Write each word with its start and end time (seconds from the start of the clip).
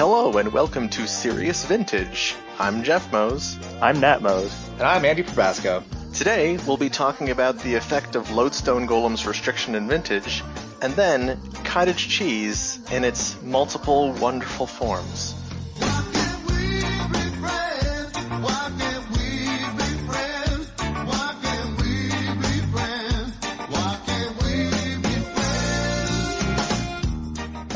Hello 0.00 0.32
and 0.38 0.50
welcome 0.50 0.88
to 0.88 1.06
Serious 1.06 1.66
Vintage. 1.66 2.34
I'm 2.58 2.82
Jeff 2.84 3.12
Mose. 3.12 3.58
I'm 3.82 4.00
Nat 4.00 4.22
Mose. 4.22 4.70
And 4.78 4.84
I'm 4.84 5.04
Andy 5.04 5.22
Probasco. 5.22 5.84
Today 6.14 6.56
we'll 6.66 6.78
be 6.78 6.88
talking 6.88 7.28
about 7.28 7.58
the 7.58 7.74
effect 7.74 8.16
of 8.16 8.30
Lodestone 8.30 8.88
Golem's 8.88 9.26
restriction 9.26 9.74
in 9.74 9.86
Vintage, 9.88 10.42
and 10.80 10.94
then 10.94 11.38
cottage 11.64 12.08
cheese 12.08 12.80
in 12.90 13.04
its 13.04 13.38
multiple 13.42 14.14
wonderful 14.14 14.66
forms. 14.66 15.34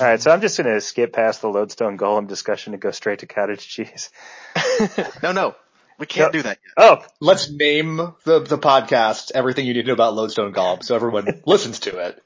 All 0.05 0.11
right, 0.11 0.21
so 0.21 0.31
I'm 0.31 0.43
just 0.43 0.59
going 0.59 0.71
to 0.71 0.83
skip 0.83 1.15
past 1.15 1.41
the 1.41 1.49
Lodestone 1.49 1.97
Golem 1.97 2.29
discussion 2.29 2.75
and 2.75 2.83
go 2.83 2.91
straight 2.91 3.21
to 3.21 3.27
cottage 3.27 3.67
cheese. 3.67 4.11
no, 5.23 5.33
no, 5.33 5.55
we 5.99 6.05
can't 6.05 6.29
No. 6.31 6.39
do 6.41 6.43
that 6.43 6.59
yet. 6.63 6.73
Oh, 6.77 7.07
Let's 7.21 7.49
name 7.51 7.97
the, 8.25 8.41
the 8.41 8.59
podcast 8.59 9.31
everything 9.35 9.65
you 9.65 9.73
need 9.73 9.81
to 9.81 9.87
know 9.89 9.93
about 9.95 10.13
Lodestone 10.15 10.53
Golem 10.53 10.83
so 10.85 10.95
everyone 10.95 11.41
listens 11.47 11.79
to 11.81 11.97
it 11.97 12.23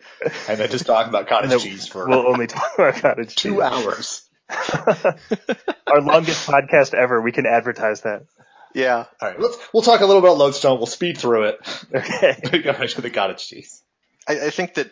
and 0.48 0.58
then 0.58 0.68
just 0.70 0.86
talk 0.86 1.06
about 1.06 1.28
cottage 1.28 1.62
cheese 1.62 1.86
for 1.86 2.08
we'll 2.08 2.26
only 2.26 2.48
talk 2.48 2.68
about 2.76 2.96
cottage 2.96 3.36
cheese. 3.36 3.52
two 3.52 3.62
hours. 3.62 4.28
Our 5.86 6.00
longest 6.00 6.48
podcast 6.48 6.94
ever. 6.94 7.20
We 7.22 7.30
can 7.30 7.46
advertise 7.46 8.00
that. 8.00 8.24
Yeah, 8.74 9.04
All 9.22 9.28
right, 9.28 9.38
let's, 9.38 9.56
we'll 9.72 9.84
talk 9.84 10.00
a 10.00 10.04
little 10.06 10.20
about 10.20 10.36
Lodestone. 10.36 10.78
We'll 10.78 10.86
speed 10.86 11.16
through 11.16 11.44
it. 11.50 11.60
Okay. 11.94 12.40
We 12.52 12.58
go 12.58 12.72
right 12.72 12.88
to 12.90 13.00
the 13.02 13.10
cottage 13.10 13.46
cheese. 13.46 13.84
I, 14.26 14.46
I 14.46 14.50
think 14.50 14.74
that 14.74 14.90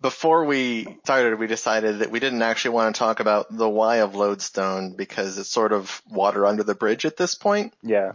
before 0.00 0.44
we 0.44 0.98
started, 1.04 1.38
we 1.38 1.46
decided 1.46 2.00
that 2.00 2.10
we 2.10 2.20
didn't 2.20 2.42
actually 2.42 2.74
want 2.74 2.94
to 2.94 2.98
talk 2.98 3.20
about 3.20 3.46
the 3.50 3.68
why 3.68 3.96
of 3.98 4.14
Lodestone 4.14 4.94
because 4.96 5.38
it's 5.38 5.48
sort 5.48 5.72
of 5.72 6.02
water 6.10 6.44
under 6.46 6.62
the 6.62 6.74
bridge 6.74 7.04
at 7.06 7.16
this 7.16 7.34
point. 7.34 7.74
Yeah. 7.82 8.12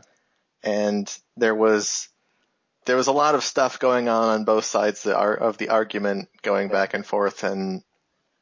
and 0.63 1.11
there 1.37 1.55
was 1.55 2.09
there 2.85 2.95
was 2.95 3.07
a 3.07 3.11
lot 3.11 3.35
of 3.35 3.43
stuff 3.43 3.79
going 3.79 4.09
on 4.09 4.29
on 4.29 4.43
both 4.45 4.65
sides 4.65 5.05
of 5.05 5.57
the 5.57 5.69
argument 5.69 6.29
going 6.41 6.69
back 6.69 6.93
and 6.93 7.05
forth 7.05 7.43
and 7.43 7.83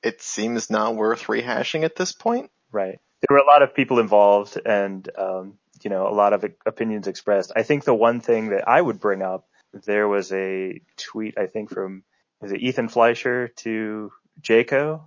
it 0.03 0.21
seems 0.21 0.69
not 0.69 0.95
worth 0.95 1.23
rehashing 1.25 1.83
at 1.83 1.95
this 1.95 2.11
point. 2.11 2.49
Right. 2.71 2.99
There 3.21 3.35
were 3.35 3.43
a 3.43 3.47
lot 3.47 3.61
of 3.63 3.73
people 3.75 3.99
involved 3.99 4.57
and, 4.63 5.09
um, 5.17 5.57
you 5.83 5.89
know, 5.89 6.07
a 6.07 6.13
lot 6.13 6.33
of 6.33 6.45
opinions 6.65 7.07
expressed. 7.07 7.51
I 7.55 7.63
think 7.63 7.83
the 7.83 7.95
one 7.95 8.21
thing 8.21 8.49
that 8.49 8.67
I 8.67 8.79
would 8.79 8.99
bring 8.99 9.21
up, 9.21 9.47
there 9.85 10.07
was 10.07 10.31
a 10.31 10.79
tweet, 10.97 11.37
I 11.37 11.47
think 11.47 11.71
from, 11.71 12.03
was 12.41 12.51
it 12.51 12.61
Ethan 12.61 12.89
Fleischer 12.89 13.49
to 13.57 14.11
Jaco, 14.41 15.01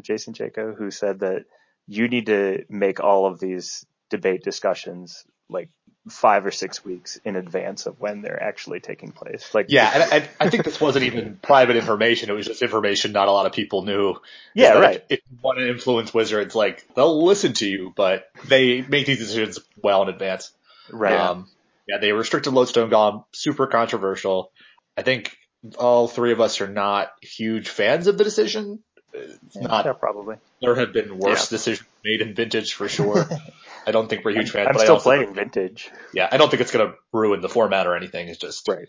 Jason 0.00 0.34
Jaco, 0.34 0.76
who 0.76 0.90
said 0.90 1.20
that 1.20 1.44
you 1.86 2.08
need 2.08 2.26
to 2.26 2.64
make 2.68 3.00
all 3.00 3.26
of 3.26 3.38
these 3.38 3.84
debate 4.10 4.42
discussions 4.42 5.24
like 5.48 5.68
five 6.08 6.44
or 6.44 6.50
six 6.50 6.84
weeks 6.84 7.18
in 7.24 7.36
advance 7.36 7.86
of 7.86 7.98
when 7.98 8.20
they're 8.20 8.42
actually 8.42 8.80
taking 8.80 9.10
place. 9.10 9.54
Like, 9.54 9.66
Yeah, 9.68 9.90
and 9.94 10.02
I, 10.02 10.28
I 10.46 10.50
think 10.50 10.64
this 10.64 10.80
wasn't 10.80 11.06
even 11.06 11.38
private 11.40 11.76
information. 11.76 12.28
It 12.28 12.34
was 12.34 12.46
just 12.46 12.62
information 12.62 13.12
not 13.12 13.28
a 13.28 13.32
lot 13.32 13.46
of 13.46 13.52
people 13.52 13.82
knew. 13.82 14.16
Yeah, 14.54 14.78
right. 14.78 15.04
If 15.08 15.20
you 15.30 15.38
want 15.42 15.58
to 15.58 15.68
influence 15.68 16.12
Wizards, 16.12 16.54
like 16.54 16.86
they'll 16.94 17.24
listen 17.24 17.54
to 17.54 17.66
you, 17.66 17.92
but 17.96 18.28
they 18.46 18.82
make 18.82 19.06
these 19.06 19.18
decisions 19.18 19.58
well 19.82 20.02
in 20.02 20.08
advance. 20.08 20.52
Right. 20.90 21.18
Um, 21.18 21.48
yeah, 21.88 21.98
they 21.98 22.12
restricted 22.12 22.52
Lodestone 22.52 22.90
Golem, 22.90 23.24
super 23.32 23.66
controversial. 23.66 24.52
I 24.96 25.02
think 25.02 25.36
all 25.78 26.08
three 26.08 26.32
of 26.32 26.40
us 26.40 26.60
are 26.60 26.68
not 26.68 27.12
huge 27.22 27.68
fans 27.68 28.06
of 28.06 28.18
the 28.18 28.24
decision. 28.24 28.80
It's 29.12 29.56
not, 29.56 29.84
yeah, 29.86 29.92
probably. 29.92 30.36
there 30.60 30.74
have 30.74 30.92
been 30.92 31.18
worse 31.18 31.50
Yeah. 31.50 31.56
decisions 31.56 31.88
made 32.04 32.20
in 32.20 32.34
vintage 32.34 32.74
for 32.74 32.88
sure. 32.88 33.28
I 33.86 33.92
don't 33.92 34.08
think 34.08 34.24
we're 34.24 34.32
huge 34.32 34.50
fans, 34.50 34.68
I'm 34.68 34.74
but 34.74 34.80
still 34.82 34.94
also, 34.94 35.10
playing 35.10 35.34
vintage. 35.34 35.90
yeah, 36.12 36.28
I 36.30 36.36
don't 36.36 36.50
think 36.50 36.62
it's 36.62 36.72
going 36.72 36.90
to 36.90 36.96
ruin 37.12 37.40
the 37.40 37.48
format 37.48 37.86
or 37.86 37.96
anything. 37.96 38.28
It's 38.28 38.38
just, 38.38 38.66
Right. 38.68 38.88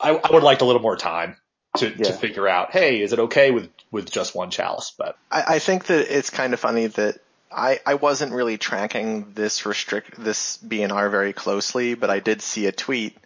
I, 0.00 0.10
I 0.10 0.30
would 0.32 0.42
like 0.42 0.60
a 0.60 0.64
little 0.64 0.82
more 0.82 0.96
time 0.96 1.36
to, 1.78 1.90
to 1.90 2.12
figure 2.12 2.46
out, 2.48 2.70
hey, 2.72 3.00
is 3.02 3.12
it 3.12 3.18
okay 3.18 3.50
with, 3.50 3.70
with 3.90 4.10
just 4.10 4.34
one 4.34 4.50
chalice? 4.50 4.92
But 4.96 5.16
I, 5.30 5.42
I 5.56 5.58
think 5.58 5.86
that 5.86 6.16
it's 6.16 6.30
kind 6.30 6.54
of 6.54 6.60
funny 6.60 6.86
that 6.86 7.18
I, 7.50 7.80
I 7.84 7.94
wasn't 7.94 8.32
really 8.32 8.58
tracking 8.58 9.32
this 9.34 9.66
restrict 9.66 10.18
this 10.22 10.58
BNR 10.58 11.10
very 11.10 11.32
closely, 11.32 11.94
but 11.94 12.10
I 12.10 12.20
did 12.20 12.42
see 12.42 12.66
a 12.66 12.72
tweet 12.72 13.16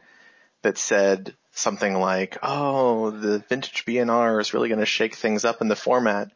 that 0.63 0.79
said 0.79 1.35
something 1.53 1.95
like, 1.95 2.39
"Oh, 2.43 3.11
the 3.11 3.39
vintage 3.49 3.85
BNR 3.85 4.41
is 4.41 4.55
really 4.55 4.69
going 4.69 4.81
to 4.81 4.87
shake 4.87 5.15
things 5.15 5.45
up 5.45 5.61
in 5.61 5.69
the 5.69 5.77
format." 5.77 6.31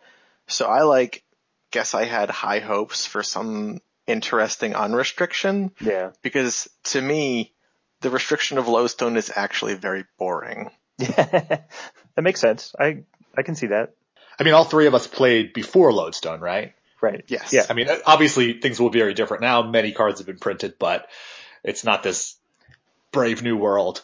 So 0.47 0.67
I 0.67 0.83
like 0.83 1.23
guess 1.71 1.95
I 1.95 2.05
had 2.05 2.31
high 2.31 2.61
hopes 2.61 3.07
for 3.07 3.23
some 3.23 3.81
interesting 4.07 4.73
unrestriction 4.75 5.73
Yeah. 5.81 6.11
because 6.23 6.69
to 6.85 7.01
me 7.01 7.53
the 8.01 8.11
restriction 8.11 8.59
of 8.59 8.69
Lodestone 8.69 9.17
is 9.17 9.33
actually 9.35 9.75
very 9.75 10.05
boring. 10.19 10.71
Yeah, 10.99 11.15
that 12.15 12.23
makes 12.23 12.41
sense. 12.41 12.75
I 12.79 13.05
I 13.37 13.43
can 13.43 13.55
see 13.55 13.69
that. 13.69 13.95
I 14.39 14.43
mean, 14.45 14.55
all 14.55 14.65
three 14.65 14.87
of 14.87 14.95
us 14.95 15.07
played 15.07 15.53
before 15.53 15.93
Lodestone, 15.93 16.41
right? 16.41 16.75
Right. 17.01 17.25
Yes. 17.29 17.53
Yeah. 17.53 17.67
I 17.69 17.73
mean, 17.75 17.89
obviously 18.07 18.61
things 18.61 18.81
will 18.81 18.91
be 18.91 18.99
very 18.99 19.15
different 19.15 19.43
now. 19.43 19.63
Many 19.63 19.93
cards 19.93 20.19
have 20.21 20.27
been 20.27 20.39
printed, 20.39 20.75
but 20.79 21.09
it's 21.63 21.85
not 21.85 22.03
this 22.03 22.37
brave 23.13 23.43
new 23.43 23.57
world. 23.57 24.03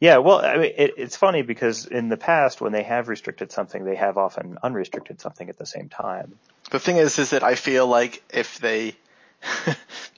Yeah. 0.00 0.18
Well, 0.18 0.44
I 0.44 0.56
mean, 0.56 0.72
it, 0.76 0.94
it's 0.96 1.16
funny 1.16 1.42
because 1.42 1.86
in 1.86 2.08
the 2.08 2.16
past, 2.16 2.60
when 2.60 2.72
they 2.72 2.82
have 2.84 3.08
restricted 3.08 3.50
something, 3.52 3.84
they 3.84 3.96
have 3.96 4.16
often 4.18 4.58
unrestricted 4.62 5.20
something 5.20 5.48
at 5.48 5.58
the 5.58 5.66
same 5.66 5.88
time. 5.88 6.38
The 6.70 6.78
thing 6.78 6.96
is, 6.96 7.18
is 7.18 7.30
that 7.30 7.42
I 7.42 7.54
feel 7.54 7.86
like 7.86 8.22
if 8.30 8.58
they 8.58 8.94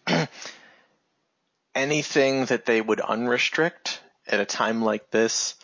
anything 1.75 2.47
that 2.47 2.67
they 2.67 2.81
would 2.81 2.99
unrestrict 2.99 3.99
at 4.27 4.41
a 4.41 4.45
time 4.45 4.83
like 4.83 5.11
this 5.11 5.55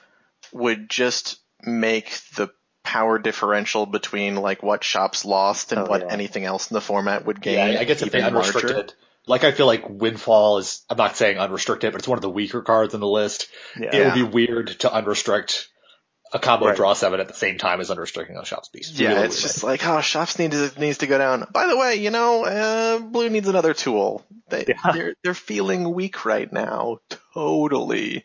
would 0.52 0.88
just 0.88 1.38
make 1.62 2.20
the 2.36 2.50
power 2.84 3.18
differential 3.18 3.84
between 3.84 4.36
like 4.36 4.62
what 4.62 4.84
shops 4.84 5.24
lost 5.24 5.72
and 5.72 5.82
Oh, 5.82 5.86
what 5.86 6.02
yeah. 6.02 6.12
anything 6.12 6.44
else 6.44 6.70
in 6.70 6.74
the 6.74 6.80
format 6.80 7.26
would 7.26 7.40
gain. 7.40 7.72
Yeah, 7.72 7.80
I 7.80 7.84
guess 7.84 8.00
if 8.00 8.12
they 8.12 8.20
even 8.20 8.34
larger. 8.34 8.86
Like 9.26 9.44
I 9.44 9.52
feel 9.52 9.66
like 9.66 9.88
Windfall 9.88 10.58
is, 10.58 10.82
I'm 10.88 10.96
not 10.96 11.16
saying 11.16 11.38
unrestricted, 11.38 11.92
but 11.92 12.00
it's 12.00 12.08
one 12.08 12.18
of 12.18 12.22
the 12.22 12.30
weaker 12.30 12.62
cards 12.62 12.94
in 12.94 13.00
the 13.00 13.08
list. 13.08 13.48
Yeah. 13.78 13.90
It 13.94 14.04
would 14.04 14.14
be 14.14 14.22
weird 14.22 14.68
to 14.80 14.88
unrestrict 14.88 15.66
a 16.32 16.38
combo 16.38 16.66
Right. 16.66 16.76
draw 16.76 16.92
seven 16.94 17.20
at 17.20 17.28
the 17.28 17.34
same 17.34 17.56
time 17.58 17.80
as 17.80 17.90
unrestricting 17.90 18.36
a 18.36 18.44
shop's 18.44 18.68
beast. 18.68 18.98
Yeah, 18.98 19.14
Really 19.14 19.26
it's 19.26 19.42
just 19.42 19.62
like, 19.62 19.86
oh, 19.86 20.00
shops 20.00 20.38
need 20.38 20.50
to, 20.52 20.72
needs 20.78 20.98
to 20.98 21.06
go 21.06 21.18
down. 21.18 21.46
By 21.52 21.66
the 21.68 21.76
way, 21.76 21.96
you 21.96 22.10
know, 22.10 22.44
uh, 22.44 22.98
blue 22.98 23.28
needs 23.28 23.48
another 23.48 23.74
tool. 23.74 24.24
They, 24.48 24.64
Yeah. 24.68 24.74
they're, 24.92 25.14
they're 25.22 25.34
feeling 25.34 25.92
weak 25.92 26.24
right 26.24 26.52
now. 26.52 26.98
Totally. 27.34 28.24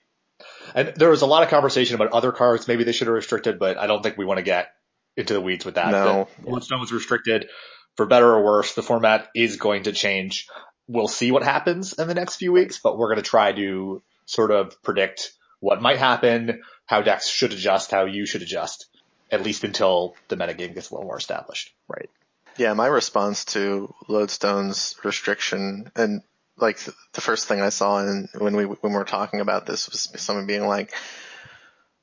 And 0.74 0.94
there 0.96 1.10
was 1.10 1.22
a 1.22 1.28
lot 1.28 1.44
of 1.44 1.50
conversation 1.50 1.96
about 1.96 2.12
other 2.12 2.32
cards. 2.32 2.68
Maybe 2.68 2.84
they 2.84 2.92
should 2.92 3.08
have 3.08 3.14
restricted, 3.16 3.60
but 3.60 3.78
I 3.78 3.88
don't 3.88 4.02
think 4.02 4.18
we 4.18 4.26
want 4.26 4.38
to 4.38 4.44
get 4.44 4.70
into 5.18 5.34
the 5.34 5.42
weeds 5.42 5.66
with 5.66 5.76
that. 5.76 5.92
No. 5.92 6.28
The 6.44 6.50
Lodestone 6.50 6.80
was 6.80 6.92
restricted 6.92 7.50
for 7.98 8.06
better 8.06 8.28
or 8.34 8.44
worse. 8.44 8.74
The 8.74 8.82
format 8.84 9.28
is 9.36 9.58
going 9.58 9.84
to 9.84 9.92
change. 9.92 10.48
We'll 10.92 11.08
see 11.08 11.32
what 11.32 11.44
happens 11.44 11.94
in 11.94 12.08
the 12.08 12.14
next 12.14 12.36
few 12.36 12.52
weeks, 12.52 12.80
but 12.80 12.98
we're 12.98 13.08
going 13.08 13.24
to 13.24 13.30
try 13.30 13.54
to 13.54 14.02
sort 14.26 14.52
of 14.52 14.82
predict 14.84 15.32
what 15.60 15.82
might 15.82 16.00
happen, 16.00 16.64
how 16.86 17.02
decks 17.02 17.30
should 17.30 17.54
adjust, 17.54 17.92
how 17.92 18.06
you 18.06 18.26
should 18.26 18.42
adjust, 18.42 18.88
at 19.32 19.44
least 19.44 19.64
until 19.64 20.16
the 20.28 20.36
metagame 20.36 20.74
gets 20.74 20.90
a 20.90 20.94
little 20.94 21.06
more 21.06 21.18
established. 21.18 21.72
Right. 21.88 22.10
Yeah, 22.58 22.74
my 22.74 22.88
response 22.88 23.46
to 23.46 23.94
Lodestone's 24.10 24.96
restriction 25.04 25.92
and 25.96 26.22
like 26.58 26.80
th- 26.80 26.96
the 27.14 27.22
first 27.22 27.48
thing 27.48 27.62
I 27.62 27.70
saw 27.70 28.00
in, 28.00 28.28
when 28.38 28.56
we 28.56 28.66
when 28.66 28.92
we 28.92 28.98
were 28.98 29.06
talking 29.06 29.40
about 29.40 29.66
this 29.66 29.90
was 29.90 30.10
someone 30.18 30.46
being 30.46 30.68
like, 30.68 30.94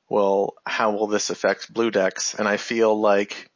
"Well, 0.09 0.55
how 0.65 0.91
will 0.91 1.07
this 1.07 1.29
affect 1.29 1.71
blue 1.71 1.91
decks?" 1.91 2.33
And 2.33 2.47
I 2.47 2.57
feel 2.57 2.99
like 2.99 3.49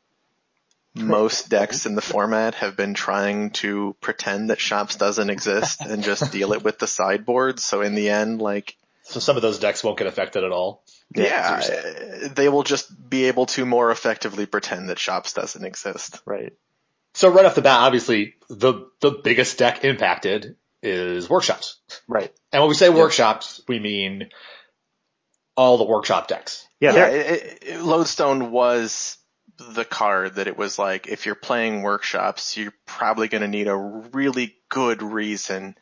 most 0.96 1.50
decks 1.50 1.86
in 1.86 1.96
the 1.96 2.02
format 2.02 2.56
have 2.56 2.78
been 2.78 2.94
trying 2.94 3.50
to 3.52 3.96
pretend 4.00 4.50
that 4.50 4.60
shops 4.60 4.96
doesn't 4.96 5.30
exist 5.30 5.82
and 5.82 6.04
just 6.04 6.32
deal 6.32 6.54
it 6.54 6.64
with 6.64 6.80
the 6.80 6.88
sideboard. 6.88 7.60
So 7.60 7.82
in 7.82 7.96
the 7.96 8.10
end, 8.10 8.42
like 8.42 8.78
So 9.04 9.20
some 9.20 9.36
of 9.36 9.42
those 9.42 9.60
decks 9.60 9.84
won't 9.84 9.98
get 9.98 10.08
affected 10.08 10.44
at 10.44 10.52
all. 10.52 10.84
yeah, 11.16 11.60
that's 11.60 11.70
what 11.70 12.24
uh, 12.26 12.34
they 12.36 12.50
will 12.50 12.64
just 12.64 13.10
be 13.10 13.26
able 13.26 13.48
to 13.48 13.66
more 13.66 13.92
effectively 13.92 14.46
pretend 14.46 14.90
that 14.90 15.00
shops 15.00 15.34
doesn't 15.34 15.66
exist. 15.66 16.22
Right. 16.26 16.54
So 17.16 17.30
right 17.30 17.46
off 17.46 17.56
the 17.56 17.62
bat, 17.62 17.82
obviously 17.82 18.36
the, 18.50 18.88
the 19.02 19.12
biggest 19.24 19.58
deck 19.58 19.84
impacted 19.84 20.56
is 20.82 21.30
workshops. 21.30 21.80
Right. 22.08 22.32
And 22.52 22.62
when 22.62 22.70
we 22.70 22.76
say 22.76 22.90
workshops, 22.90 23.62
we 23.68 23.80
mean 23.80 24.30
all 25.56 25.78
the 25.78 25.86
workshop 25.86 26.28
decks. 26.28 26.68
Yeah. 26.80 26.96
yeah, 26.96 27.08
it, 27.08 27.60
it, 27.62 27.82
Lodestone 27.82 28.52
was 28.52 29.18
the 29.58 29.86
card 29.86 30.36
that 30.36 30.48
it 30.48 30.58
was 30.58 30.80
like, 30.80 31.08
if 31.08 31.26
you're 31.26 31.36
playing 31.36 31.82
workshops, 31.82 32.58
you're 32.58 32.74
probably 32.86 33.28
going 33.28 33.42
to 33.42 33.48
need 33.48 33.68
a 33.68 33.76
really 33.76 34.56
good 34.70 35.02
reason 35.02 35.76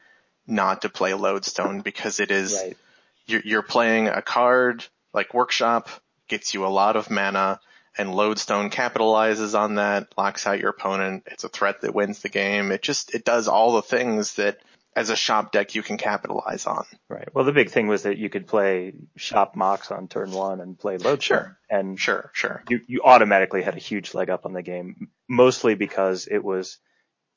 not 0.47 0.81
to 0.81 0.89
play 0.89 1.13
Lodestone 1.13 1.81
because 1.81 2.19
it 2.19 2.31
is, 2.31 2.53
Right. 2.53 2.77
you're, 3.25 3.41
you're 3.45 3.61
playing 3.61 4.07
a 4.07 4.21
card 4.21 4.85
like 5.13 5.33
workshop, 5.33 5.89
gets 6.27 6.53
you 6.53 6.65
a 6.65 6.67
lot 6.67 6.95
of 6.95 7.09
mana, 7.09 7.59
and 7.97 8.13
Lodestone 8.15 8.69
capitalizes 8.69 9.57
on 9.57 9.75
that, 9.75 10.07
locks 10.17 10.47
out 10.47 10.59
your 10.59 10.69
opponent. 10.69 11.23
It's 11.27 11.43
a 11.43 11.49
threat 11.49 11.81
that 11.81 11.93
wins 11.93 12.21
the 12.21 12.29
game. 12.29 12.71
It 12.71 12.81
just, 12.81 13.13
it 13.13 13.25
does 13.25 13.47
all 13.47 13.73
the 13.73 13.81
things 13.81 14.35
that 14.35 14.59
as 14.95 15.09
a 15.09 15.15
shop 15.15 15.51
deck 15.51 15.75
you 15.75 15.83
can 15.83 15.97
capitalize 15.97 16.65
on. 16.65 16.85
Right. 17.07 17.29
Well, 17.33 17.45
the 17.45 17.53
big 17.53 17.69
thing 17.69 17.87
was 17.87 18.03
that 18.03 18.17
you 18.17 18.29
could 18.29 18.47
play 18.47 18.93
shop 19.15 19.55
Mox 19.55 19.91
on 19.91 20.07
turn 20.07 20.31
one 20.31 20.59
and 20.59 20.77
play 20.77 20.97
load. 20.97 21.23
Sure. 21.23 21.57
And 21.69 21.99
Sure, 21.99 22.29
sure. 22.33 22.63
you, 22.69 22.81
you 22.87 23.01
automatically 23.03 23.61
had 23.61 23.75
a 23.75 23.79
huge 23.79 24.13
leg 24.13 24.29
up 24.29 24.45
on 24.45 24.53
the 24.53 24.61
game, 24.61 25.09
mostly 25.29 25.75
because 25.75 26.27
it 26.29 26.43
was 26.43 26.77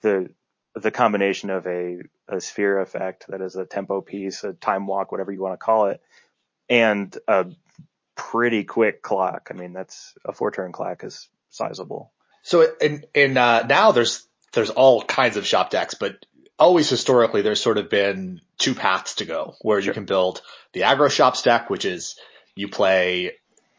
the, 0.02 0.30
the 0.74 0.90
combination 0.90 1.50
of 1.50 1.66
a, 1.66 1.98
a 2.28 2.40
sphere 2.40 2.80
effect 2.80 3.26
that 3.28 3.40
is 3.40 3.54
a 3.54 3.64
tempo 3.64 4.00
piece, 4.00 4.42
a 4.42 4.52
time 4.52 4.86
walk, 4.88 5.12
whatever 5.12 5.30
you 5.30 5.40
want 5.40 5.54
to 5.54 5.64
call 5.64 5.86
it, 5.86 6.00
and 6.68 7.16
a 7.28 7.46
pretty 8.16 8.64
quick 8.64 9.02
clock. 9.02 9.48
I 9.52 9.54
mean, 9.54 9.72
that's 9.72 10.14
a 10.24 10.32
four 10.32 10.50
turn 10.50 10.72
clock 10.72 11.04
is 11.04 11.28
sizable. 11.50 12.12
So 12.42 12.66
and 12.80 13.06
in 13.14 13.36
uh, 13.36 13.64
now 13.68 13.92
there's 13.92 14.26
there's 14.52 14.70
all 14.70 15.02
kinds 15.02 15.36
of 15.36 15.46
shop 15.46 15.70
decks, 15.70 15.94
but 15.94 16.26
always 16.58 16.88
historically 16.88 17.42
there's 17.42 17.60
sort 17.60 17.78
of 17.78 17.90
been 17.90 18.40
two 18.58 18.74
paths 18.74 19.16
to 19.16 19.24
go 19.24 19.54
where 19.60 19.78
you 19.78 19.92
can 19.92 20.04
build 20.04 20.40
the 20.72 20.82
aggro 20.82 21.10
shops 21.10 21.42
deck, 21.42 21.70
which 21.70 21.84
is 21.84 22.16
you 22.54 22.68
play 22.68 23.32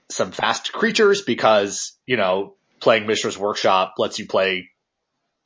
some 0.09 0.31
fast 0.31 0.71
creatures 0.73 1.21
because 1.21 1.93
you 2.05 2.17
know 2.17 2.53
playing 2.79 3.07
Mishra's 3.07 3.37
Workshop 3.37 3.95
lets 3.97 4.19
you 4.19 4.27
play 4.27 4.69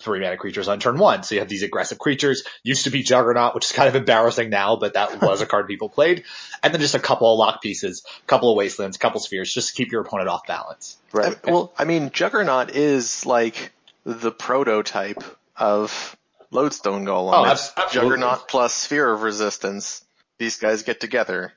three 0.02 0.20
mana 0.22 0.38
creatures 0.38 0.68
on 0.68 0.80
turn 0.80 0.98
one. 0.98 1.24
So 1.24 1.36
you 1.36 1.42
have 1.42 1.50
these 1.50 1.64
aggressive 1.64 2.00
creatures. 2.00 2.44
Used 2.64 2.86
to 2.86 2.90
be 2.90 3.04
Juggernaut, 3.04 3.54
which 3.54 3.66
is 3.66 3.72
kind 3.74 3.90
of 3.90 3.96
embarrassing 3.96 4.50
now, 4.50 4.78
but 4.78 4.94
that 4.94 5.22
was 5.22 5.42
a 5.42 5.46
card 5.46 5.68
people 5.68 5.90
played. 5.90 6.24
And 6.64 6.74
then 6.74 6.80
just 6.82 6.96
a 6.96 7.00
couple 7.00 7.32
of 7.32 7.38
lock 7.38 7.62
pieces, 7.62 8.04
a 8.24 8.26
couple 8.26 8.50
of 8.50 8.56
wastelands, 8.58 8.98
couple 8.98 9.18
of 9.18 9.24
spheres, 9.26 9.54
just 9.54 9.70
to 9.70 9.74
keep 9.76 9.92
your 9.92 10.02
opponent 10.02 10.30
off 10.30 10.48
balance. 10.48 10.98
I- 11.14 11.52
well, 11.52 11.74
I 11.78 11.84
mean, 11.84 12.12
Juggernaut 12.12 12.72
is 12.76 13.26
like 13.26 13.74
the 14.06 14.32
prototype 14.32 15.24
of 15.58 16.16
Lodestone 16.52 17.06
Golem. 17.06 17.34
Oh, 17.34 17.52
It's 17.52 17.72
absolutely. 17.78 18.10
Juggernaut 18.18 18.48
plus 18.48 18.74
Sphere 18.74 19.12
of 19.12 19.22
Resistance. 19.22 20.04
These 20.40 20.58
guys 20.58 20.84
get 20.84 21.00
together. 21.00 21.54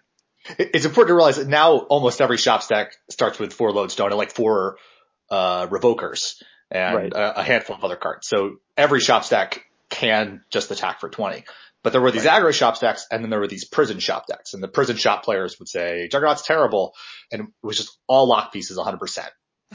It's 0.58 0.84
important 0.84 1.10
to 1.10 1.14
realize 1.14 1.36
that 1.36 1.46
now 1.48 1.78
almost 1.78 2.20
every 2.20 2.36
shop 2.36 2.62
stack 2.62 2.92
starts 3.08 3.38
with 3.38 3.52
four 3.52 3.70
lodestone 3.72 4.08
and 4.08 4.16
like 4.18 4.32
four 4.32 4.76
uh, 5.30 5.68
revokers 5.68 6.42
and 6.70 6.96
Right. 6.96 7.12
a, 7.12 7.40
a 7.40 7.42
handful 7.44 7.76
of 7.76 7.84
other 7.84 7.96
cards. 7.96 8.26
So 8.28 8.56
every 8.76 8.98
shop 9.00 9.24
stack 9.24 9.64
can 9.88 10.42
just 10.50 10.70
attack 10.72 10.98
for 11.00 11.08
20. 11.08 11.44
But 11.84 11.92
there 11.92 12.00
were 12.02 12.10
these 12.10 12.24
aggro 12.24 12.52
shop 12.52 12.76
stacks 12.76 13.06
and 13.10 13.22
then 13.22 13.30
there 13.30 13.38
were 13.40 13.46
these 13.48 13.64
prison 13.64 13.98
shop 14.00 14.26
decks 14.26 14.52
and 14.54 14.62
the 14.62 14.68
prison 14.68 14.96
shop 14.96 15.24
players 15.24 15.58
would 15.58 15.68
say 15.68 16.08
Juggernaut's 16.10 16.42
terrible 16.46 16.92
and 17.30 17.42
it 17.42 17.46
was 17.62 17.76
just 17.76 17.96
all 18.08 18.26
lock 18.28 18.52
pieces 18.52 18.76
100%. 18.78 18.98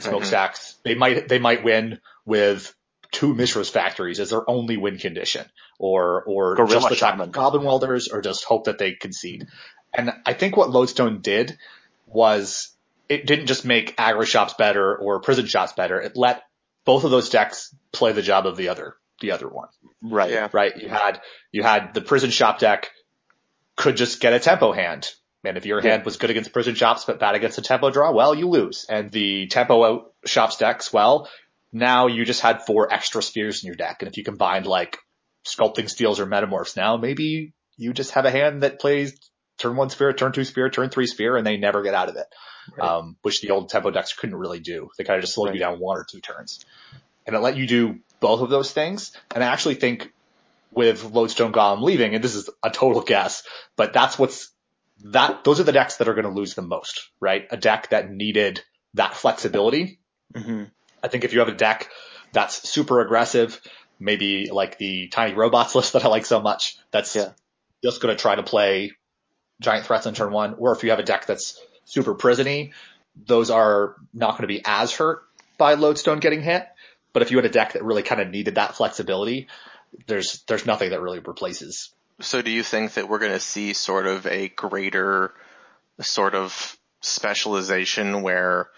Smokestacks. 0.00 0.76
They 0.84 0.94
might, 0.94 1.28
they 1.28 1.38
might 1.38 1.64
win 1.64 1.98
with 2.24 2.74
two 3.12 3.34
Mishra's 3.34 3.70
factories 3.70 4.20
as 4.20 4.30
their 4.30 4.48
only 4.48 4.76
win 4.76 4.98
condition 4.98 5.44
or, 5.78 6.22
or 6.24 6.54
Gorilla 6.56 6.72
just 6.72 6.86
attack 6.92 7.12
Shaman. 7.14 7.30
goblin 7.30 7.64
welders 7.64 8.08
or 8.08 8.20
just 8.20 8.44
hope 8.44 8.64
that 8.64 8.78
they 8.78 8.92
concede. 8.92 9.46
And 9.94 10.12
I 10.26 10.34
think 10.34 10.56
what 10.56 10.70
Lodestone 10.70 11.20
did 11.22 11.56
was 12.06 12.70
it 13.08 13.26
didn't 13.26 13.46
just 13.46 13.64
make 13.64 13.96
aggro 13.96 14.26
shops 14.26 14.54
better 14.54 14.94
or 14.96 15.20
prison 15.20 15.46
shops 15.46 15.72
better. 15.72 16.00
It 16.00 16.16
let 16.16 16.42
both 16.84 17.04
of 17.04 17.10
those 17.10 17.30
decks 17.30 17.74
play 17.92 18.12
the 18.12 18.22
job 18.22 18.46
of 18.46 18.56
the 18.56 18.68
other, 18.68 18.96
the 19.20 19.32
other 19.32 19.48
one, 19.48 19.68
Right. 20.02 20.30
Yeah. 20.30 20.48
right? 20.52 20.76
You 20.76 20.88
had, 20.88 21.20
you 21.52 21.62
had 21.62 21.94
the 21.94 22.00
prison 22.02 22.30
shop 22.30 22.58
deck 22.58 22.90
could 23.76 23.96
just 23.96 24.20
get 24.20 24.32
a 24.32 24.40
tempo 24.40 24.72
hand. 24.72 25.08
And 25.44 25.56
if 25.56 25.64
your 25.66 25.80
Yeah. 25.82 25.92
hand 25.92 26.04
was 26.04 26.16
good 26.18 26.30
against 26.30 26.52
prison 26.52 26.74
shops, 26.74 27.04
but 27.04 27.18
bad 27.20 27.34
against 27.34 27.58
a 27.58 27.62
tempo 27.62 27.90
draw, 27.90 28.12
well, 28.12 28.34
you 28.34 28.48
lose. 28.48 28.84
And 28.88 29.10
the 29.10 29.46
tempo 29.46 29.84
out 29.84 30.12
shops 30.26 30.56
decks, 30.56 30.92
well, 30.92 31.28
now 31.72 32.06
you 32.06 32.24
just 32.24 32.40
had 32.40 32.64
four 32.64 32.92
extra 32.92 33.22
spheres 33.22 33.62
in 33.62 33.68
your 33.68 33.76
deck. 33.76 33.98
And 34.00 34.10
if 34.10 34.16
you 34.16 34.24
combined 34.24 34.66
like 34.66 34.98
sculpting 35.46 35.88
steels 35.88 36.20
or 36.20 36.26
metamorphs 36.26 36.76
now, 36.76 36.96
maybe 36.96 37.52
you 37.76 37.92
just 37.92 38.12
have 38.12 38.24
a 38.24 38.30
hand 38.30 38.62
that 38.62 38.80
plays 38.80 39.18
turn 39.58 39.76
one 39.76 39.90
sphere, 39.90 40.12
turn 40.12 40.32
two 40.32 40.44
sphere, 40.44 40.70
turn 40.70 40.90
three 40.90 41.06
sphere, 41.06 41.36
and 41.36 41.46
they 41.46 41.56
never 41.56 41.82
get 41.82 41.94
out 41.94 42.08
of 42.08 42.16
it. 42.16 42.26
Right. 42.76 42.88
Um, 42.88 43.16
which 43.22 43.40
the 43.40 43.50
old 43.50 43.70
tempo 43.70 43.90
decks 43.90 44.12
couldn't 44.12 44.36
really 44.36 44.60
do. 44.60 44.90
They 44.98 45.04
kind 45.04 45.18
of 45.18 45.22
just 45.22 45.34
slowed 45.34 45.54
you 45.54 45.60
down 45.60 45.78
one 45.78 45.96
or 45.96 46.06
two 46.10 46.20
turns. 46.20 46.64
And 47.26 47.34
it 47.34 47.40
let 47.40 47.56
you 47.56 47.66
do 47.66 47.98
both 48.20 48.40
of 48.40 48.50
those 48.50 48.72
things. 48.72 49.12
And 49.34 49.42
I 49.42 49.48
actually 49.48 49.76
think 49.76 50.12
with 50.70 51.02
Lodestone 51.04 51.52
Golem 51.52 51.82
leaving, 51.82 52.14
and 52.14 52.22
this 52.22 52.34
is 52.34 52.50
a 52.62 52.70
total 52.70 53.02
guess, 53.02 53.42
but 53.76 53.92
that's 53.92 54.18
what's 54.18 54.50
that, 55.04 55.44
those 55.44 55.60
are 55.60 55.64
the 55.64 55.72
decks 55.72 55.96
that 55.96 56.08
are 56.08 56.14
going 56.14 56.26
to 56.26 56.32
lose 56.32 56.54
the 56.54 56.62
most, 56.62 57.08
right? 57.20 57.46
A 57.50 57.56
deck 57.56 57.90
that 57.90 58.10
needed 58.10 58.62
that 58.94 59.14
flexibility. 59.14 60.00
hmm 60.34 60.64
I 61.02 61.08
think 61.08 61.24
if 61.24 61.32
you 61.32 61.40
have 61.40 61.48
a 61.48 61.54
deck 61.54 61.88
that's 62.32 62.68
super 62.68 63.00
aggressive, 63.00 63.60
maybe 63.98 64.50
like 64.50 64.78
the 64.78 65.08
tiny 65.08 65.34
robots 65.34 65.74
list 65.74 65.92
that 65.94 66.04
I 66.04 66.08
like 66.08 66.26
so 66.26 66.40
much, 66.40 66.78
that's 66.90 67.14
Yeah. 67.16 67.32
just 67.82 68.00
going 68.00 68.14
to 68.16 68.20
try 68.20 68.34
to 68.34 68.42
play 68.42 68.92
giant 69.60 69.86
threats 69.86 70.06
on 70.06 70.14
turn 70.14 70.32
one, 70.32 70.54
or 70.58 70.72
if 70.72 70.82
you 70.84 70.90
have 70.90 70.98
a 70.98 71.04
deck 71.04 71.26
that's 71.26 71.60
super 71.84 72.14
prisony, 72.14 72.72
those 73.26 73.50
are 73.50 73.96
not 74.14 74.32
going 74.32 74.42
to 74.42 74.46
be 74.48 74.62
as 74.64 74.92
hurt 74.92 75.22
by 75.56 75.74
Lodestone 75.74 76.20
getting 76.20 76.42
hit. 76.42 76.66
But 77.12 77.22
if 77.22 77.30
you 77.30 77.38
had 77.38 77.46
a 77.46 77.50
deck 77.50 77.72
that 77.72 77.82
really 77.82 78.02
kind 78.02 78.20
of 78.20 78.28
needed 78.28 78.56
that 78.56 78.76
flexibility, 78.76 79.48
there's 80.06 80.44
there's 80.46 80.66
nothing 80.66 80.90
that 80.90 81.00
really 81.00 81.18
replaces. 81.18 81.90
So 82.20 82.42
do 82.42 82.50
you 82.50 82.62
think 82.62 82.94
that 82.94 83.08
we're 83.08 83.18
going 83.18 83.32
to 83.32 83.40
see 83.40 83.72
sort 83.72 84.06
of 84.06 84.26
a 84.26 84.48
greater 84.48 85.32
sort 86.00 86.34
of 86.34 86.76
specialization 87.00 88.22
where 88.22 88.68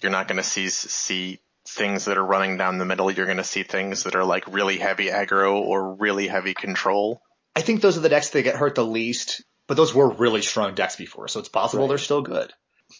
you're 0.00 0.12
not 0.12 0.26
going 0.28 0.38
to 0.38 0.42
see 0.48 0.68
see 0.68 1.38
things 1.66 2.04
that 2.06 2.18
are 2.18 2.24
running 2.24 2.56
down 2.56 2.78
the 2.78 2.84
middle. 2.84 3.10
You're 3.10 3.26
going 3.26 3.38
to 3.38 3.44
see 3.44 3.62
things 3.62 4.04
that 4.04 4.14
are 4.14 4.24
like 4.24 4.44
really 4.52 4.78
heavy 4.78 5.06
aggro 5.06 5.54
or 5.54 5.94
really 5.94 6.26
heavy 6.28 6.54
control. 6.54 7.22
I 7.56 7.60
think 7.62 7.80
those 7.80 7.96
are 7.96 8.00
the 8.00 8.08
decks 8.08 8.30
that 8.30 8.42
get 8.42 8.56
hurt 8.56 8.74
the 8.74 8.84
least, 8.84 9.42
but 9.66 9.76
those 9.76 9.94
were 9.94 10.10
really 10.10 10.42
strong 10.42 10.74
decks 10.74 10.96
before, 10.96 11.28
so 11.28 11.40
it's 11.40 11.48
possible 11.48 11.84
Right. 11.84 11.88
they're 11.90 11.98
still 11.98 12.22
good. 12.22 12.52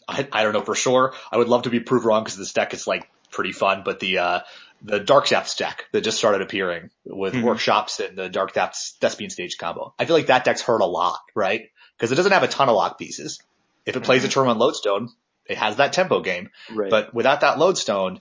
I, 0.09 0.27
I 0.33 0.43
don't 0.43 0.53
know 0.55 0.63
for 0.63 0.75
sure. 0.75 1.13
I 1.31 1.37
would 1.37 1.49
love 1.49 1.63
to 1.65 1.71
be 1.71 1.81
proved 1.81 2.07
wrong 2.07 2.25
because 2.25 2.39
this 2.39 2.53
deck 2.53 2.73
is 2.73 2.87
like 2.87 3.09
pretty 3.31 3.53
fun, 3.53 3.83
but 3.85 4.01
the, 4.01 4.19
uh, 4.19 4.41
the 4.83 5.01
Dark 5.01 5.29
Depths 5.29 5.57
deck 5.57 5.85
that 5.93 6.03
just 6.03 6.19
started 6.19 6.41
appearing 6.43 6.91
with 7.05 7.35
Mhm. 7.35 7.43
workshops 7.43 8.01
and 8.01 8.17
the 8.17 8.29
Dark 8.29 8.53
Depths 8.55 8.97
Thespian 9.01 9.31
stage 9.31 9.57
combo. 9.59 9.95
I 9.99 10.05
feel 10.07 10.17
like 10.17 10.27
that 10.27 10.45
deck's 10.45 10.63
hurt 10.63 10.81
a 10.81 10.87
lot, 10.87 11.21
right? 11.35 11.71
Because 11.97 12.13
it 12.13 12.17
doesn't 12.17 12.33
have 12.33 12.43
a 12.43 12.49
ton 12.49 12.69
of 12.69 12.77
lock 12.77 12.99
pieces. 12.99 13.41
If 13.87 13.97
it 13.97 14.03
plays 14.05 14.25
a 14.25 14.29
turn 14.29 14.49
on 14.49 14.59
lodestone, 14.59 15.11
it 15.47 15.59
has 15.59 15.77
that 15.77 15.93
tempo 15.93 16.21
game. 16.21 16.51
Right. 16.73 16.91
But 16.91 17.13
without 17.15 17.41
that 17.43 17.59
lodestone, 17.59 18.21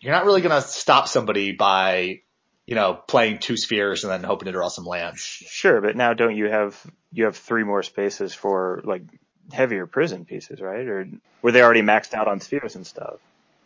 you're 0.00 0.12
not 0.12 0.24
really 0.24 0.40
going 0.40 0.60
to 0.60 0.66
stop 0.66 1.08
somebody 1.08 1.52
by, 1.52 2.20
you 2.66 2.74
know, 2.74 2.94
playing 2.94 3.38
two 3.38 3.56
spheres 3.56 4.04
and 4.04 4.12
then 4.12 4.22
hoping 4.22 4.46
to 4.46 4.52
draw 4.52 4.68
some 4.68 4.86
lands. 4.86 5.20
Sure, 5.20 5.80
but 5.80 5.96
now 5.96 6.14
don't 6.14 6.36
you 6.36 6.46
have 6.50 6.80
you 7.12 7.24
have 7.24 7.36
three 7.36 7.64
more 7.64 7.82
spaces 7.82 8.34
for 8.34 8.80
like 8.84 9.02
heavier 9.52 9.86
prison 9.86 10.24
pieces, 10.24 10.60
right? 10.60 10.86
Or 10.86 11.08
were 11.42 11.52
they 11.52 11.62
already 11.62 11.82
maxed 11.82 12.14
out 12.14 12.28
on 12.28 12.40
spheres 12.40 12.76
and 12.76 12.86
stuff? 12.86 13.16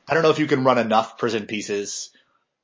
I 0.09 0.15
don't 0.15 0.23
know 0.23 0.31
if 0.31 0.39
you 0.39 0.47
can 0.47 0.65
run 0.65 0.79
enough 0.79 1.19
prison 1.19 1.47
pieces 1.47 2.11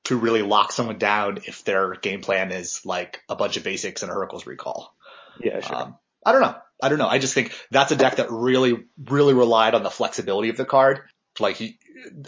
to 0.04 0.16
really 0.16 0.42
lock 0.42 0.73
someone 0.73 0.99
down 0.99 1.38
if 1.47 1.64
their 1.64 1.95
game 1.95 2.23
plan 2.23 2.52
is 2.52 2.85
like 2.85 3.23
a 3.28 3.37
bunch 3.37 3.56
of 3.56 3.64
basics 3.64 4.02
and 4.02 4.11
a 4.11 4.14
Hurkyl's 4.14 4.47
Recall. 4.47 4.95
Yeah, 5.42 5.61
sure. 5.61 5.76
Um, 5.76 5.99
I 6.25 6.33
don't 6.33 6.40
know. 6.40 6.56
I 6.83 6.88
don't 6.88 6.99
know. 6.99 7.09
I 7.09 7.18
just 7.18 7.35
think 7.35 7.52
that's 7.71 7.92
a 7.92 7.97
deck 7.97 8.16
that 8.16 8.30
really, 8.30 8.85
really 8.99 9.35
relied 9.35 9.75
on 9.75 9.83
the 9.83 9.90
flexibility 9.90 10.49
of 10.49 10.56
the 10.56 10.64
card. 10.64 11.02
Like 11.38 11.61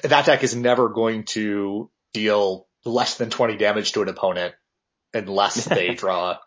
that 0.04 0.26
deck 0.26 0.42
is 0.42 0.54
never 0.54 0.88
going 0.88 1.24
to 1.24 1.90
deal 2.12 2.66
less 2.84 3.16
than 3.16 3.30
20 3.30 3.56
damage 3.56 3.92
to 3.92 4.02
an 4.02 4.08
opponent 4.08 4.54
unless 5.14 5.64
they 5.66 5.94
draw 5.94 6.38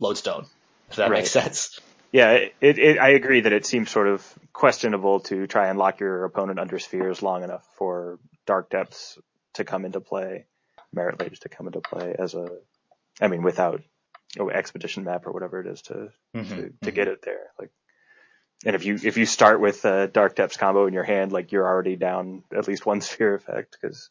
lodestone. 0.00 0.46
If 0.90 0.96
that 0.96 1.10
makes 1.10 1.30
sense. 1.30 1.80
yeah, 2.12 2.32
it, 2.32 2.54
it, 2.60 2.78
it, 2.78 2.98
I 2.98 3.10
agree 3.10 3.40
that 3.40 3.52
it 3.52 3.66
seems 3.66 3.90
sort 3.90 4.08
of 4.08 4.24
questionable 4.52 5.20
to 5.20 5.46
try 5.46 5.68
and 5.68 5.78
lock 5.78 6.00
your 6.00 6.24
opponent 6.24 6.58
under 6.58 6.78
spheres 6.78 7.22
long 7.22 7.42
enough 7.42 7.66
for 7.76 8.18
dark 8.46 8.70
depths 8.70 9.18
to 9.54 9.64
come 9.64 9.84
into 9.84 10.00
play, 10.00 10.46
Marit 10.92 11.20
Lage 11.20 11.40
to 11.40 11.48
come 11.48 11.66
into 11.66 11.80
play 11.80 12.14
as 12.18 12.34
a, 12.34 12.48
I 13.20 13.28
mean, 13.28 13.42
without 13.42 13.82
oh, 14.38 14.50
expedition 14.50 15.04
map 15.04 15.26
or 15.26 15.32
whatever 15.32 15.60
it 15.60 15.66
is 15.66 15.82
to 15.82 15.94
mm-hmm, 16.34 16.42
to, 16.42 16.56
to 16.56 16.62
mm-hmm. 16.62 16.90
get 16.90 17.08
it 17.08 17.22
there. 17.22 17.50
Like, 17.58 17.70
and 18.64 18.74
if 18.74 18.84
you 18.84 18.98
if 19.02 19.16
you 19.16 19.26
start 19.26 19.60
with 19.60 19.84
a 19.84 20.06
dark 20.08 20.34
depths 20.36 20.56
combo 20.56 20.86
in 20.86 20.94
your 20.94 21.04
hand, 21.04 21.32
like 21.32 21.52
you're 21.52 21.66
already 21.66 21.96
down 21.96 22.42
at 22.56 22.66
least 22.68 22.86
one 22.86 23.00
sphere 23.02 23.34
effect 23.34 23.76
because 23.80 24.10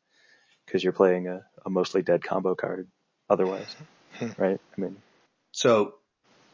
because 0.66 0.84
you're 0.84 0.94
playing 0.94 1.28
a, 1.28 1.44
a 1.66 1.70
mostly 1.70 2.02
dead 2.02 2.24
combo 2.24 2.56
card 2.56 2.88
otherwise, 3.30 3.76
Hmm. 4.20 4.30
right? 4.38 4.60
I 4.78 4.82
mean, 4.82 4.98
So 5.52 5.96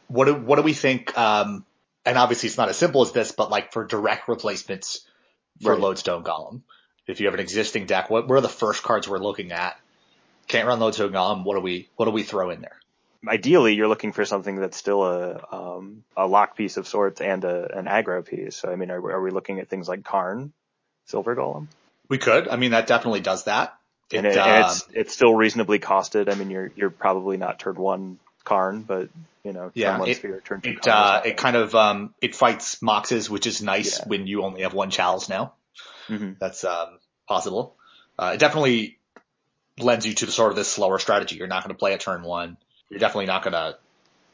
what 0.08 0.26
do, 0.26 0.36
what 0.36 0.58
do 0.58 0.64
we 0.64 0.74
think? 0.74 1.18
Um, 1.18 1.66
and 2.06 2.18
obviously 2.18 2.48
it's 2.48 2.58
not 2.58 2.70
as 2.70 2.78
simple 2.78 3.02
as 3.04 3.12
this, 3.12 3.32
but 3.32 3.50
like 3.50 3.72
for 3.72 3.86
direct 3.86 4.28
replacements 4.28 5.06
for 5.62 5.74
Right. 5.74 5.82
Lodestone 5.82 6.24
Golem, 6.24 6.62
if 7.08 7.20
you 7.20 7.28
have 7.28 7.34
an 7.34 7.40
existing 7.40 7.86
deck, 7.86 8.10
what, 8.10 8.28
what 8.28 8.36
are 8.38 8.42
the 8.42 8.50
first 8.50 8.84
cards 8.84 9.08
we're 9.08 9.20
looking 9.20 9.52
at? 9.52 9.80
Can't 10.48 10.68
run 10.68 10.80
Lodestone 10.80 11.12
Golem. 11.12 11.46
What 11.46 11.56
do 11.56 11.62
we, 11.62 11.88
what 11.96 12.06
do 12.06 12.12
we 12.12 12.24
throw 12.24 12.50
in 12.50 12.62
there? 12.62 12.80
Ideally 13.28 13.76
you're 13.76 13.88
looking 13.88 14.12
for 14.12 14.26
something 14.26 14.56
that's 14.56 14.78
still 14.78 15.04
a 15.04 15.46
um, 15.52 16.04
a 16.18 16.28
lock 16.28 16.56
piece 16.56 16.78
of 16.78 16.88
sorts 16.88 17.22
and 17.22 17.44
a, 17.44 17.78
an 17.78 17.86
aggro 17.86 18.26
piece. 18.26 18.56
So 18.56 18.72
I 18.72 18.76
mean, 18.76 18.92
are, 18.92 19.02
we- 19.02 19.12
are 19.12 19.22
we 19.22 19.32
looking 19.32 19.60
at 19.60 19.70
things 19.70 19.88
like 19.88 20.04
Karn, 20.04 20.54
Silver 21.06 21.36
Golem? 21.36 21.68
We 22.10 22.18
could. 22.18 22.48
I 22.48 22.58
mean, 22.58 22.72
that 22.72 22.88
definitely 22.88 23.22
does 23.22 23.46
that. 23.46 23.76
and, 24.14 24.26
it, 24.26 24.36
and 24.36 24.66
it's 24.66 24.84
um, 24.84 24.90
it's 24.94 25.14
still 25.14 25.34
reasonably 25.34 25.80
costed. 25.80 26.32
I 26.32 26.36
mean, 26.36 26.50
you're 26.50 26.72
you're 26.76 26.90
probably 26.90 27.38
not 27.38 27.60
turn 27.60 27.76
one 27.76 28.20
Karn, 28.44 28.82
but 28.82 29.10
you 29.44 29.54
know, 29.54 29.72
yeah, 29.74 30.04
it, 30.04 30.18
sphere, 30.18 30.42
turn 30.44 30.62
two 30.62 30.72
it, 30.72 30.88
uh, 30.88 31.22
it 31.26 31.38
kind 31.38 31.56
of 31.56 31.74
um 31.76 32.14
it 32.22 32.36
fights 32.36 32.76
Moxes, 32.82 33.30
which 33.30 33.48
is 33.48 33.62
nice 33.62 34.00
yeah. 34.00 34.08
when 34.08 34.28
you 34.28 34.44
only 34.44 34.62
have 34.64 34.74
one 34.74 34.90
Chalice 34.90 35.30
now. 35.30 35.54
Mm-hmm. 36.10 36.34
That's 36.40 36.64
um 36.64 37.00
possible. 37.28 37.76
Uh, 38.20 38.32
it 38.36 38.40
definitely 38.40 38.98
lends 39.80 40.06
you 40.06 40.14
to 40.14 40.26
the 40.26 40.32
sort 40.32 40.52
of 40.52 40.58
this 40.58 40.68
slower 40.68 41.00
strategy. 41.00 41.38
You're 41.38 41.48
not 41.48 41.64
going 41.64 41.74
to 41.74 41.80
play 41.80 41.94
at 41.94 42.02
turn 42.02 42.24
one. 42.24 42.58
You're 42.92 43.00
definitely 43.00 43.26
not 43.26 43.44
going 43.44 43.54
to 43.54 43.78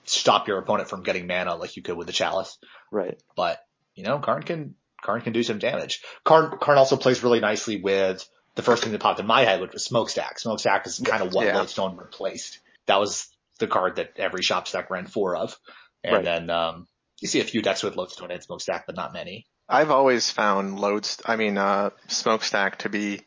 stop 0.05 0.47
your 0.47 0.57
opponent 0.57 0.89
from 0.89 1.03
getting 1.03 1.27
mana 1.27 1.55
like 1.55 1.77
you 1.77 1.83
could 1.83 1.95
with 1.95 2.07
the 2.07 2.13
Chalice. 2.13 2.57
Right. 2.91 3.21
But 3.35 3.59
you 3.95 4.03
know, 4.03 4.19
Karn 4.19 4.43
can 4.43 4.75
Karn 5.01 5.21
can 5.21 5.31
do 5.31 5.43
some 5.43 5.59
damage. 5.59 6.01
Karn 6.23 6.57
Karn 6.59 6.77
also 6.77 6.97
plays 6.97 7.23
really 7.23 7.39
nicely 7.39 7.79
with 7.79 8.27
the 8.55 8.63
first 8.63 8.83
thing 8.83 8.91
that 8.91 9.01
popped 9.01 9.19
in 9.19 9.27
my 9.27 9.43
head, 9.43 9.61
which 9.61 9.73
was 9.73 9.85
Smokestack. 9.85 10.39
Smokestack 10.39 10.87
is 10.87 10.99
kind 10.99 11.21
of 11.21 11.33
what 11.33 11.45
yeah. 11.45 11.55
Lodestone 11.55 11.95
replaced. 11.95 12.59
That 12.87 12.99
was 12.99 13.29
the 13.59 13.67
card 13.67 13.97
that 13.97 14.13
every 14.17 14.41
shop 14.41 14.67
stack 14.67 14.89
ran 14.89 15.05
four 15.05 15.35
of. 15.35 15.57
And 16.03 16.15
right. 16.15 16.25
then 16.25 16.49
um, 16.49 16.87
you 17.21 17.27
see 17.27 17.39
a 17.39 17.43
few 17.43 17.61
decks 17.61 17.83
with 17.83 17.95
Lodestone 17.95 18.31
and 18.31 18.41
Smokestack, 18.41 18.87
but 18.87 18.95
not 18.95 19.13
many. 19.13 19.45
I've 19.69 19.91
always 19.91 20.31
found 20.31 20.79
loads, 20.79 21.21
I 21.25 21.35
mean, 21.35 21.57
uh, 21.57 21.89
Smokestack 22.07 22.79
to 22.79 22.89
be, 22.89 23.21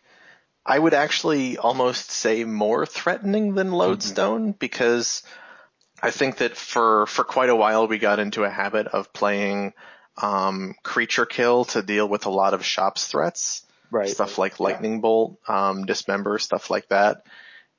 I 0.70 0.78
would 0.78 0.94
actually 0.94 1.58
almost 1.58 2.12
say 2.12 2.44
more 2.44 2.86
threatening 2.86 3.54
than. 3.54 3.72
Lodestone 3.72 4.42
mm-hmm. 4.42 4.58
because 4.58 5.24
I 6.00 6.12
think 6.12 6.36
that 6.36 6.56
for, 6.56 7.06
for 7.06 7.24
quite 7.24 7.50
a 7.50 7.56
while 7.56 7.88
we 7.88 7.98
got 7.98 8.20
into 8.20 8.44
a 8.44 8.50
habit 8.50 8.86
of 8.86 9.12
playing, 9.12 9.72
um, 10.22 10.76
creature 10.84 11.26
kill 11.26 11.64
to 11.66 11.82
deal 11.82 12.08
with 12.08 12.26
a 12.26 12.30
lot 12.30 12.54
of 12.54 12.64
shops 12.64 13.08
threats. 13.08 13.66
Right. 13.90 14.08
Stuff 14.08 14.38
like 14.38 14.60
lightning 14.60 14.94
yeah. 14.94 15.00
bolt, 15.00 15.38
um, 15.48 15.86
dismember, 15.86 16.38
stuff 16.38 16.70
like 16.70 16.88
that. 16.90 17.26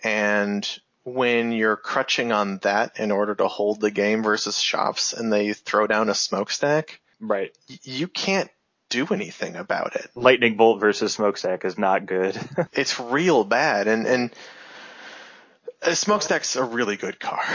And 0.04 0.68
when 1.04 1.54
you're 1.54 1.78
crutching 1.78 2.34
on 2.34 2.58
that 2.64 3.00
in 3.00 3.12
order 3.12 3.36
to 3.36 3.48
hold 3.48 3.80
the 3.80 3.92
game 3.92 4.22
versus 4.22 4.60
shops 4.60 5.14
and 5.14 5.32
they 5.32 5.54
throw 5.54 5.88
down 5.88 6.10
a 6.10 6.14
smokestack, 6.14 7.00
right? 7.22 7.58
You 7.84 8.10
can't 8.10 8.52
do 8.92 9.08
anything 9.12 9.56
about 9.56 9.96
it. 9.96 10.10
Lightning 10.14 10.58
bolt 10.58 10.80
versus 10.80 11.14
smokestack 11.14 11.66
is 11.66 11.78
not 11.78 12.06
good. 12.06 12.40
it's 12.74 13.00
real 13.00 13.44
bad, 13.44 13.88
and 13.88 14.06
and 14.06 14.32
a 15.82 15.96
smokestack's 15.96 16.56
a 16.56 16.64
really 16.64 16.98
good 16.98 17.20
card. 17.20 17.46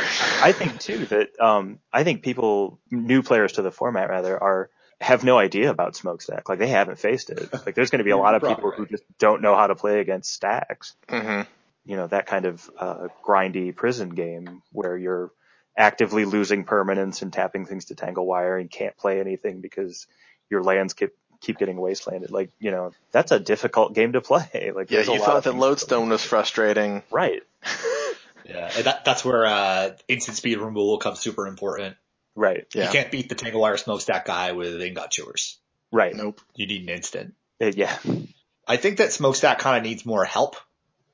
I 0.43 0.53
think 0.53 0.81
too 0.81 1.07
that 1.07 1.39
um 1.41 1.79
I 1.93 2.03
think 2.03 2.23
people 2.23 2.81
new 2.91 3.23
players 3.23 3.53
to 3.53 3.63
the 3.63 3.71
format 3.71 4.11
rather 4.11 4.43
are 4.43 4.71
have 5.01 5.23
no 5.23 5.39
idea 5.39 5.71
about 5.71 5.95
smokestack. 5.95 6.49
Like 6.49 6.59
they 6.59 6.69
haven't 6.69 6.99
faced 6.99 7.31
it. 7.31 7.53
Like 7.53 7.75
there's 7.75 7.91
going 7.91 7.99
to 7.99 8.05
be 8.05 8.11
a 8.11 8.17
lot 8.17 8.35
of 8.35 8.43
people 8.43 8.71
who 8.71 8.87
just 8.87 9.05
don't 9.19 9.43
know 9.43 9.55
how 9.55 9.67
to 9.67 9.75
play 9.75 10.01
against 10.01 10.41
Stax. 10.41 10.95
Mm-hmm 11.09 11.43
you 11.87 11.97
know, 11.97 12.09
that 12.09 12.27
kind 12.27 12.45
of 12.45 12.69
uh, 12.79 13.09
grindy 13.25 13.75
prison 13.75 14.11
game 14.11 14.63
where 14.73 14.97
you're 14.97 15.31
actively 15.79 16.25
losing 16.25 16.65
permanence 16.65 17.23
and 17.23 17.33
tapping 17.33 17.65
things 17.65 17.87
to 17.87 17.95
tangle 17.95 18.27
wire 18.27 18.59
and 18.59 18.71
can't 18.71 18.97
play 18.97 19.21
anything 19.21 19.61
because 19.61 20.07
your 20.51 20.63
lands 20.63 20.95
keep 20.95 21.13
keep 21.41 21.59
getting 21.59 21.77
wastelanded. 21.77 22.31
Like, 22.31 22.51
you 22.59 22.71
know, 22.71 22.93
that's 23.13 23.33
a 23.33 23.39
difficult 23.39 23.95
game 23.95 24.13
to 24.13 24.21
play. 24.21 24.73
Like, 24.77 24.91
yeah, 24.91 25.01
you 25.01 25.19
thought 25.19 25.45
that 25.45 25.55
Lodestone 25.55 26.11
was 26.11 26.23
frustrating, 26.23 27.03
right? 27.11 27.43
yeah, 28.45 28.69
that, 28.83 29.05
that's 29.05 29.25
where 29.25 29.47
uh, 29.47 29.91
instant 30.09 30.37
speed 30.37 30.59
removal 30.59 30.99
comes 30.99 31.21
super 31.21 31.47
important. 31.47 31.97
Right. 32.35 32.67
Yeah. 32.75 32.85
You 32.85 32.91
can't 32.91 33.11
beat 33.11 33.29
the 33.29 33.35
tangle 33.35 33.63
wire 33.63 33.77
smokestack 33.79 34.27
guy 34.27 34.53
with 34.53 34.81
ingot 34.83 35.11
chewers. 35.11 35.59
Right. 35.91 36.15
Nope. 36.15 36.41
You 36.55 36.67
need 36.67 36.83
an 36.83 36.91
instant. 36.91 37.35
Uh, 37.61 37.73
yeah. 37.75 37.97
I 38.67 38.77
think 38.77 38.99
that 38.99 39.13
smokestack 39.13 39.61
kind 39.61 39.79
of 39.79 39.83
needs 39.85 40.05
more 40.05 40.25
help 40.25 40.57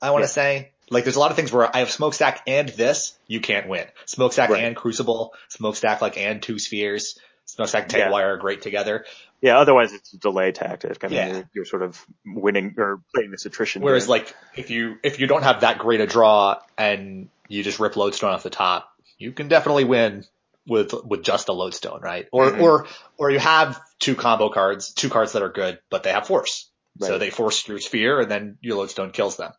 I 0.02 0.10
want 0.10 0.24
to 0.24 0.28
yeah. 0.28 0.32
say. 0.32 0.70
Like 0.90 1.04
there's 1.04 1.16
a 1.16 1.20
lot 1.20 1.30
of 1.30 1.36
things 1.36 1.52
where 1.52 1.74
I 1.74 1.78
have 1.78 1.90
smokestack 1.90 2.42
and 2.46 2.68
this, 2.68 3.16
you 3.26 3.40
can't 3.40 3.68
win. 3.68 3.86
Smokestack 4.04 4.50
right. 4.50 4.64
and 4.64 4.76
crucible, 4.76 5.32
smokestack 5.48 6.02
like 6.02 6.18
and 6.18 6.42
two 6.42 6.58
spheres, 6.58 7.18
smokestack 7.52 7.84
and 7.84 7.92
yeah. 7.92 8.10
wire 8.10 8.34
are 8.34 8.36
great 8.38 8.62
together. 8.62 9.04
Yeah, 9.40 9.58
otherwise 9.58 9.92
it's 9.92 10.12
a 10.12 10.18
delay 10.18 10.52
tactic. 10.52 11.04
I 11.04 11.08
mean, 11.08 11.16
yeah. 11.16 11.28
you're, 11.28 11.50
you're, 11.54 11.64
sort 11.64 11.82
of 11.82 12.04
winning 12.24 12.74
or 12.78 13.00
playing 13.14 13.30
this 13.30 13.44
attrition. 13.44 13.82
Whereas 13.82 14.04
game. 14.04 14.10
like 14.10 14.34
if 14.56 14.70
you 14.70 14.96
if 15.02 15.20
you 15.20 15.26
don't 15.26 15.42
have 15.42 15.60
that 15.60 15.78
great 15.78 16.00
a 16.00 16.06
draw 16.06 16.58
and 16.78 17.28
you 17.48 17.62
just 17.62 17.78
rip 17.78 17.96
lodestone 17.96 18.30
off 18.30 18.42
the 18.42 18.50
top, 18.50 18.88
you 19.18 19.32
can 19.32 19.48
definitely 19.48 19.84
win 19.84 20.24
with 20.66 20.94
with 21.04 21.22
just 21.22 21.48
a 21.48 21.52
lodestone, 21.52 22.00
right? 22.00 22.26
Or 22.32 22.50
mm-hmm. 22.50 22.62
or 22.62 22.86
or 23.18 23.30
you 23.30 23.38
have 23.38 23.80
two 23.98 24.14
combo 24.14 24.48
cards, 24.48 24.92
two 24.94 25.10
cards 25.10 25.32
that 25.32 25.42
are 25.42 25.52
good, 25.52 25.78
but 25.90 26.02
they 26.02 26.12
have 26.12 26.26
force. 26.26 26.70
Right. 27.00 27.08
So 27.08 27.18
they 27.18 27.30
force 27.30 27.66
your 27.68 27.78
sphere 27.78 28.20
and 28.20 28.30
then 28.30 28.58
your 28.60 28.76
lodestone 28.76 29.12
kills 29.12 29.36
them 29.36 29.52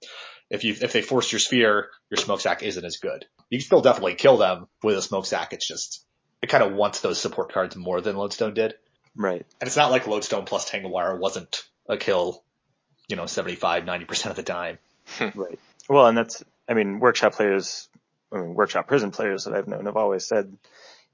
if 0.53 0.63
you 0.63 0.75
if 0.79 0.93
they 0.93 1.01
force 1.01 1.31
your 1.31 1.39
sphere, 1.39 1.89
your 2.11 2.17
smokestack 2.17 2.61
isn't 2.61 2.85
as 2.85 2.97
good. 2.97 3.25
You 3.49 3.57
can 3.57 3.65
still 3.65 3.81
definitely 3.81 4.15
kill 4.15 4.37
them 4.37 4.67
with 4.83 4.97
a 4.97 5.01
smokestack. 5.01 5.51
It's 5.51 5.67
just 5.67 6.05
it 6.43 6.49
kind 6.49 6.61
of 6.61 6.73
wants 6.73 6.99
those 6.99 7.19
support 7.19 7.53
cards 7.53 7.75
more 7.77 8.01
than 8.01 8.17
Lodestone 8.17 8.53
did. 8.53 8.75
Right. 9.15 9.45
And 9.61 9.67
it's 9.67 9.77
not 9.77 9.91
like 9.91 10.07
Lodestone 10.07 10.43
plus 10.43 10.69
Tangle 10.69 10.91
Wire 10.91 11.15
wasn't 11.15 11.63
a 11.87 11.95
kill, 11.95 12.43
you 13.07 13.15
know, 13.15 13.27
75, 13.27 13.83
90% 13.83 14.29
of 14.29 14.35
the 14.35 14.43
time. 14.43 14.77
right. 15.21 15.57
Well, 15.87 16.05
and 16.05 16.17
that's, 16.17 16.43
I 16.67 16.73
mean, 16.73 16.99
workshop 16.99 17.33
players, 17.33 17.87
I 18.31 18.39
mean, 18.39 18.55
workshop 18.55 18.87
prison 18.87 19.11
players 19.11 19.45
that 19.45 19.53
I've 19.53 19.69
known 19.69 19.85
have 19.85 19.95
always 19.95 20.25
said 20.25 20.55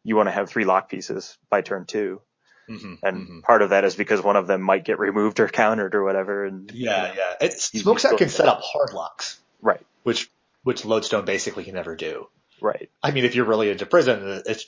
you 0.03 0.15
want 0.15 0.27
to 0.27 0.31
have 0.31 0.49
three 0.49 0.65
lock 0.65 0.89
pieces 0.89 1.37
by 1.51 1.61
turn 1.61 1.85
2 1.85 2.19
mm-hmm, 2.67 2.93
and 3.03 3.17
mm-hmm. 3.17 3.39
part 3.41 3.61
of 3.61 3.69
that 3.69 3.85
is 3.85 3.95
because 3.95 4.23
one 4.23 4.35
of 4.35 4.47
them 4.47 4.61
might 4.61 4.83
get 4.83 4.97
removed 4.97 5.39
or 5.39 5.47
countered 5.47 5.93
or 5.93 6.03
whatever. 6.03 6.45
And 6.45 6.71
yeah, 6.73 7.09
you 7.09 7.09
know, 7.09 7.13
yeah, 7.19 7.35
it's 7.41 7.65
Smokestack 7.65 8.17
can 8.17 8.29
set 8.29 8.47
up 8.47 8.61
hard 8.63 8.93
locks, 8.93 9.39
right? 9.61 9.85
Which 10.03 10.29
which 10.63 10.85
Lodestone 10.85 11.25
basically 11.25 11.65
can 11.65 11.75
never 11.75 11.95
do. 11.95 12.27
Right. 12.61 12.89
I 13.01 13.11
mean, 13.11 13.25
if 13.25 13.35
you're 13.35 13.45
really 13.45 13.69
into 13.69 13.85
prison, 13.85 14.43
it's 14.45 14.65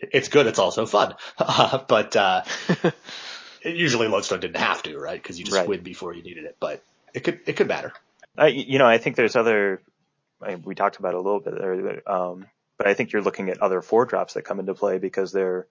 it's 0.00 0.28
good. 0.28 0.46
It's 0.46 0.58
also 0.58 0.86
fun, 0.86 1.14
but 1.38 2.16
uh, 2.16 2.42
usually 3.64 4.08
Lodestone 4.08 4.40
didn't 4.40 4.56
have 4.56 4.82
to, 4.84 4.98
right? 4.98 5.20
Because 5.22 5.38
you 5.38 5.44
just 5.44 5.56
right. 5.56 5.68
win 5.68 5.82
before 5.82 6.14
you 6.14 6.22
needed 6.22 6.44
it. 6.44 6.56
But 6.58 6.82
it 7.14 7.20
could 7.24 7.40
it 7.46 7.56
could 7.56 7.68
matter. 7.68 7.92
Uh, 8.38 8.46
you 8.46 8.78
know, 8.78 8.86
I 8.86 8.98
think 8.98 9.16
there's 9.16 9.36
other. 9.36 9.80
I 10.40 10.50
mean, 10.50 10.62
we 10.64 10.74
talked 10.74 10.96
about 10.96 11.14
it 11.14 11.18
a 11.18 11.20
little 11.20 11.40
bit 11.40 11.54
there, 11.56 12.10
um, 12.10 12.46
but 12.76 12.88
I 12.88 12.94
think 12.94 13.12
you're 13.12 13.22
looking 13.22 13.48
at 13.48 13.62
other 13.62 13.80
four 13.80 14.06
drops 14.06 14.34
that 14.34 14.42
come 14.42 14.58
into 14.58 14.74
play 14.74 14.98
because 14.98 15.30
they're 15.30 15.66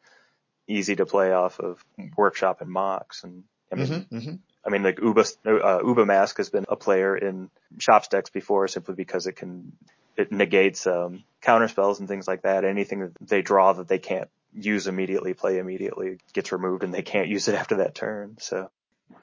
easy 0.67 0.95
to 0.95 1.05
play 1.05 1.33
off 1.33 1.59
of 1.59 1.83
workshop 2.15 2.61
and 2.61 2.69
mocks 2.69 3.23
And 3.23 3.43
I 3.71 3.75
mean, 3.75 3.87
mm-hmm, 3.87 4.17
mm-hmm. 4.17 4.35
I 4.65 4.69
mean, 4.69 4.83
like 4.83 4.99
Uba, 5.01 5.25
uh, 5.45 5.79
Uba 5.85 6.05
Mask 6.05 6.37
has 6.37 6.49
been 6.49 6.65
a 6.69 6.75
player 6.75 7.17
in 7.17 7.49
shop 7.79 8.09
decks 8.09 8.29
before 8.29 8.67
simply 8.67 8.95
because 8.95 9.27
it 9.27 9.35
can, 9.35 9.71
it 10.17 10.31
negates, 10.31 10.85
um, 10.87 11.23
counter 11.41 11.67
spells 11.67 11.99
and 11.99 12.07
things 12.07 12.27
like 12.27 12.43
that. 12.43 12.65
Anything 12.65 12.99
that 12.99 13.11
they 13.21 13.41
draw 13.41 13.73
that 13.73 13.87
they 13.87 13.99
can't 13.99 14.29
use 14.53 14.87
immediately, 14.87 15.33
play 15.33 15.57
immediately 15.57 16.19
gets 16.33 16.51
removed 16.51 16.83
and 16.83 16.93
they 16.93 17.01
can't 17.01 17.27
use 17.27 17.47
it 17.47 17.55
after 17.61 17.77
that 17.77 17.95
turn. 17.95 18.37
So. 18.39 18.69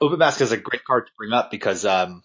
Uba 0.01 0.17
Mask 0.17 0.41
is 0.41 0.51
a 0.51 0.57
great 0.57 0.83
card 0.83 1.07
to 1.07 1.11
bring 1.17 1.33
up 1.33 1.51
because, 1.51 1.85
um, 1.85 2.23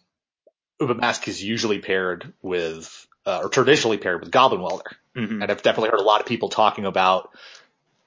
Uba 0.81 0.95
Mask 0.95 1.27
is 1.29 1.43
usually 1.43 1.79
paired 1.79 2.33
with, 2.43 3.07
uh, 3.25 3.41
or 3.45 3.49
traditionally 3.49 3.97
paired 3.97 4.21
with 4.21 4.31
Goblin 4.31 4.61
Welder. 4.61 4.97
Mm-hmm. 5.17 5.43
And 5.43 5.51
I've 5.51 5.63
definitely 5.63 5.91
heard 5.91 6.01
a 6.01 6.05
lot 6.05 6.21
of 6.21 6.27
people 6.27 6.49
talking 6.49 6.85
about 6.85 7.31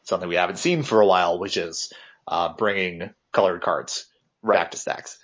something 0.04 0.28
we 0.28 0.36
haven't 0.36 0.58
seen 0.58 0.84
for 0.84 1.02
a 1.02 1.06
while, 1.06 1.40
which 1.40 1.58
is 1.58 1.92
uh, 2.28 2.54
bringing 2.54 3.10
colored 3.32 3.62
cards 3.62 4.06
right. 4.42 4.56
back 4.56 4.72
to 4.72 4.78
Stax, 4.78 5.18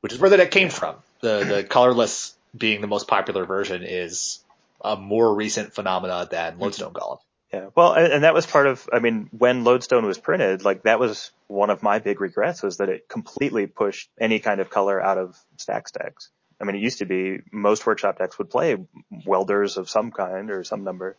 which 0.00 0.12
is 0.12 0.18
where 0.18 0.30
the 0.30 0.36
deck 0.36 0.50
came 0.50 0.70
from. 0.70 0.96
The 1.20 1.44
the 1.44 1.64
colorless 1.64 2.34
being 2.56 2.80
the 2.80 2.86
most 2.86 3.08
popular 3.08 3.44
version 3.44 3.82
is 3.82 4.40
a 4.82 4.96
more 4.96 5.34
recent 5.34 5.74
phenomena 5.74 6.28
than 6.30 6.52
mm-hmm. 6.52 6.62
Lodestone 6.62 6.92
Golem. 6.92 7.18
Yeah, 7.52 7.66
well, 7.74 7.92
and 7.92 8.24
that 8.24 8.32
was 8.32 8.46
part 8.46 8.66
of, 8.66 8.88
I 8.90 8.98
mean, 8.98 9.28
when 9.30 9.62
Lodestone 9.62 10.06
was 10.06 10.16
printed, 10.16 10.64
like 10.64 10.84
that 10.84 10.98
was 10.98 11.32
one 11.48 11.68
of 11.68 11.82
my 11.82 11.98
big 11.98 12.18
regrets 12.22 12.62
was 12.62 12.78
that 12.78 12.88
it 12.88 13.08
completely 13.10 13.66
pushed 13.66 14.08
any 14.18 14.38
kind 14.38 14.58
of 14.58 14.70
color 14.70 15.02
out 15.02 15.18
of 15.18 15.38
stack 15.58 15.86
stacks. 15.86 16.30
I 16.58 16.64
mean, 16.64 16.76
it 16.76 16.80
used 16.80 17.00
to 17.00 17.04
be 17.04 17.40
most 17.52 17.84
workshop 17.84 18.18
decks 18.18 18.38
would 18.38 18.48
play 18.48 18.78
welders 19.26 19.76
of 19.76 19.90
some 19.90 20.12
kind 20.12 20.50
or 20.50 20.64
some 20.64 20.82
number 20.82 21.18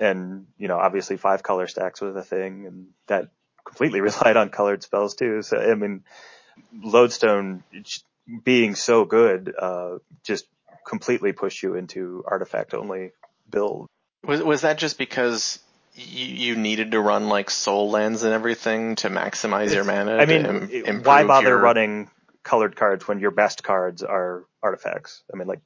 and 0.00 0.46
you 0.58 0.68
know 0.68 0.78
obviously 0.78 1.16
five 1.16 1.42
color 1.42 1.66
Stax 1.66 2.00
was 2.00 2.16
a 2.16 2.22
thing 2.22 2.66
and 2.66 2.86
that 3.06 3.28
completely 3.64 4.00
relied 4.08 4.36
on 4.36 4.50
colored 4.50 4.82
spells 4.82 5.14
too 5.14 5.42
so 5.42 5.58
i 5.58 5.74
mean 5.74 6.04
lodestone 6.72 7.62
being 8.44 8.74
so 8.74 9.04
good 9.04 9.54
uh 9.58 9.98
just 10.24 10.46
completely 10.88 11.32
push 11.32 11.62
you 11.62 11.74
into 11.74 12.24
artifact 12.26 12.74
only 12.74 13.12
build 13.50 13.86
was 14.24 14.42
was 14.42 14.62
that 14.62 14.78
just 14.78 14.98
because 14.98 15.60
you, 15.94 16.24
you 16.24 16.56
needed 16.56 16.92
to 16.92 17.00
run 17.00 17.28
like 17.28 17.50
Sol 17.50 17.90
lands 17.90 18.24
and 18.24 18.32
everything 18.32 18.96
to 18.96 19.08
maximize 19.08 19.66
it's, 19.66 19.74
your 19.74 19.84
mana 19.84 20.16
i 20.16 20.26
mean 20.26 21.02
why 21.02 21.24
bother 21.24 21.48
your... 21.48 21.58
running 21.58 22.10
colored 22.42 22.74
cards 22.74 23.06
when 23.06 23.20
your 23.20 23.30
best 23.30 23.62
cards 23.62 24.02
are 24.02 24.44
artifacts 24.62 25.22
i 25.32 25.36
mean 25.36 25.46
like 25.46 25.60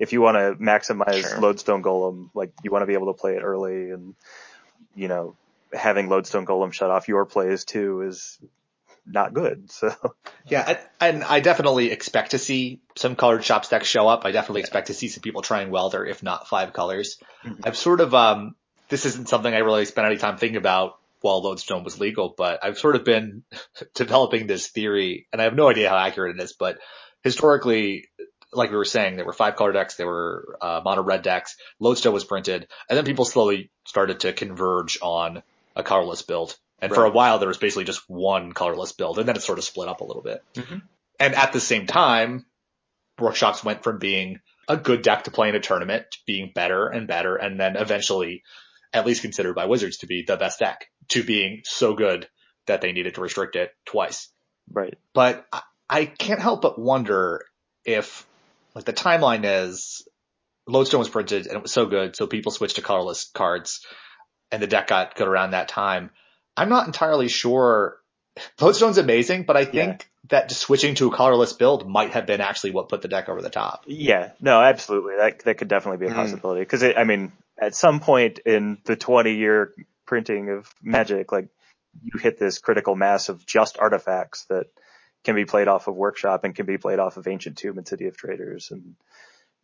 if 0.00 0.14
you 0.14 0.22
want 0.22 0.36
to 0.36 0.64
maximize 0.64 1.28
sure. 1.28 1.40
Lodestone 1.40 1.82
Golem, 1.82 2.30
like 2.34 2.52
you 2.64 2.70
want 2.70 2.82
to 2.82 2.86
be 2.86 2.94
able 2.94 3.12
to 3.12 3.20
play 3.20 3.36
it 3.36 3.42
early 3.42 3.90
and, 3.90 4.14
you 4.96 5.08
know, 5.08 5.36
having 5.72 6.08
Lodestone 6.08 6.46
Golem 6.46 6.72
shut 6.72 6.90
off 6.90 7.06
your 7.06 7.26
plays 7.26 7.64
too 7.64 8.00
is 8.00 8.38
not 9.12 9.34
good. 9.34 9.70
So 9.70 9.94
Yeah, 10.46 10.78
I, 11.00 11.08
and 11.08 11.24
I 11.24 11.40
definitely 11.40 11.90
expect 11.90 12.32
to 12.32 12.38
see 12.38 12.80
some 12.96 13.16
colored 13.16 13.44
shop 13.44 13.68
decks 13.68 13.86
show 13.86 14.08
up. 14.08 14.24
I 14.24 14.32
definitely 14.32 14.60
expect 14.60 14.88
to 14.88 14.94
see 14.94 15.08
some 15.08 15.22
people 15.22 15.42
trying 15.42 15.70
welder, 15.70 16.04
if 16.04 16.22
not 16.22 16.48
five 16.48 16.72
colors. 16.72 17.18
Mhm. 17.44 17.60
I've 17.64 17.76
sort 17.76 18.00
of 18.00 18.14
um 18.14 18.54
this 18.88 19.06
isn't 19.06 19.28
something 19.28 19.54
I 19.54 19.58
really 19.58 19.84
spent 19.84 20.06
any 20.06 20.16
time 20.16 20.36
thinking 20.36 20.56
about 20.56 20.98
while 21.20 21.42
Lodestone 21.42 21.84
was 21.84 22.00
legal, 22.00 22.34
but 22.36 22.64
I've 22.64 22.78
sort 22.78 22.96
of 22.96 23.04
been 23.04 23.44
developing 23.94 24.46
this 24.46 24.68
theory, 24.68 25.26
and 25.32 25.40
I 25.40 25.44
have 25.44 25.54
no 25.54 25.68
idea 25.68 25.88
how 25.88 25.96
accurate 25.96 26.36
it 26.36 26.42
is, 26.42 26.52
but 26.52 26.78
historically, 27.22 28.08
like 28.52 28.70
we 28.70 28.76
were 28.76 28.84
saying, 28.84 29.16
there 29.16 29.24
were 29.24 29.32
five 29.32 29.56
color 29.56 29.72
decks, 29.72 29.96
there 29.96 30.06
were 30.06 30.56
uh, 30.60 30.80
mono 30.84 31.02
red 31.02 31.22
decks, 31.22 31.56
Lodestone 31.78 32.14
was 32.14 32.24
printed, 32.24 32.66
and 32.88 32.96
then 32.96 33.04
people 33.04 33.24
slowly 33.24 33.70
started 33.84 34.20
to 34.20 34.32
converge 34.32 34.98
on 35.02 35.42
a 35.76 35.82
colorless 35.82 36.22
build. 36.22 36.56
And 36.82 36.94
for 36.94 37.04
a 37.04 37.10
while, 37.10 37.38
there 37.38 37.48
was 37.48 37.58
basically 37.58 37.84
just 37.84 38.08
one 38.08 38.52
colorless 38.52 38.92
build, 38.92 39.18
and 39.18 39.28
then 39.28 39.36
it 39.36 39.42
sort 39.42 39.58
of 39.58 39.64
split 39.64 39.88
up 39.88 40.00
a 40.00 40.04
little 40.04 40.22
bit. 40.22 40.42
Mhm. 40.54 40.82
And 41.18 41.34
at 41.34 41.52
the 41.52 41.60
same 41.60 41.86
time, 41.86 42.46
workshops 43.18 43.62
went 43.62 43.82
from 43.82 43.98
being 43.98 44.40
a 44.68 44.76
good 44.76 45.02
deck 45.02 45.24
to 45.24 45.30
play 45.30 45.48
in 45.48 45.54
a 45.54 45.60
tournament 45.60 46.06
to 46.12 46.18
being 46.26 46.52
better 46.54 46.86
and 46.86 47.06
better, 47.06 47.36
and 47.36 47.60
then 47.60 47.76
eventually, 47.76 48.42
at 48.92 49.04
least 49.06 49.20
considered 49.22 49.54
by 49.54 49.66
Wizards 49.66 49.98
to 49.98 50.06
be 50.06 50.22
the 50.26 50.36
best 50.36 50.58
deck, 50.58 50.86
to 51.08 51.22
being 51.22 51.60
so 51.64 51.94
good 51.94 52.28
that 52.66 52.80
they 52.80 52.92
needed 52.92 53.14
to 53.16 53.20
restrict 53.20 53.56
it 53.56 53.72
twice. 53.84 54.28
right. 54.72 54.96
But 55.12 55.46
I, 55.52 55.62
I 55.88 56.04
can't 56.06 56.40
help 56.40 56.62
but 56.62 56.78
wonder 56.78 57.44
if, 57.84 58.24
like, 58.74 58.84
the 58.84 58.92
timeline 58.92 59.42
is 59.44 60.06
Lodestone 60.68 61.00
was 61.00 61.08
printed 61.08 61.46
and 61.46 61.56
it 61.56 61.62
was 61.62 61.72
so 61.72 61.86
good, 61.86 62.14
so 62.14 62.26
people 62.26 62.52
switched 62.52 62.76
to 62.76 62.82
colorless 62.82 63.28
cards, 63.34 63.84
and 64.52 64.62
the 64.62 64.66
deck 64.68 64.86
got 64.86 65.16
good 65.16 65.26
around 65.28 65.50
that 65.50 65.68
time. 65.68 66.10
I'm 66.60 66.68
not 66.68 66.86
entirely 66.86 67.28
sure. 67.28 67.96
Lodestone's 68.60 68.98
amazing, 68.98 69.44
but 69.44 69.56
I 69.56 69.64
think 69.64 70.08
that 70.28 70.48
just 70.48 70.60
switching 70.60 70.94
to 70.96 71.08
a 71.08 71.16
colorless 71.16 71.52
build 71.52 71.88
might 71.88 72.10
have 72.12 72.26
been 72.26 72.40
actually 72.40 72.70
what 72.70 72.88
put 72.88 73.02
the 73.02 73.08
deck 73.08 73.28
over 73.28 73.42
the 73.42 73.50
top. 73.50 73.84
Yeah, 73.86 74.32
no, 74.40 74.60
absolutely. 74.60 75.14
That 75.16 75.40
that 75.40 75.58
could 75.58 75.68
definitely 75.68 76.06
be 76.06 76.10
a 76.10 76.14
Hmm. 76.14 76.20
possibility 76.20 76.60
because 76.60 76.82
I 76.82 77.04
mean, 77.04 77.32
at 77.60 77.74
some 77.74 78.00
point 78.00 78.38
in 78.40 78.78
the 78.84 78.96
20 78.96 79.34
year 79.34 79.74
printing 80.06 80.50
of 80.50 80.72
Magic, 80.82 81.32
like 81.32 81.48
you 82.02 82.18
hit 82.20 82.38
this 82.38 82.58
critical 82.58 82.94
mass 82.94 83.28
of 83.28 83.44
just 83.44 83.78
artifacts 83.78 84.44
that 84.44 84.66
can 85.24 85.34
be 85.34 85.44
played 85.44 85.68
off 85.68 85.88
of 85.88 85.96
Workshop 85.96 86.44
and 86.44 86.54
can 86.54 86.66
be 86.66 86.78
played 86.78 86.98
off 86.98 87.16
of 87.16 87.26
Ancient 87.26 87.58
Tomb 87.58 87.78
and 87.78 87.86
City 87.86 88.06
of 88.06 88.16
Traders, 88.16 88.70
and 88.70 88.94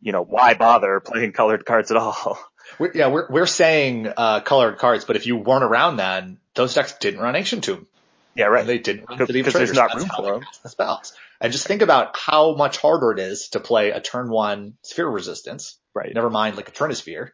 you 0.00 0.12
know 0.12 0.22
why 0.22 0.54
bother 0.54 1.00
playing 1.00 1.32
colored 1.32 1.64
cards 1.64 1.90
at 1.90 1.96
all? 1.96 2.38
We're, 2.80 2.90
yeah, 2.94 3.06
we're 3.06 3.28
we're 3.30 3.46
saying 3.46 4.12
uh, 4.16 4.40
colored 4.40 4.78
cards, 4.78 5.04
but 5.04 5.14
if 5.14 5.24
you 5.24 5.36
weren't 5.36 5.62
around 5.62 5.98
then, 5.98 6.38
those 6.56 6.74
decks 6.74 6.94
didn't 6.98 7.20
run 7.20 7.36
Ancient 7.36 7.62
Tomb. 7.62 7.86
yeah, 8.34 8.46
And 8.46 8.54
right. 8.54 8.66
they 8.66 8.78
didn't 8.78 9.08
run 9.08 9.18
Because- 9.18 9.28
City 9.28 9.38
of 9.40 9.46
because 9.46 9.58
there's 9.60 9.72
not 9.72 9.94
room 9.94 10.08
for 10.16 10.22
them. 10.22 10.40
the 10.64 10.68
spells. 10.68 11.12
And 11.40 11.52
just 11.52 11.66
think 11.68 11.80
about 11.82 12.16
how 12.18 12.56
much 12.56 12.78
harder 12.78 13.12
it 13.12 13.20
is 13.20 13.50
to 13.50 13.60
play 13.60 13.90
a 13.92 14.00
turn 14.00 14.28
one 14.28 14.74
sphere 14.82 15.08
resistance. 15.08 15.78
Right. 15.94 16.12
Never 16.12 16.28
mind 16.28 16.56
like 16.56 16.68
a 16.68 16.72
Trinisphere. 16.72 17.30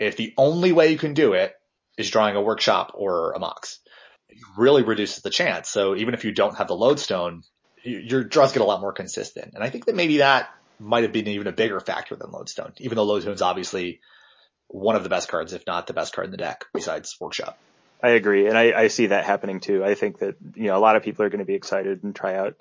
If 0.00 0.16
the 0.16 0.34
only 0.36 0.72
way 0.72 0.90
you 0.90 0.98
can 0.98 1.14
do 1.14 1.34
it 1.34 1.54
is 1.96 2.10
drawing 2.10 2.34
a 2.34 2.42
workshop 2.42 2.90
or 2.94 3.32
a 3.34 3.38
mox, 3.38 3.78
it 4.28 4.38
really 4.58 4.82
reduces 4.82 5.22
the 5.22 5.30
chance. 5.30 5.68
So 5.68 5.94
even 5.94 6.14
if 6.14 6.24
you 6.24 6.32
don't 6.32 6.56
have 6.56 6.66
the 6.66 6.74
lodestone, 6.74 7.44
your 7.84 8.24
draws 8.24 8.52
get 8.52 8.60
a 8.62 8.64
lot 8.66 8.80
more 8.80 8.92
consistent. 8.92 9.52
And 9.54 9.62
I 9.62 9.70
think 9.70 9.84
that 9.86 9.94
maybe 9.94 10.16
that 10.18 10.50
might 10.82 11.04
have 11.04 11.12
been 11.12 11.28
even 11.28 11.46
a 11.46 11.52
bigger 11.52 11.80
factor 11.80 12.16
than 12.16 12.30
lodestone, 12.30 12.72
even 12.78 12.96
though 12.96 13.04
lodestone's 13.04 13.42
obviously 13.42 14.00
one 14.68 14.96
of 14.96 15.02
the 15.02 15.08
best 15.08 15.28
cards, 15.28 15.52
if 15.52 15.66
not 15.66 15.86
the 15.86 15.92
best 15.92 16.14
card 16.14 16.26
in 16.26 16.30
the 16.30 16.36
deck 16.36 16.64
besides 16.74 17.16
workshop. 17.20 17.58
I 18.02 18.10
agree, 18.10 18.48
and 18.48 18.58
I, 18.58 18.72
I 18.72 18.88
see 18.88 19.06
that 19.06 19.24
happening 19.24 19.60
too. 19.60 19.84
I 19.84 19.94
think 19.94 20.18
that 20.18 20.36
you 20.54 20.66
know 20.66 20.76
a 20.76 20.80
lot 20.80 20.96
of 20.96 21.02
people 21.02 21.24
are 21.24 21.28
going 21.28 21.38
to 21.38 21.44
be 21.44 21.54
excited 21.54 22.02
and 22.02 22.14
try 22.14 22.34
out 22.34 22.56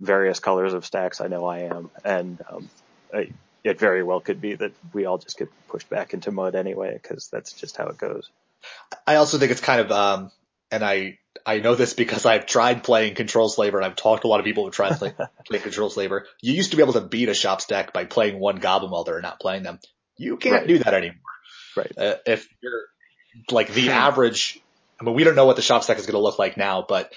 various 0.00 0.40
colors 0.40 0.74
of 0.74 0.84
Stax. 0.84 1.24
I 1.24 1.28
know 1.28 1.46
I 1.46 1.60
am, 1.60 1.90
and 2.04 2.42
um, 2.50 2.70
I, 3.12 3.30
it 3.64 3.78
very 3.78 4.02
well 4.02 4.20
could 4.20 4.40
be 4.40 4.54
that 4.54 4.72
we 4.92 5.06
all 5.06 5.18
just 5.18 5.38
get 5.38 5.48
pushed 5.68 5.88
back 5.88 6.12
into 6.12 6.30
mud 6.30 6.54
anyway 6.54 6.98
because 7.02 7.28
that's 7.32 7.52
just 7.52 7.78
how 7.78 7.86
it 7.86 7.96
goes. 7.96 8.28
I 9.06 9.16
also 9.16 9.38
think 9.38 9.50
it's 9.50 9.60
kind 9.60 9.80
of, 9.80 9.90
um, 9.90 10.30
and 10.70 10.84
I, 10.84 11.18
I 11.46 11.58
know 11.58 11.74
this 11.74 11.92
because 11.92 12.24
I've 12.24 12.46
tried 12.46 12.82
playing 12.84 13.14
Control 13.14 13.48
Slaver 13.48 13.76
and 13.76 13.84
I've 13.84 13.96
talked 13.96 14.22
to 14.22 14.28
a 14.28 14.30
lot 14.30 14.40
of 14.40 14.46
people 14.46 14.64
who 14.64 14.70
tried 14.70 14.96
to 14.98 15.14
play, 15.50 15.58
Control 15.60 15.90
Slaver. 15.90 16.26
You 16.40 16.54
used 16.54 16.70
to 16.70 16.76
be 16.76 16.82
able 16.82 16.94
to 16.94 17.02
beat 17.02 17.28
a 17.28 17.34
shop 17.34 17.60
stack 17.60 17.92
by 17.92 18.04
playing 18.06 18.38
one 18.38 18.56
Goblin 18.56 18.90
Welder 18.90 19.14
and 19.14 19.22
not 19.22 19.40
playing 19.40 19.62
them. 19.62 19.78
You 20.16 20.36
can't 20.38 20.54
Right. 20.54 20.66
do 20.66 20.78
that 20.78 20.94
anymore. 20.94 21.20
Right. 21.76 21.92
Uh, 21.98 22.14
if 22.26 22.48
you're 22.62 22.82
like 23.50 23.68
the 23.72 23.90
average, 23.90 24.60
I 25.00 25.04
mean, 25.04 25.14
we 25.14 25.24
don't 25.24 25.34
know 25.36 25.44
what 25.46 25.56
the 25.56 25.62
shop 25.62 25.82
stack 25.82 25.98
is 25.98 26.06
going 26.06 26.14
to 26.14 26.22
look 26.22 26.38
like 26.38 26.56
now, 26.56 26.84
but 26.88 27.12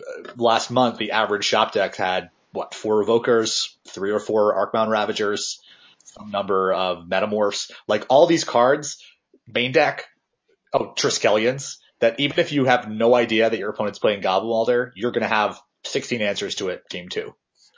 uh, 0.00 0.32
last 0.36 0.70
month 0.70 0.98
the 0.98 1.12
average 1.12 1.44
shop 1.44 1.72
deck 1.72 1.94
had 1.94 2.30
what 2.52 2.74
four 2.74 3.04
evokers, 3.04 3.68
three 3.86 4.10
or 4.10 4.18
four 4.18 4.54
Arcbound 4.56 4.88
Ravagers, 4.88 5.60
some 6.04 6.30
number 6.30 6.72
of 6.72 7.06
Metamorphs, 7.06 7.70
like 7.86 8.06
all 8.08 8.26
these 8.26 8.44
cards, 8.44 9.04
main 9.46 9.70
deck, 9.72 10.06
oh 10.72 10.94
Triskelions, 10.96 11.76
that 12.00 12.20
even 12.20 12.38
if 12.38 12.52
you 12.52 12.64
have 12.64 12.88
no 12.90 13.14
idea 13.14 13.48
that 13.50 13.58
your 13.58 13.70
opponent's 13.70 13.98
playing 13.98 14.20
Goblin 14.20 14.50
Welder, 14.50 14.92
you're 14.94 15.10
going 15.10 15.22
to 15.22 15.28
have 15.28 15.60
16 15.84 16.20
answers 16.22 16.56
to 16.56 16.68
it 16.68 16.82
game 16.88 17.08
two. 17.08 17.34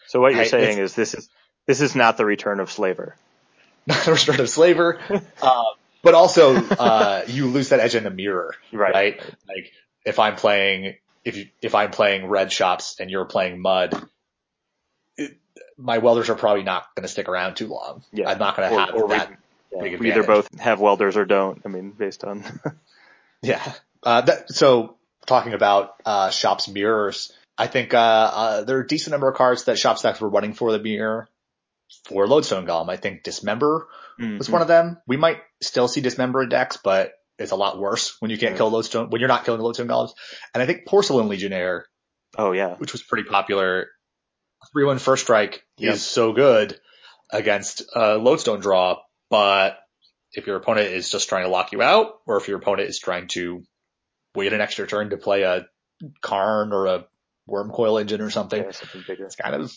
So 0.09 0.21
what 0.21 0.33
you're 0.33 0.43
I- 0.43 0.47
saying 0.47 0.79
is 0.79 0.95
this 0.95 1.15
is 1.15 1.29
this 1.67 1.81
is 1.81 1.95
not 1.95 2.17
the 2.17 2.25
return 2.25 2.61
of 2.61 2.71
Slaver. 2.71 3.17
Not 3.87 4.07
a 4.07 4.11
restorative 4.13 4.51
slaver, 4.51 5.01
uh, 5.43 5.65
but 6.03 6.13
also 6.15 6.55
uh, 6.55 7.25
you 7.27 7.47
lose 7.47 7.71
that 7.71 7.81
edge 7.81 7.95
in 7.95 8.05
the 8.05 8.11
mirror. 8.11 8.55
Right. 8.73 8.93
right? 8.93 9.19
Like 9.49 9.73
if 10.05 10.19
I'm 10.19 10.37
playing, 10.37 10.97
if 11.25 11.39
you, 11.39 11.47
if 11.63 11.75
I'm 11.75 11.91
playing 11.91 12.27
red 12.27 12.53
shops 12.53 12.97
and 13.01 13.11
you're 13.11 13.25
playing 13.25 13.61
mud, 13.61 14.07
it, 15.17 15.39
my 15.79 15.97
welders 15.97 16.29
are 16.29 16.35
probably 16.35 16.63
not 16.63 16.95
going 16.95 17.05
to 17.05 17.09
stick 17.09 17.27
around 17.29 17.55
too 17.55 17.69
long. 17.69 18.05
Yeah. 18.13 18.29
I'm 18.29 18.39
not 18.39 18.55
going 18.55 18.71
to 18.71 18.79
have 18.79 18.95
or 18.95 19.07
we- 19.07 19.17
that. 19.17 19.33
Yeah, 19.73 19.83
Big 19.83 19.99
we 20.01 20.11
either 20.11 20.25
both 20.25 20.59
have 20.61 20.79
welders 20.81 21.17
or 21.17 21.25
don't. 21.25 21.63
I 21.65 21.69
mean, 21.69 21.93
based 21.93 22.23
on 22.23 22.45
Yeah. 23.43 23.73
Uh, 24.03 24.21
that, 24.23 24.51
so 24.51 24.97
talking 25.27 25.53
about, 25.55 25.91
uh, 26.07 26.31
shops 26.31 26.69
mirrors, 26.69 27.33
I 27.59 27.67
think, 27.67 27.93
uh, 27.95 27.99
uh, 27.99 28.65
there 28.65 28.79
are 28.79 28.83
a 28.83 28.87
decent 28.87 29.13
number 29.13 29.29
of 29.29 29.37
cards 29.37 29.65
that 29.65 29.79
shop 29.79 29.99
stacks 29.99 30.21
were 30.21 30.29
running 30.31 30.55
for 30.55 30.73
the 30.73 30.79
mirror 30.79 31.29
for 32.07 32.27
Lodestone 32.27 32.67
Golem. 32.67 32.89
I 32.89 32.97
think 32.97 33.23
Dismember 33.23 33.89
was 34.19 34.49
Mhm. 34.49 34.53
one 34.53 34.63
of 34.63 34.69
them. 34.69 35.01
We 35.07 35.17
might 35.17 35.41
still 35.63 35.89
see 35.89 36.01
Dismember 36.01 36.43
in 36.43 36.49
decks, 36.49 36.79
but 36.83 37.13
it's 37.39 37.53
a 37.53 37.57
lot 37.57 37.79
worse 37.79 38.17
when 38.21 38.31
you 38.31 38.39
can't 38.39 38.53
Yeah. 38.53 38.59
kill 38.59 38.71
Lodestone, 38.71 39.11
when 39.11 39.21
you're 39.21 39.29
not 39.29 39.45
killing 39.45 39.59
the 39.59 39.65
Lodestone 39.65 39.89
Golems. 39.89 40.13
And 40.55 40.63
I 40.63 40.67
think 40.67 40.87
Porcelain 40.87 41.29
Legionnaire 41.29 41.87
Oh 42.39 42.53
yeah, 42.53 42.77
which 42.77 42.93
was 42.93 43.03
pretty 43.03 43.29
popular. 43.29 43.89
Three 44.73 44.85
one 44.85 44.99
first 44.99 45.25
strike 45.25 45.65
Yep. 45.79 45.95
is 45.95 46.07
so 46.07 46.33
good 46.33 46.81
against 47.31 47.83
a 47.95 48.17
lodestone 48.19 48.61
draw, 48.61 49.01
but 49.31 49.79
if 50.33 50.47
your 50.47 50.57
opponent 50.57 50.89
is 50.89 51.11
just 51.11 51.29
trying 51.29 51.45
to 51.45 51.51
lock 51.51 51.73
you 51.73 51.83
out, 51.83 52.21
or 52.27 52.37
if 52.37 52.47
your 52.47 52.59
opponent 52.59 52.89
is 52.89 52.99
trying 53.01 53.27
to 53.29 53.63
wait 54.35 54.53
an 54.53 54.61
extra 54.61 54.87
turn 54.87 55.11
to 55.11 55.17
play 55.17 55.43
a 55.43 55.67
Karn 56.21 56.73
or 56.73 56.87
a 56.87 57.07
Wurmcoil 57.49 58.01
Engine 58.01 58.21
or 58.21 58.31
something, 58.31 58.63
yeah, 58.63 58.71
something 58.71 59.05
bigger. 59.07 59.27
it's 59.27 59.37
kind 59.37 59.55
of 59.55 59.73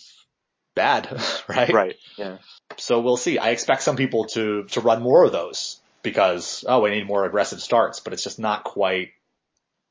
bad, 0.76 1.10
right? 1.48 1.72
Right. 1.72 1.96
Yeah. 2.18 2.38
So 2.78 3.02
we'll 3.02 3.18
see. 3.18 3.38
I 3.38 3.50
expect 3.50 3.84
some 3.84 3.96
people 3.96 4.26
to 4.28 4.64
to 4.64 4.82
run 4.82 5.02
more 5.02 5.24
of 5.24 5.32
those 5.32 5.80
because 6.02 6.64
oh, 6.68 6.82
we 6.82 6.92
need 6.92 7.08
more 7.08 7.26
aggressive 7.26 7.62
starts, 7.62 8.00
but 8.00 8.14
it's 8.14 8.24
just 8.24 8.40
not 8.40 8.64
quite 8.64 9.10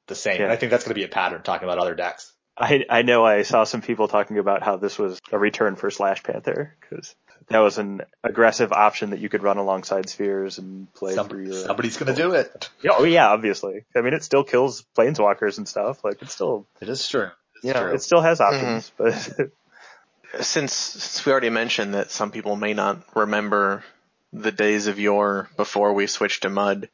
the 0.06 0.14
same. 0.14 0.36
Yeah. 0.36 0.44
And 0.44 0.52
I 0.52 0.56
think 0.56 0.70
that's 0.70 0.84
going 0.84 0.94
to 0.94 1.00
be 1.00 1.04
a 1.04 1.08
pattern 1.08 1.42
talking 1.42 1.68
about 1.68 1.78
other 1.78 1.94
decks. 1.94 2.32
I 2.56 2.84
I 2.88 3.02
know 3.02 3.24
I 3.24 3.42
saw 3.42 3.64
some 3.64 3.82
people 3.82 4.08
talking 4.08 4.38
about 4.38 4.62
how 4.62 4.76
this 4.76 4.98
was 4.98 5.20
a 5.30 5.38
return 5.38 5.76
for 5.76 5.90
Slash 5.90 6.22
Panther 6.22 6.76
because 6.80 7.14
that 7.48 7.58
was 7.58 7.78
an 7.78 8.02
aggressive 8.24 8.72
option 8.72 9.10
that 9.10 9.20
you 9.20 9.28
could 9.28 9.42
run 9.42 9.56
alongside 9.58 10.08
spheres 10.08 10.58
and 10.58 10.92
play 10.94 11.14
Some- 11.14 11.28
through 11.28 11.44
your. 11.46 11.54
somebody's 11.66 11.96
going 11.96 12.14
to 12.14 12.20
do 12.22 12.32
it. 12.32 12.70
Yeah, 12.82 12.92
oh 12.98 13.04
yeah, 13.04 13.28
obviously. 13.28 13.84
I 13.96 14.00
mean, 14.00 14.14
it 14.14 14.24
still 14.24 14.44
kills 14.44 14.84
planeswalkers 14.96 15.58
and 15.58 15.68
stuff. 15.68 16.04
Like 16.04 16.20
it's 16.22 16.34
still, 16.34 16.66
It 16.80 16.88
is 16.88 17.06
true. 17.08 17.28
It's 17.56 17.64
you 17.64 17.72
know, 17.74 17.82
true. 17.84 17.94
it 17.94 18.02
still 18.02 18.20
has 18.20 18.40
options, 18.40 18.90
but 18.96 19.12
since 20.40 20.72
since 20.72 21.26
we 21.26 21.32
already 21.32 21.50
mentioned 21.50 21.94
that 21.94 22.10
some 22.10 22.30
people 22.30 22.56
may 22.56 22.74
not 22.74 22.98
remember 23.14 23.84
the 24.32 24.52
days 24.52 24.86
of 24.86 24.98
yore 24.98 25.48
before 25.56 25.92
we 25.92 26.06
switched 26.06 26.42
to 26.42 26.48
mud, 26.48 26.88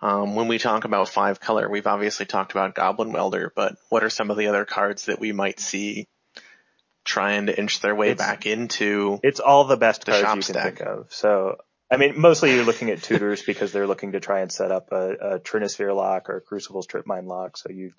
um, 0.00 0.34
when 0.34 0.48
we 0.48 0.58
talk 0.58 0.84
about 0.84 1.08
five 1.08 1.38
color, 1.40 1.68
we've 1.70 1.86
obviously 1.86 2.26
talked 2.26 2.50
about 2.50 2.74
Goblin 2.74 3.12
Welder, 3.12 3.52
but 3.54 3.76
what 3.88 4.02
are 4.02 4.10
some 4.10 4.30
of 4.32 4.36
the 4.36 4.48
other 4.48 4.64
cards 4.64 5.06
that 5.06 5.20
we 5.20 5.30
might 5.32 5.60
see 5.60 6.08
trying 7.04 7.46
to 7.46 7.58
inch 7.58 7.80
their 7.80 7.94
way 7.94 8.10
It's- 8.10 8.26
back 8.26 8.46
into? 8.46 9.18
it's 9.22 9.40
all 9.40 9.64
the 9.64 9.76
best 9.76 10.04
The 10.04 10.12
cards 10.12 10.22
shop 10.24 10.36
you 10.36 10.42
can 10.42 10.54
stack. 10.54 10.76
think 10.78 10.80
of. 10.88 11.12
So, 11.12 11.56
I 11.90 11.96
mean, 11.96 12.18
mostly 12.20 12.54
you're 12.54 12.64
looking 12.64 12.90
at 12.90 13.02
tutors 13.02 13.42
because 13.46 13.72
they're 13.72 13.86
looking 13.86 14.12
to 14.12 14.20
try 14.20 14.40
and 14.40 14.50
set 14.52 14.70
up 14.72 14.92
a, 14.92 15.12
a 15.34 15.38
Trinisphere 15.40 15.94
lock 15.94 16.30
or 16.30 16.36
a 16.36 16.40
Crucible 16.40 16.82
Strip 16.82 17.06
Mine 17.06 17.26
lock. 17.26 17.56
So 17.56 17.70
you, 17.70 17.92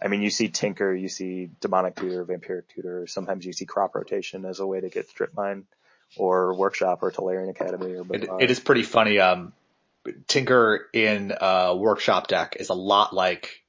I 0.00 0.08
mean, 0.08 0.22
you 0.22 0.30
see 0.30 0.48
Tinker, 0.48 0.94
you 0.94 1.08
see 1.08 1.48
Demonic 1.60 1.96
Tutor, 1.96 2.24
Vampiric 2.24 2.68
Tutor. 2.74 3.06
Sometimes 3.06 3.44
you 3.44 3.52
see 3.52 3.64
Crop 3.66 3.94
Rotation 3.94 4.44
as 4.44 4.60
a 4.60 4.66
way 4.66 4.80
to 4.80 4.88
get 4.88 5.08
Strip 5.08 5.34
Mine, 5.34 5.64
or 6.16 6.54
Workshop, 6.54 7.02
or 7.02 7.10
Tolarian 7.10 7.50
Academy, 7.50 7.94
or 7.96 8.04
It, 8.14 8.28
it 8.42 8.50
is 8.50 8.60
pretty 8.60 8.82
funny. 8.84 9.18
Um, 9.18 9.52
Tinker 10.28 10.86
in 10.92 11.32
uh, 11.38 11.74
Workshop 11.76 12.28
deck 12.28 12.56
is 12.60 12.68
a 12.68 12.74
lot 12.74 13.12
like 13.12 13.50
Now, 13.50 13.65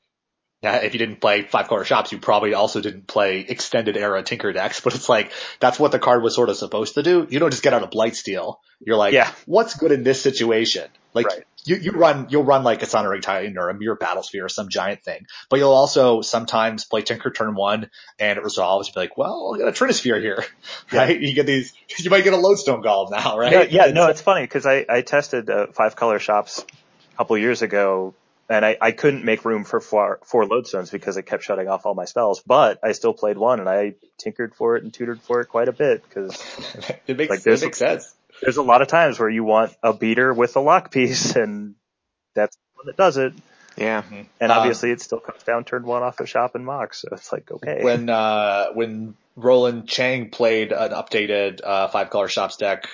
if 0.63 0.93
you 0.93 0.99
didn't 0.99 1.21
play 1.21 1.43
five 1.43 1.67
color 1.67 1.83
shops, 1.85 2.11
you 2.11 2.17
probably 2.17 2.53
also 2.53 2.81
didn't 2.81 3.07
play 3.07 3.41
extended 3.41 3.95
era 3.95 4.23
Tinker 4.23 4.51
decks, 4.53 4.81
but 4.83 4.95
it's 4.95 5.07
like, 5.09 5.31
that's 5.59 5.79
what 5.79 5.91
the 5.91 5.99
card 5.99 6.23
was 6.23 6.33
sort 6.35 6.49
of 6.49 6.57
supposed 6.57 6.95
to 6.95 7.03
do. 7.03 7.27
You 7.29 7.39
don't 7.39 7.51
just 7.51 7.63
get 7.63 7.73
out 7.73 7.83
a 7.83 7.87
Blightsteel. 7.87 8.57
You're 8.79 8.97
like, 8.97 9.13
Yeah. 9.13 9.31
what's 9.45 9.75
good 9.75 9.91
in 9.91 10.03
this 10.03 10.21
situation? 10.21 10.87
Like, 11.13 11.27
Right. 11.27 11.43
you, 11.65 11.75
you 11.77 11.91
run, 11.93 12.27
you'll 12.29 12.43
run 12.43 12.63
like 12.63 12.81
a 12.83 12.85
Sundering 12.85 13.21
Titan 13.21 13.57
or 13.57 13.69
a 13.69 13.73
Myr 13.73 13.95
Battlesphere 13.95 14.43
or 14.45 14.49
some 14.49 14.69
giant 14.69 15.03
thing, 15.03 15.25
but 15.49 15.57
you'll 15.57 15.71
also 15.73 16.21
sometimes 16.21 16.85
play 16.85 17.01
Tinker 17.01 17.31
turn 17.31 17.55
one 17.55 17.89
and 18.19 18.37
it 18.37 18.43
resolves. 18.43 18.87
You'll 18.87 18.93
be 18.93 18.99
like, 19.07 19.17
well, 19.17 19.51
I'll 19.53 19.57
get 19.59 19.67
a 19.67 19.71
Trinisphere 19.71 20.19
here, 20.21 20.43
right? 20.91 21.19
You 21.19 21.33
get 21.33 21.45
these, 21.47 21.73
you 21.99 22.09
might 22.11 22.23
get 22.23 22.33
a 22.33 22.37
Lodestone 22.37 22.83
Golem 22.83 23.09
now, 23.11 23.37
right? 23.37 23.51
No, 23.51 23.61
yeah, 23.61 23.81
It's- 23.87 23.93
no, 23.95 24.07
it's 24.07 24.21
funny 24.21 24.41
because 24.41 24.65
I, 24.67 24.85
I 24.87 25.01
tested 25.01 25.49
uh, 25.49 25.67
five 25.73 25.95
color 25.95 26.19
shops 26.19 26.63
a 27.13 27.17
couple 27.17 27.37
years 27.39 27.63
ago 27.63 28.13
and 28.49 28.65
I, 28.65 28.77
I 28.79 28.91
couldn't 28.91 29.25
make 29.25 29.43
room 29.45 29.63
for 29.63 29.79
four, 29.81 30.19
four 30.23 30.43
lodestones 30.45 30.91
because 30.91 31.17
it 31.17 31.23
kept 31.23 31.43
shutting 31.43 31.67
off 31.67 31.85
all 31.85 31.93
my 31.95 32.05
spells, 32.05 32.41
but 32.45 32.79
I 32.83 32.93
still 32.93 33.13
played 33.13 33.37
one 33.37 33.59
and 33.59 33.67
I 33.67 33.95
tinkered 34.17 34.55
for 34.55 34.77
it 34.77 34.83
and 34.83 34.93
tutored 34.93 35.21
for 35.21 35.41
it 35.41 35.47
quite 35.47 35.67
a 35.67 35.73
bit 35.73 36.03
because 36.03 36.39
it 37.07 37.17
makes, 37.17 37.29
Like, 37.29 37.39
it 37.39 37.43
there's- 37.43 37.61
makes 37.61 37.77
sense. 37.77 38.13
there's 38.41 38.57
a 38.57 38.61
lot 38.63 38.81
of 38.81 38.87
times 38.87 39.19
where 39.19 39.29
you 39.29 39.43
want 39.43 39.75
a 39.83 39.93
beater 39.93 40.33
with 40.33 40.55
a 40.55 40.59
lock 40.61 40.91
piece 40.91 41.35
and 41.35 41.75
that's 42.35 42.55
the 42.55 42.61
one 42.75 42.85
that 42.87 42.97
does 42.97 43.17
it. 43.17 43.33
Yeah. 43.77 44.01
And 44.39 44.51
Um, 44.51 44.57
obviously 44.59 44.91
it 44.91 45.01
still 45.01 45.19
comes 45.19 45.43
down 45.43 45.63
turn 45.63 45.83
one 45.83 46.01
off 46.01 46.17
the 46.17 46.25
shop 46.25 46.55
and 46.55 46.65
mock. 46.65 46.93
So 46.95 47.09
it's 47.11 47.31
like, 47.31 47.51
okay. 47.51 47.83
when 47.83 48.09
uh 48.09 48.67
when 48.73 49.15
Roland 49.35 49.87
Chang 49.87 50.29
played 50.31 50.71
an 50.71 50.91
updated 50.93 51.59
uh 51.63 51.87
five 51.89 52.09
color 52.09 52.27
shops 52.27 52.57
deck 52.57 52.87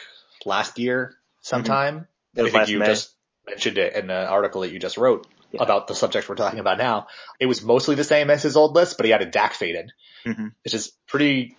last 0.46 0.80
year 0.80 1.16
sometime. 1.42 2.08
It 2.36 2.42
I 2.42 2.44
think 2.46 2.56
last 2.56 2.70
you 2.70 2.80
May. 2.80 2.86
just 2.88 3.14
mentioned 3.48 3.78
it 3.78 3.94
in 3.96 4.10
an 4.10 4.28
article 4.28 4.62
that 4.62 4.72
you 4.74 4.80
just 4.80 4.98
wrote 4.98 5.26
Yeah. 5.54 5.64
about 5.64 5.88
the 5.88 5.96
subject 5.96 6.28
we're 6.28 6.36
talking 6.36 6.60
about 6.60 6.78
now. 6.80 7.08
It 7.40 7.46
was 7.46 7.62
mostly 7.64 7.96
the 7.96 8.04
same 8.04 8.30
as 8.30 8.42
his 8.44 8.58
old 8.58 8.74
list, 8.76 8.98
but 8.98 9.06
he 9.06 9.14
added 9.14 9.32
Dack 9.32 9.54
Fayden, 9.54 9.90
Mhm. 10.26 10.54
which 10.64 10.74
is 10.74 10.92
pretty 11.08 11.56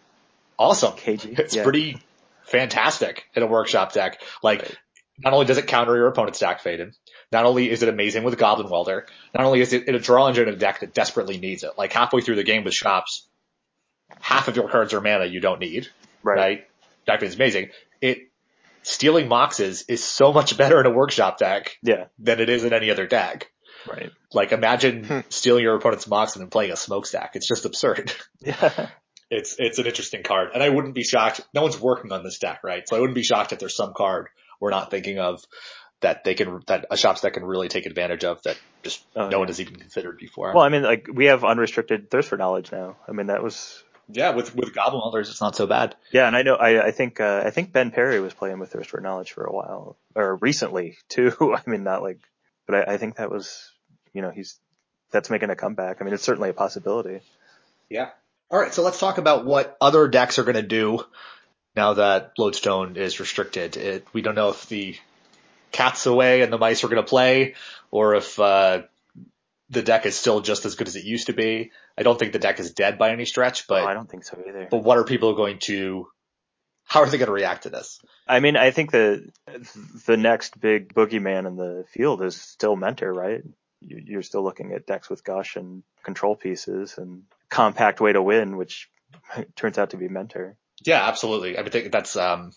awesome. 0.59 0.95
Cagey. 0.97 1.35
It's 1.39 1.55
yeah. 1.55 1.63
pretty 1.63 1.99
fantastic 2.45 3.25
in 3.35 3.43
a 3.43 3.47
workshop 3.47 3.93
deck. 3.93 4.21
Like, 4.43 4.77
not 5.19 5.33
only 5.33 5.47
does 5.47 5.59
it 5.59 5.67
counter 5.69 5.95
your 5.97 6.09
opponent's 6.09 6.41
Dack 6.41 6.63
Fayden, 6.63 6.93
not 7.33 7.45
only 7.47 7.71
is 7.71 7.83
it 7.83 7.89
amazing 7.89 8.25
with 8.25 8.37
Goblin 8.37 8.69
Welder, 8.69 9.07
not 9.35 9.47
only 9.47 9.61
is 9.61 9.73
it 9.73 9.87
in 9.89 9.95
a 9.95 9.99
draw 10.01 10.27
engine 10.27 10.49
in 10.49 10.55
a 10.55 10.59
deck 10.59 10.81
that 10.81 10.93
desperately 10.93 11.39
needs 11.39 11.63
it. 11.63 11.73
Like 11.79 11.93
halfway 11.93 12.21
through 12.21 12.37
the 12.37 12.43
game 12.45 12.65
with 12.65 12.75
shops, 12.75 13.27
half 14.21 14.49
of 14.49 14.57
your 14.57 14.69
cards 14.69 14.93
are 14.93 15.01
mana 15.01 15.25
you 15.27 15.41
don't 15.41 15.61
need, 15.61 15.89
right. 16.23 16.37
right? 16.37 16.67
Dack 17.07 17.21
Fayden's 17.21 17.37
amazing. 17.37 17.71
It, 18.01 18.19
stealing 18.83 19.29
moxes 19.29 19.85
is 19.89 20.03
so 20.05 20.33
much 20.33 20.57
better 20.59 20.81
in 20.81 20.87
a 20.87 20.91
workshop 20.91 21.39
deck 21.39 21.77
Yeah. 21.83 22.07
than 22.19 22.41
it 22.41 22.49
is 22.49 22.65
in 22.65 22.73
any 22.73 22.91
other 22.91 23.07
deck. 23.07 23.51
Right. 23.89 24.11
Like 24.33 24.53
imagine 24.53 25.05
Hmm. 25.05 25.21
stealing 25.29 25.63
your 25.63 25.77
opponent's 25.77 26.07
mox 26.07 26.35
and 26.37 26.43
then 26.43 26.51
playing 26.51 26.73
a 26.73 26.77
smokestack. 26.77 27.33
It's 27.37 27.49
just 27.49 27.65
absurd. 27.65 28.13
Yeah. 28.41 28.89
It's 29.31 29.57
it's 29.59 29.79
an 29.79 29.87
interesting 29.87 30.23
card, 30.23 30.51
and 30.55 30.63
I 30.63 30.69
wouldn't 30.69 30.95
be 30.95 31.03
shocked. 31.03 31.41
No 31.55 31.63
one's 31.63 31.81
working 31.81 32.13
on 32.13 32.23
this 32.23 32.39
deck, 32.39 32.61
right? 32.63 32.87
So 32.87 32.95
I 32.97 33.01
wouldn't 33.01 33.15
be 33.17 33.23
shocked 33.23 33.53
if 33.53 33.59
there's 33.59 33.75
some 33.75 33.95
card 33.95 34.29
we're 34.61 34.71
not 34.71 34.91
thinking 34.91 35.19
of 35.19 35.43
that 36.03 36.25
they 36.25 36.35
can 36.35 36.61
that 36.67 36.85
a 36.91 36.97
shops 36.97 37.23
that 37.23 37.33
can 37.33 37.43
really 37.45 37.69
take 37.69 37.87
advantage 37.87 38.23
of 38.25 38.43
that 38.43 38.59
just 38.83 39.03
Oh, 39.17 39.31
no 39.31 39.39
one 39.39 39.49
has 39.49 39.61
even 39.61 39.77
considered 39.77 40.19
before. 40.19 40.53
Well, 40.55 40.63
I 40.63 40.69
mean, 40.69 40.83
like 40.83 41.07
we 41.13 41.25
have 41.27 41.43
unrestricted 41.43 42.11
thirst 42.11 42.29
for 42.29 42.37
knowledge 42.37 42.71
now. 42.71 42.97
I 43.09 43.13
mean, 43.13 43.29
that 43.29 43.43
was 43.43 43.83
yeah, 44.09 44.31
with 44.31 44.55
with 44.55 44.75
Goblin 44.75 45.01
Welders, 45.03 45.31
it's 45.31 45.41
not 45.41 45.57
so 45.57 45.67
bad. 45.67 45.97
Yeah, 46.13 46.27
and 46.27 46.37
I 46.37 46.43
know 46.43 46.57
I, 46.57 46.89
I 46.89 46.91
think 46.91 47.19
uh, 47.19 47.43
I 47.47 47.51
think 47.51 47.73
Ben 47.73 47.91
Perry 47.91 48.21
was 48.21 48.35
playing 48.35 48.59
with 48.59 48.71
Thirst 48.73 48.91
for 48.91 49.01
Knowledge 49.01 49.33
for 49.33 49.45
a 49.45 49.53
while, 49.53 49.97
or 50.15 50.37
recently 50.37 50.99
too. 51.09 51.33
I 51.41 51.63
mean, 51.69 51.83
not 51.83 52.03
like, 52.03 52.21
but 52.67 52.75
I, 52.89 52.95
I 52.95 52.97
think 52.99 53.17
that 53.17 53.31
was, 53.31 53.71
you 54.15 54.23
know, 54.23 54.31
he's 54.31 54.59
that's 55.11 55.29
making 55.29 55.51
a 55.51 55.57
comeback. 55.57 55.99
I 56.01 56.05
mean, 56.05 56.15
it's 56.15 56.23
certainly 56.23 56.49
a 56.49 56.55
possibility. 56.55 57.21
Yeah. 57.91 58.11
All 58.51 58.59
right, 58.59 58.73
so 58.73 58.83
let's 58.83 58.99
talk 58.99 59.19
about 59.19 59.45
what 59.45 59.77
other 59.81 60.09
decks 60.09 60.39
are 60.39 60.45
going 60.45 60.55
to 60.55 60.63
do 60.63 61.05
now 61.77 61.95
that 61.95 62.33
Lodestone 62.39 62.97
is 62.97 63.21
restricted. 63.21 63.77
It, 63.77 64.07
we 64.13 64.23
don't 64.23 64.35
know 64.35 64.51
if 64.51 64.67
the 64.69 64.97
cat's 65.73 66.07
away 66.07 66.43
and 66.43 66.53
the 66.53 66.59
mice 66.59 66.85
are 66.85 66.89
going 66.89 67.03
to 67.03 67.09
play, 67.09 67.55
or 67.91 68.15
if 68.15 68.39
uh, 68.39 68.83
the 69.71 69.83
deck 69.83 70.07
is 70.07 70.17
still 70.17 70.41
just 70.41 70.65
as 70.65 70.77
good 70.77 70.89
as 70.89 70.97
it 70.97 71.05
used 71.05 71.27
to 71.27 71.33
be. 71.33 71.73
I 71.99 72.03
don't 72.03 72.19
think 72.19 72.33
the 72.33 72.39
deck 72.39 72.61
is 72.61 72.73
dead 72.73 72.99
by 72.99 73.11
any 73.11 73.25
stretch, 73.25 73.67
but 73.67 73.83
oh, 73.83 73.87
I 73.87 73.95
don't 73.95 74.09
think 74.09 74.25
so 74.25 74.39
either. 74.47 74.69
but 74.71 74.79
what 74.79 74.99
are 74.99 75.05
people 75.05 75.35
going 75.35 75.59
to? 75.61 76.09
How 76.87 77.01
are 77.01 77.07
they 77.07 77.19
going 77.19 77.29
to 77.29 77.33
react 77.33 77.63
to 77.63 77.71
this? 77.71 78.01
I 78.27 78.41
mean, 78.41 78.57
I 78.57 78.71
think 78.71 78.91
the 78.91 79.31
the 80.07 80.17
next 80.17 80.61
big 80.61 80.95
boogeyman 80.95 81.47
in 81.47 81.57
the 81.57 81.85
field 81.91 82.23
is 82.23 82.37
still 82.37 82.77
Mentor, 82.77 83.13
right? 83.13 83.43
You- 83.87 84.03
You're 84.05 84.23
still 84.23 84.43
looking 84.43 84.73
at 84.73 84.87
decks 84.87 85.09
with 85.11 85.25
Gush 85.25 85.57
and 85.57 85.83
control 86.03 86.37
pieces 86.37 86.99
and 86.99 87.23
compact 87.49 88.01
way 88.01 88.13
to 88.13 88.23
win, 88.23 88.57
which 88.57 88.89
turns 89.57 89.79
out 89.79 89.91
to 89.91 89.97
be 89.97 90.09
Mentor. 90.09 90.57
Yeah, 90.85 91.07
absolutely. 91.07 91.57
I 91.59 91.63
mean, 91.63 91.71
think 91.71 91.93
that's 91.93 92.17
um, 92.17 92.53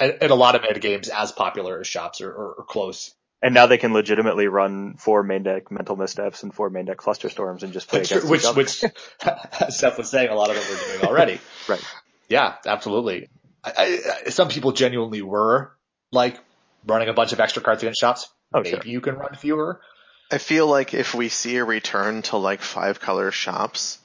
in 0.00 0.10
in 0.20 0.30
a 0.30 0.34
lot 0.34 0.54
of 0.54 0.62
meta 0.62 0.80
games 0.80 1.08
as 1.08 1.32
popular 1.32 1.80
as 1.80 1.86
shops 1.86 2.20
or, 2.20 2.30
or, 2.30 2.54
or 2.58 2.64
close. 2.64 3.14
And 3.44 3.54
now 3.54 3.66
they 3.66 3.76
can 3.78 3.92
legitimately 3.92 4.46
run 4.46 4.94
four 4.98 5.24
main 5.24 5.42
deck 5.42 5.70
mental 5.72 5.96
missteps 5.96 6.44
and 6.44 6.54
four 6.54 6.70
main 6.70 6.84
deck 6.84 6.98
Flusterstorms 6.98 7.64
and 7.64 7.72
just 7.72 7.88
play 7.88 8.02
against 8.02 8.28
which 8.28 8.42
each 8.42 8.46
other. 8.46 8.56
which 8.56 8.84
as 9.60 9.78
Seth 9.78 9.98
was 9.98 10.08
saying, 10.08 10.30
a 10.30 10.34
lot 10.36 10.48
of 10.50 10.56
them 10.56 10.64
were 10.70 10.92
doing 10.98 11.04
already. 11.06 11.40
Right. 11.68 11.82
Yeah, 12.28 12.54
absolutely. 12.64 13.28
I, 13.64 14.00
I, 14.26 14.30
some 14.30 14.48
people 14.48 14.72
genuinely 14.72 15.22
were 15.22 15.76
like 16.12 16.38
running 16.86 17.08
a 17.08 17.12
bunch 17.14 17.32
of 17.32 17.40
extra 17.40 17.62
cards 17.62 17.82
against 17.82 18.00
shops. 18.00 18.28
Oh, 18.54 18.60
Maybe 18.60 18.70
sure. 18.70 18.80
you 18.84 19.00
can 19.00 19.16
run 19.16 19.34
fewer. 19.34 19.80
I 20.32 20.38
feel 20.38 20.66
like 20.66 20.94
if 20.94 21.14
we 21.14 21.28
see 21.28 21.56
a 21.56 21.64
return 21.64 22.22
to 22.22 22.36
like 22.38 22.62
five 22.62 23.00
color 23.00 23.30
shops, 23.30 23.98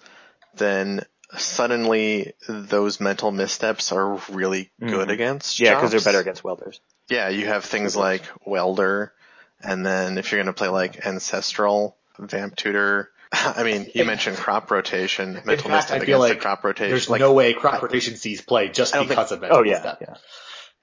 then 0.56 1.04
suddenly 1.38 2.34
those 2.48 3.00
mental 3.00 3.32
missteps 3.32 3.92
are 3.92 4.16
really 4.30 4.72
good 4.80 5.08
Mhm. 5.10 5.12
against 5.12 5.60
Yeah, 5.60 5.76
because 5.76 5.92
they're 5.92 6.02
better 6.02 6.20
against 6.20 6.44
welders. 6.44 6.80
Yeah, 7.10 7.30
you 7.30 7.46
have 7.46 7.64
things 7.66 7.96
like 7.96 8.24
Welder, 8.46 9.14
and 9.62 9.86
then 9.86 10.18
if 10.18 10.32
you're 10.32 10.40
going 10.44 10.54
to 10.54 10.58
play 10.58 10.68
like 10.70 11.06
Ancestral, 11.06 11.98
Vamp 12.20 12.56
Tutor. 12.56 13.12
I 13.32 13.64
mean, 13.64 13.90
you 13.94 14.06
mentioned 14.06 14.38
crop 14.38 14.72
rotation, 14.72 15.34
mental 15.46 15.70
fact, 15.70 15.70
misstep 15.70 15.90
feel 16.04 16.04
against 16.04 16.20
like 16.20 16.34
the 16.34 16.42
crop 16.42 16.64
rotation. 16.64 16.90
There's 16.92 17.10
like, 17.10 17.20
no 17.20 17.34
way 17.34 17.54
crop 17.54 17.82
rotation 17.82 18.16
sees 18.18 18.42
play 18.42 18.70
just 18.70 18.94
because 18.94 19.32
of 19.32 19.42
mental 19.42 19.60
Oh 19.60 19.64
yeah, 19.64 19.74
misstep. 19.74 19.98
yeah. 20.02 20.16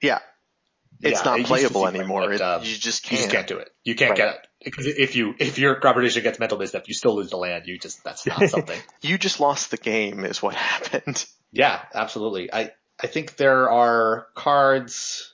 yeah, 0.01 0.19
it's 1.01 1.19
Yeah, 1.19 1.31
not 1.31 1.37
to 1.37 1.43
playable 1.43 1.81
play, 1.81 1.99
anymore. 1.99 2.31
It- 2.33 2.41
um, 2.41 2.63
you 2.63 2.75
just 2.75 3.03
You 3.05 3.09
can't. 3.09 3.19
just 3.21 3.31
can't 3.31 3.47
do 3.47 3.57
it. 3.57 3.69
You 3.83 3.95
can't 3.95 4.11
Right. 4.11 4.17
get 4.17 4.27
it. 4.35 4.47
Because 4.65 4.87
if 4.87 5.15
you, 5.15 5.33
if 5.39 5.57
your 5.57 5.75
crop 5.79 5.95
rotation 5.95 6.23
gets 6.23 6.39
mental 6.39 6.57
misstep, 6.57 6.87
you 6.87 6.93
still 6.93 7.15
lose 7.15 7.29
the 7.29 7.37
land. 7.37 7.67
You 7.67 7.77
just, 7.77 8.03
that's 8.03 8.25
not 8.27 8.49
something. 8.49 8.79
You 9.01 9.17
just 9.17 9.39
lost 9.39 9.71
the 9.71 9.77
game, 9.77 10.25
is 10.25 10.41
what 10.43 10.55
happened. 10.55 11.25
Yeah, 11.51 11.79
absolutely. 11.93 12.51
I 12.53 12.71
I 13.01 13.07
think 13.07 13.37
there 13.37 13.69
are 13.69 14.27
cards. 14.35 15.31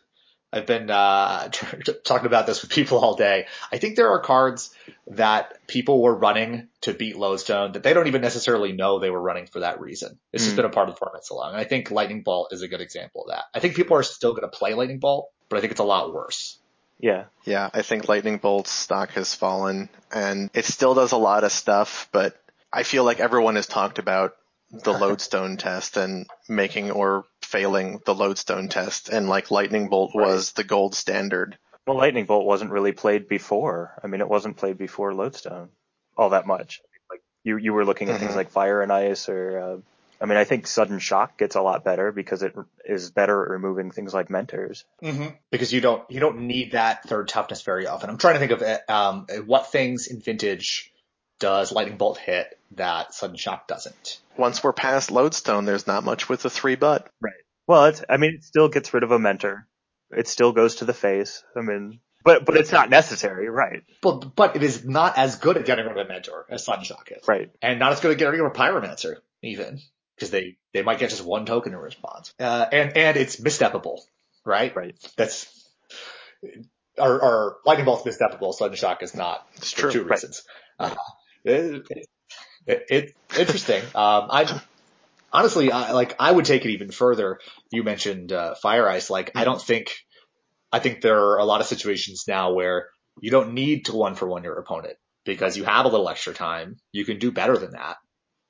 I've 0.53 0.65
been 0.65 0.89
uh, 0.91 1.47
talking 2.03 2.25
about 2.25 2.45
this 2.45 2.61
with 2.61 2.71
people 2.71 2.99
all 2.99 3.15
day. 3.15 3.45
I 3.71 3.77
think 3.77 3.95
there 3.95 4.09
are 4.09 4.19
cards 4.19 4.75
that 5.07 5.65
people 5.65 6.01
were 6.01 6.13
running 6.13 6.67
to 6.81 6.93
beat 6.93 7.15
Lodestone 7.15 7.71
that 7.71 7.83
they 7.83 7.93
don't 7.93 8.07
even 8.07 8.21
necessarily 8.21 8.73
know 8.73 8.99
they 8.99 9.09
were 9.09 9.21
running 9.21 9.45
for 9.47 9.61
that 9.61 9.79
reason. 9.79 10.19
It's 10.33 10.43
just 10.43 10.55
Mm. 10.55 10.57
been 10.57 10.65
a 10.65 10.69
part 10.69 10.89
of 10.89 10.95
the 10.95 10.99
format 10.99 11.23
so 11.25 11.35
long. 11.37 11.51
And 11.51 11.57
I 11.61 11.63
think 11.63 11.89
Lightning 11.89 12.21
Bolt 12.23 12.51
is 12.51 12.63
a 12.63 12.67
good 12.67 12.81
example 12.81 13.23
of 13.23 13.29
that. 13.29 13.45
I 13.55 13.59
think 13.61 13.75
people 13.75 13.95
are 13.95 14.03
still 14.03 14.31
going 14.31 14.41
to 14.43 14.49
play 14.49 14.73
Lightning 14.73 14.99
Bolt, 14.99 15.29
but 15.47 15.57
I 15.57 15.61
think 15.61 15.71
it's 15.71 15.79
a 15.79 15.85
lot 15.85 16.13
worse. 16.13 16.57
Yeah. 17.01 17.25
Yeah, 17.45 17.69
I 17.73 17.81
think 17.81 18.07
Lightning 18.07 18.37
Bolt's 18.37 18.71
stock 18.71 19.09
has 19.11 19.33
fallen, 19.35 19.89
and 20.11 20.49
it 20.53 20.65
still 20.65 20.93
does 20.93 21.11
a 21.11 21.17
lot 21.17 21.43
of 21.43 21.51
stuff, 21.51 22.07
but 22.11 22.35
I 22.71 22.83
feel 22.83 23.03
like 23.03 23.19
everyone 23.19 23.55
has 23.55 23.67
talked 23.67 23.97
about 23.99 24.35
the 24.71 24.91
lodestone 25.03 25.57
test 25.57 25.97
and 25.97 26.27
making 26.47 26.91
or 26.91 27.25
failing 27.41 27.99
the 28.05 28.13
lodestone 28.15 28.69
test, 28.69 29.09
and 29.09 29.27
like 29.27 29.51
Lightning 29.51 29.89
Bolt 29.89 30.11
was 30.13 30.51
the 30.53 30.63
gold 30.63 30.93
standard. 30.95 31.57
Well, 31.87 31.97
Lightning 31.97 32.25
Bolt 32.25 32.45
wasn't 32.45 32.71
really 32.71 32.91
played 32.91 33.27
before. 33.27 33.99
I 34.03 34.07
mean, 34.07 34.21
it 34.21 34.29
wasn't 34.29 34.57
played 34.57 34.77
before 34.77 35.13
Lodestone 35.15 35.69
all 36.15 36.29
that 36.29 36.45
much. 36.45 36.79
Like 37.09 37.21
you, 37.43 37.57
you 37.57 37.73
were 37.73 37.83
looking 37.85 38.09
at 38.09 38.19
things 38.19 38.33
Mhm. 38.33 38.35
like 38.35 38.51
Fire 38.51 38.81
and 38.83 38.93
Ice, 38.93 39.27
or 39.27 39.59
uh, 39.59 39.77
I 40.21 40.25
mean, 40.27 40.37
I 40.37 40.43
think 40.43 40.67
Sudden 40.67 40.99
Shock 40.99 41.37
gets 41.37 41.55
a 41.55 41.61
lot 41.61 41.83
better 41.83 42.11
because 42.11 42.43
it 42.43 42.53
is 42.85 43.09
better 43.09 43.43
at 43.43 43.49
removing 43.49 43.89
things 43.89 44.13
like 44.13 44.29
Mentors. 44.29 44.85
Mm-hmm. 45.03 45.35
Because 45.49 45.73
you 45.73 45.81
don't 45.81 46.09
you 46.11 46.19
don't 46.19 46.41
need 46.41 46.73
that 46.73 47.03
third 47.03 47.27
toughness 47.27 47.63
very 47.63 47.87
often. 47.87 48.09
I'm 48.09 48.17
trying 48.17 48.35
to 48.35 48.39
think 48.39 48.51
of 48.51 48.61
uh, 48.61 48.79
um, 48.87 49.25
what 49.45 49.71
things 49.71 50.07
in 50.07 50.21
Vintage 50.21 50.91
does 51.39 51.71
Lightning 51.71 51.97
Bolt 51.97 52.19
hit 52.19 52.57
that 52.75 53.15
Sudden 53.15 53.35
Shock 53.35 53.67
doesn't. 53.67 54.19
Once 54.37 54.63
we're 54.63 54.73
past 54.73 55.09
lodestone, 55.09 55.65
there's 55.65 55.87
not 55.87 56.03
much 56.03 56.29
with 56.29 56.43
the 56.43 56.49
three 56.51 56.75
butt. 56.75 57.09
Right. 57.19 57.33
Well, 57.67 57.85
it's, 57.85 58.03
I 58.07 58.17
mean, 58.17 58.35
it 58.35 58.43
still 58.43 58.69
gets 58.69 58.93
rid 58.93 59.03
of 59.03 59.11
a 59.11 59.19
Mentor. 59.19 59.65
It 60.11 60.27
still 60.27 60.51
goes 60.51 60.75
to 60.75 60.85
the 60.85 60.93
face. 60.93 61.43
I 61.55 61.61
mean, 61.61 61.99
but 62.23 62.45
but 62.45 62.57
it's 62.57 62.71
not 62.71 62.89
necessary, 62.89 63.49
right? 63.49 63.83
But 64.01 64.35
but 64.35 64.55
it 64.55 64.61
is 64.63 64.85
not 64.85 65.17
as 65.17 65.37
good 65.37 65.57
at 65.57 65.65
getting 65.65 65.85
rid 65.85 65.97
of 65.97 66.05
a 66.05 66.07
mentor 66.07 66.45
as 66.49 66.63
Sudden 66.63 66.83
Shock 66.83 67.11
is, 67.15 67.27
Right. 67.27 67.49
and 67.61 67.79
not 67.79 67.93
as 67.93 68.01
good 68.01 68.11
at 68.11 68.17
getting 68.17 68.39
rid 68.39 68.45
of 68.45 68.51
a 68.51 68.55
Pyromancer 68.55 69.15
even 69.41 69.79
because 70.21 70.29
they 70.31 70.55
they 70.73 70.83
might 70.83 70.99
get 70.99 71.09
just 71.09 71.25
one 71.25 71.45
token 71.47 71.73
in 71.73 71.79
response. 71.79 72.31
Uh, 72.39 72.65
and 72.71 72.95
and 72.95 73.17
it's 73.17 73.37
missteppable, 73.41 73.97
right? 74.45 74.75
Right. 74.75 74.95
That's 75.17 75.47
our, 76.99 77.21
our 77.21 77.57
Lightning 77.65 77.85
Bolt's 77.85 78.03
missteppable. 78.03 78.53
Sudden 78.53 78.77
Shock 78.77 79.01
is 79.01 79.15
not 79.15 79.45
It's 79.55 79.71
for 79.71 79.81
true. 79.81 79.91
two 79.91 80.01
Right. 80.03 80.11
reasons. 80.11 80.43
Uh, 80.79 80.95
it- 81.43 81.87
it, 82.67 82.83
it 82.89 83.15
interesting. 83.39 83.81
Um, 83.95 84.27
I 84.29 84.61
honestly, 85.33 85.71
I, 85.71 85.93
like, 85.93 86.15
I 86.19 86.31
would 86.31 86.45
take 86.45 86.63
it 86.63 86.69
even 86.71 86.91
further. 86.91 87.39
You 87.71 87.83
mentioned 87.83 88.31
uh, 88.31 88.53
fire 88.53 88.87
ice. 88.87 89.09
Like, 89.09 89.31
I 89.35 89.43
don't 89.45 89.61
think. 89.61 89.91
I 90.71 90.77
think 90.79 91.01
there 91.01 91.17
are 91.19 91.37
a 91.39 91.43
lot 91.45 91.59
of 91.61 91.67
situations 91.67 92.25
now 92.27 92.53
where 92.53 92.89
you 93.19 93.31
don't 93.31 93.53
need 93.55 93.85
to 93.85 93.93
one 93.95 94.13
for 94.15 94.27
one 94.27 94.43
your 94.43 94.57
opponent 94.59 94.95
because 95.25 95.57
you 95.57 95.63
have 95.63 95.85
a 95.85 95.89
little 95.89 96.07
extra 96.07 96.33
time. 96.35 96.77
You 96.91 97.03
can 97.03 97.17
do 97.17 97.31
better 97.31 97.57
than 97.57 97.71
that. 97.71 97.97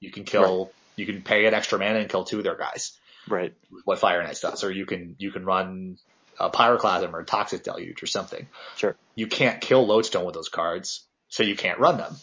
You 0.02 0.12
can 0.12 0.26
kill. 0.26 0.66
Right. 0.66 0.74
You 0.96 1.06
can 1.06 1.22
pay 1.22 1.46
an 1.46 1.54
extra 1.54 1.80
mana 1.80 2.00
and 2.00 2.10
kill 2.10 2.24
two 2.24 2.38
of 2.38 2.44
their 2.44 2.58
guys. 2.58 2.98
Right. 3.28 3.54
What 3.86 4.00
Fire 4.00 4.20
and 4.20 4.28
Ice 4.28 4.42
does, 4.42 4.64
or 4.64 4.72
you 4.72 4.86
can 4.86 5.16
you 5.20 5.32
can 5.32 5.46
run 5.46 5.98
a 6.40 6.50
Pyroclasm 6.50 7.14
or 7.14 7.20
a 7.20 7.26
Toxic 7.26 7.64
Deluge 7.64 8.02
or 8.02 8.08
something. 8.08 8.48
Sure. 8.76 8.96
You 9.16 9.28
can't 9.28 9.62
kill 9.62 9.86
Lodestone 9.86 10.26
with 10.26 10.36
those 10.36 10.50
cards, 10.50 11.06
so 11.30 11.44
you 11.44 11.56
can't 11.56 11.80
run 11.80 11.98
them. 11.98 12.16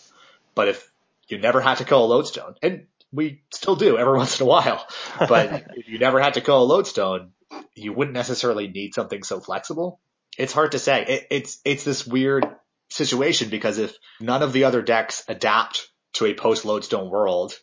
But 0.55 0.69
if 0.69 0.91
you 1.29 1.39
never 1.39 1.61
had 1.61 1.79
to 1.79 1.85
kill 1.85 2.05
a 2.05 2.07
Lodestone, 2.07 2.57
and 2.63 2.87
we 3.13 3.43
still 3.51 3.77
do 3.77 3.97
every 3.97 4.17
once 4.17 4.41
in 4.41 4.47
a 4.47 4.49
while, 4.49 4.87
but 5.19 5.67
if 5.77 5.89
you 5.89 5.99
never 5.99 6.21
had 6.21 6.35
to 6.35 6.41
kill 6.41 6.63
a 6.63 6.65
Lodestone, 6.65 7.33
you 7.75 7.93
wouldn't 7.93 8.15
necessarily 8.15 8.69
need 8.69 8.95
something 8.95 9.23
so 9.23 9.41
flexible. 9.41 10.01
It's 10.37 10.53
hard 10.53 10.73
to 10.73 10.79
say. 10.79 11.05
It, 11.07 11.27
it's 11.31 11.61
it's 11.65 11.85
this 11.85 12.07
weird 12.07 12.47
situation 12.91 13.51
because 13.51 13.79
if 13.79 13.97
none 14.21 14.43
of 14.43 14.53
the 14.53 14.65
other 14.65 14.83
decks 14.83 15.23
adapt 15.29 15.89
to 16.15 16.27
a 16.27 16.35
post 16.35 16.65
Lodestone 16.65 17.11
world, 17.11 17.59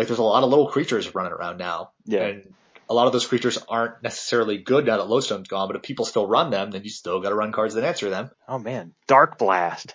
like 0.00 0.06
there's 0.06 0.18
a 0.18 0.22
lot 0.22 0.42
of 0.42 0.48
little 0.48 0.68
creatures 0.68 1.14
running 1.14 1.32
around 1.32 1.58
now. 1.58 1.90
Yeah. 2.06 2.22
And 2.22 2.54
a 2.88 2.94
lot 2.94 3.06
of 3.06 3.12
those 3.12 3.26
creatures 3.26 3.58
aren't 3.68 4.02
necessarily 4.02 4.56
good 4.56 4.86
now 4.86 4.96
that 4.96 5.08
Lodestone's 5.08 5.46
gone, 5.46 5.68
but 5.68 5.76
if 5.76 5.82
people 5.82 6.06
still 6.06 6.26
run 6.26 6.50
them, 6.50 6.70
then 6.70 6.82
you 6.84 6.88
still 6.88 7.20
gotta 7.20 7.34
run 7.34 7.52
cards 7.52 7.74
that 7.74 7.84
answer 7.84 8.08
them. 8.08 8.30
Oh 8.48 8.58
man. 8.58 8.94
Dark 9.06 9.36
Blast. 9.36 9.94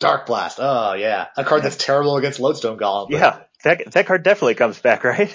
Dark 0.00 0.26
Blast. 0.26 0.58
Oh 0.60 0.92
yeah. 0.92 1.28
A 1.34 1.44
card 1.44 1.62
that's 1.62 1.76
terrible 1.76 2.18
against 2.18 2.40
Lodestone 2.40 2.78
Golem. 2.78 3.08
Yeah. 3.08 3.40
That, 3.64 3.90
that 3.92 4.06
card 4.06 4.22
definitely 4.22 4.54
comes 4.54 4.78
back, 4.78 5.02
right? 5.02 5.34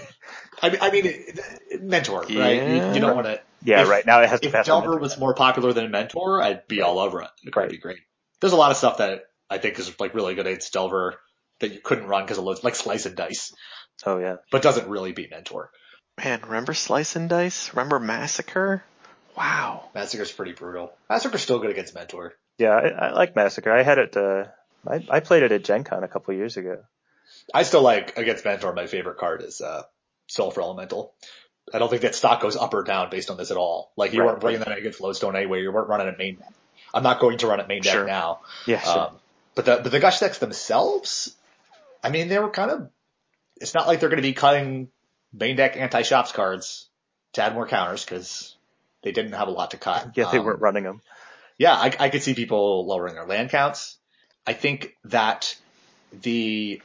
I 0.62 0.70
mean, 0.70 0.80
I 0.80 0.92
mean, 0.92 1.24
Mentor, 1.82 2.22
right? 2.22 2.30
Yeah. 2.30 2.88
You, 2.90 2.94
you, 2.94 3.00
don't 3.02 3.16
want 3.16 3.28
to. 3.28 3.42
Yeah, 3.64 3.82
if, 3.82 3.90
right. 3.90 4.06
Now 4.06 4.22
it 4.22 4.30
has 4.30 4.40
to 4.42 4.48
if 4.48 4.54
pass. 4.54 4.62
If 4.62 4.68
Delver 4.68 4.98
was 4.98 5.18
more 5.18 5.34
popular 5.34 5.74
than 5.74 5.90
Mentor, 5.90 6.42
I'd 6.42 6.68
be 6.68 6.82
all 6.82 7.00
over 7.00 7.24
it. 7.24 7.30
It 7.44 7.54
would 7.56 7.70
be 7.70 7.78
great. 7.78 7.98
There's 8.40 8.54
a 8.54 8.58
lot 8.58 8.70
of 8.70 8.78
stuff 8.78 9.00
that 9.00 9.24
I 9.50 9.58
think 9.58 9.80
is 9.80 10.00
like 10.00 10.14
really 10.14 10.36
good 10.36 10.46
against 10.46 10.72
Delver 10.72 11.16
that 11.60 11.74
you 11.74 11.80
couldn't 11.82 12.08
run 12.08 12.24
because 12.24 12.38
of 12.38 12.44
loads, 12.44 12.64
like 12.64 12.76
Slice 12.76 13.06
and 13.06 13.16
Dice. 13.16 13.54
Oh 14.06 14.18
yeah. 14.18 14.38
But 14.52 14.62
doesn't 14.62 14.88
really 14.88 15.12
beat 15.12 15.32
Mentor. 15.32 15.72
Man, 16.24 16.42
remember 16.44 16.74
Slice 16.74 17.16
and 17.16 17.30
Dice? 17.30 17.74
Remember 17.74 18.00
Massacre? 18.00 18.84
Wow. 19.36 19.90
Massacre's 19.96 20.32
pretty 20.32 20.54
brutal. 20.54 20.94
Massacre's 21.10 21.42
still 21.42 21.60
good 21.60 21.72
against 21.72 21.96
Mentor. 21.96 22.34
Yeah, 22.60 22.70
I, 22.70 22.88
I 22.88 23.12
like 23.14 23.36
Massacre. 23.36 23.72
I 23.72 23.82
had 23.82 23.98
it, 23.98 24.16
uh, 24.16 24.46
I, 24.88 25.04
I 25.10 25.20
played 25.22 25.42
it 25.42 25.52
at 25.52 25.64
Gen 25.64 25.84
Con 25.84 26.04
a 26.04 26.08
couple 26.08 26.36
years 26.36 26.56
ago. 26.58 26.84
I 27.54 27.64
still 27.64 27.82
like 27.82 28.18
against 28.18 28.46
Mentor. 28.46 28.74
My 28.74 28.86
favorite 28.86 29.18
card 29.18 29.42
is 29.42 29.60
uh, 29.60 29.84
Sulfur 30.28 30.62
Elemental. 30.62 31.14
I 31.74 31.80
don't 31.80 31.90
think 31.90 32.02
that 32.04 32.14
stock 32.14 32.42
goes 32.42 32.56
up 32.56 32.74
or 32.74 32.84
down 32.84 33.10
based 33.10 33.32
on 33.32 33.38
this 33.38 33.50
at 33.50 33.58
all. 33.58 33.92
Like 33.96 34.14
you 34.14 34.20
right, 34.20 34.28
weren't 34.28 34.42
bringing 34.42 34.60
right. 34.60 34.70
that 34.70 34.78
against 34.78 35.02
Lodestone 35.02 35.36
anyway. 35.36 35.62
You 35.62 35.72
weren't 35.72 35.88
running 35.88 36.14
a 36.14 36.18
main 36.18 36.36
deck. 36.36 36.54
I'm 36.94 37.04
not 37.04 37.20
going 37.20 37.40
to 37.40 37.48
run 37.48 37.60
it 37.60 37.68
main 37.68 37.82
deck 37.82 37.94
sure. 37.94 38.06
now. 38.06 38.42
Yeah, 38.68 38.82
sure. 38.82 39.00
Um, 39.00 39.16
but 39.56 39.66
the 39.66 39.80
but 39.82 39.92
the 39.92 40.00
gush 40.00 40.20
decks 40.20 40.38
themselves, 40.38 41.36
I 42.04 42.10
mean, 42.10 42.28
they 42.28 42.38
were 42.38 42.50
kind 42.50 42.70
of. 42.70 42.90
It's 43.64 43.74
not 43.74 43.88
like 43.88 44.00
they're 44.00 44.10
going 44.10 44.22
to 44.22 44.28
be 44.28 44.34
cutting 44.34 44.90
main 45.32 45.56
deck 45.56 45.78
anti 45.78 46.04
shops 46.04 46.32
cards 46.32 46.88
to 47.34 47.44
add 47.44 47.56
more 47.56 47.68
counters 47.68 48.06
because 48.06 48.56
they 49.02 49.12
didn't 49.12 49.34
have 49.34 49.48
a 49.48 49.52
lot 49.52 49.72
to 49.72 49.78
cut. 49.78 50.12
Yeah, 50.16 50.30
they 50.32 50.38
um, 50.38 50.46
weren't 50.46 50.62
running 50.62 50.84
them. 50.84 51.02
Yeah, 51.58 51.74
I, 51.74 51.94
I 52.00 52.10
could 52.10 52.22
see 52.22 52.36
people 52.36 52.86
lowering 52.86 53.16
their 53.16 53.26
land 53.26 53.50
counts. 53.50 53.98
I 54.46 54.54
think 54.54 54.96
that 55.06 55.56
the 56.12 56.82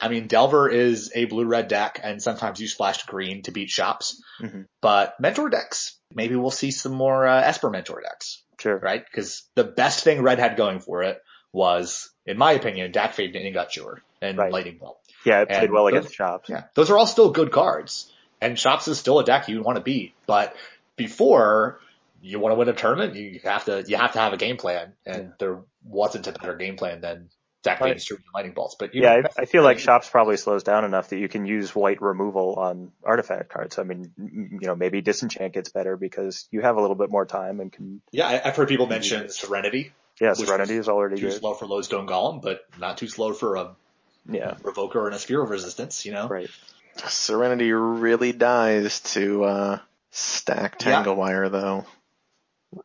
I 0.00 0.08
mean, 0.08 0.26
Delver 0.26 0.68
is 0.68 1.12
a 1.14 1.24
blue-red 1.26 1.68
deck, 1.68 2.00
and 2.02 2.22
sometimes 2.22 2.60
you 2.60 2.68
splashed 2.68 3.06
green 3.06 3.42
to 3.42 3.52
beat 3.52 3.70
shops. 3.70 4.22
Mm-hmm. 4.40 4.62
But 4.80 5.18
Mentor 5.20 5.48
decks, 5.48 5.98
maybe 6.12 6.36
we'll 6.36 6.50
see 6.50 6.72
some 6.72 6.92
more 6.92 7.26
uh, 7.26 7.40
Esper 7.40 7.70
Mentor 7.70 8.02
decks. 8.02 8.42
Sure. 8.58 8.78
Right? 8.78 9.04
Because 9.04 9.44
the 9.54 9.64
best 9.64 10.04
thing 10.04 10.22
Red 10.22 10.38
had 10.38 10.56
going 10.56 10.80
for 10.80 11.02
it 11.02 11.20
was, 11.52 12.10
in 12.26 12.36
my 12.38 12.52
opinion, 12.52 12.92
Dack 12.92 13.14
Fayden 13.14 13.46
and 13.46 13.54
Gutsure 13.54 13.98
and 14.20 14.38
right. 14.38 14.52
Lightning 14.52 14.78
Bolt. 14.78 14.98
Yeah, 15.24 15.42
it 15.42 15.48
played 15.48 15.64
and 15.64 15.72
well 15.72 15.84
those, 15.84 15.92
against 15.92 16.14
Shops. 16.14 16.48
Yeah, 16.48 16.64
those 16.74 16.90
are 16.90 16.98
all 16.98 17.06
still 17.06 17.30
good 17.30 17.50
cards, 17.50 18.12
and 18.40 18.58
Shops 18.58 18.88
is 18.88 18.98
still 18.98 19.18
a 19.18 19.24
deck 19.24 19.48
you 19.48 19.62
want 19.62 19.76
to 19.76 19.82
beat. 19.82 20.14
But 20.26 20.54
before 20.96 21.80
you 22.22 22.38
want 22.38 22.52
to 22.52 22.56
win 22.56 22.68
a 22.68 22.72
tournament, 22.72 23.14
you 23.14 23.40
have 23.44 23.64
to 23.66 23.84
you 23.86 23.96
have 23.96 24.12
to 24.12 24.18
have 24.18 24.32
a 24.32 24.36
game 24.36 24.56
plan, 24.56 24.92
and 25.06 25.22
yeah. 25.22 25.30
there 25.38 25.60
wasn't 25.84 26.26
a 26.26 26.32
better 26.32 26.56
game 26.56 26.76
plan 26.76 27.00
than 27.00 27.28
Dack 27.64 27.80
Fayden 27.80 28.10
and 28.10 28.18
Lightning 28.34 28.52
Bolts. 28.54 28.76
But 28.78 28.94
yeah, 28.94 29.22
I, 29.36 29.42
I, 29.42 29.44
feel 29.46 29.62
like 29.62 29.78
Shops 29.78 30.08
probably 30.08 30.36
slows 30.36 30.62
down 30.62 30.84
enough 30.84 31.08
that 31.08 31.18
you 31.18 31.28
can 31.28 31.46
use 31.46 31.74
white 31.74 32.00
removal 32.00 32.54
on 32.54 32.92
artifact 33.02 33.48
cards. 33.48 33.78
I 33.78 33.82
mean, 33.82 34.12
you 34.18 34.66
know, 34.66 34.76
maybe 34.76 35.00
Disenchant 35.00 35.52
gets 35.52 35.70
better 35.70 35.96
because 35.96 36.46
you 36.50 36.60
have 36.60 36.76
a 36.76 36.80
little 36.80 36.96
bit 36.96 37.10
more 37.10 37.26
time 37.26 37.60
and 37.60 37.72
can. 37.72 38.00
Yeah, 38.12 38.42
I've 38.44 38.54
heard 38.54 38.68
people 38.68 38.86
mention 38.86 39.30
Serenity. 39.30 39.92
Yeah, 40.20 40.34
Serenity 40.34 40.76
is 40.76 40.88
already 40.88 41.16
too 41.16 41.28
good. 41.28 41.40
slow 41.40 41.54
for 41.54 41.66
Lodestone 41.66 42.06
Golem, 42.06 42.40
but 42.40 42.60
not 42.78 42.98
too 42.98 43.08
slow 43.08 43.32
for 43.32 43.56
a 43.56 43.74
yeah 44.28 44.54
Revoker 44.62 45.06
and 45.06 45.14
a 45.14 45.18
Sphere 45.18 45.42
of 45.42 45.50
Resistance. 45.50 46.04
You 46.04 46.12
know, 46.12 46.28
right. 46.28 46.50
Serenity 47.08 47.72
really 47.72 48.32
dies 48.32 49.00
to 49.00 49.44
uh, 49.44 49.78
stack 50.10 50.78
Tanglewire, 50.78 51.44
yeah. 51.44 51.48
though. 51.48 51.86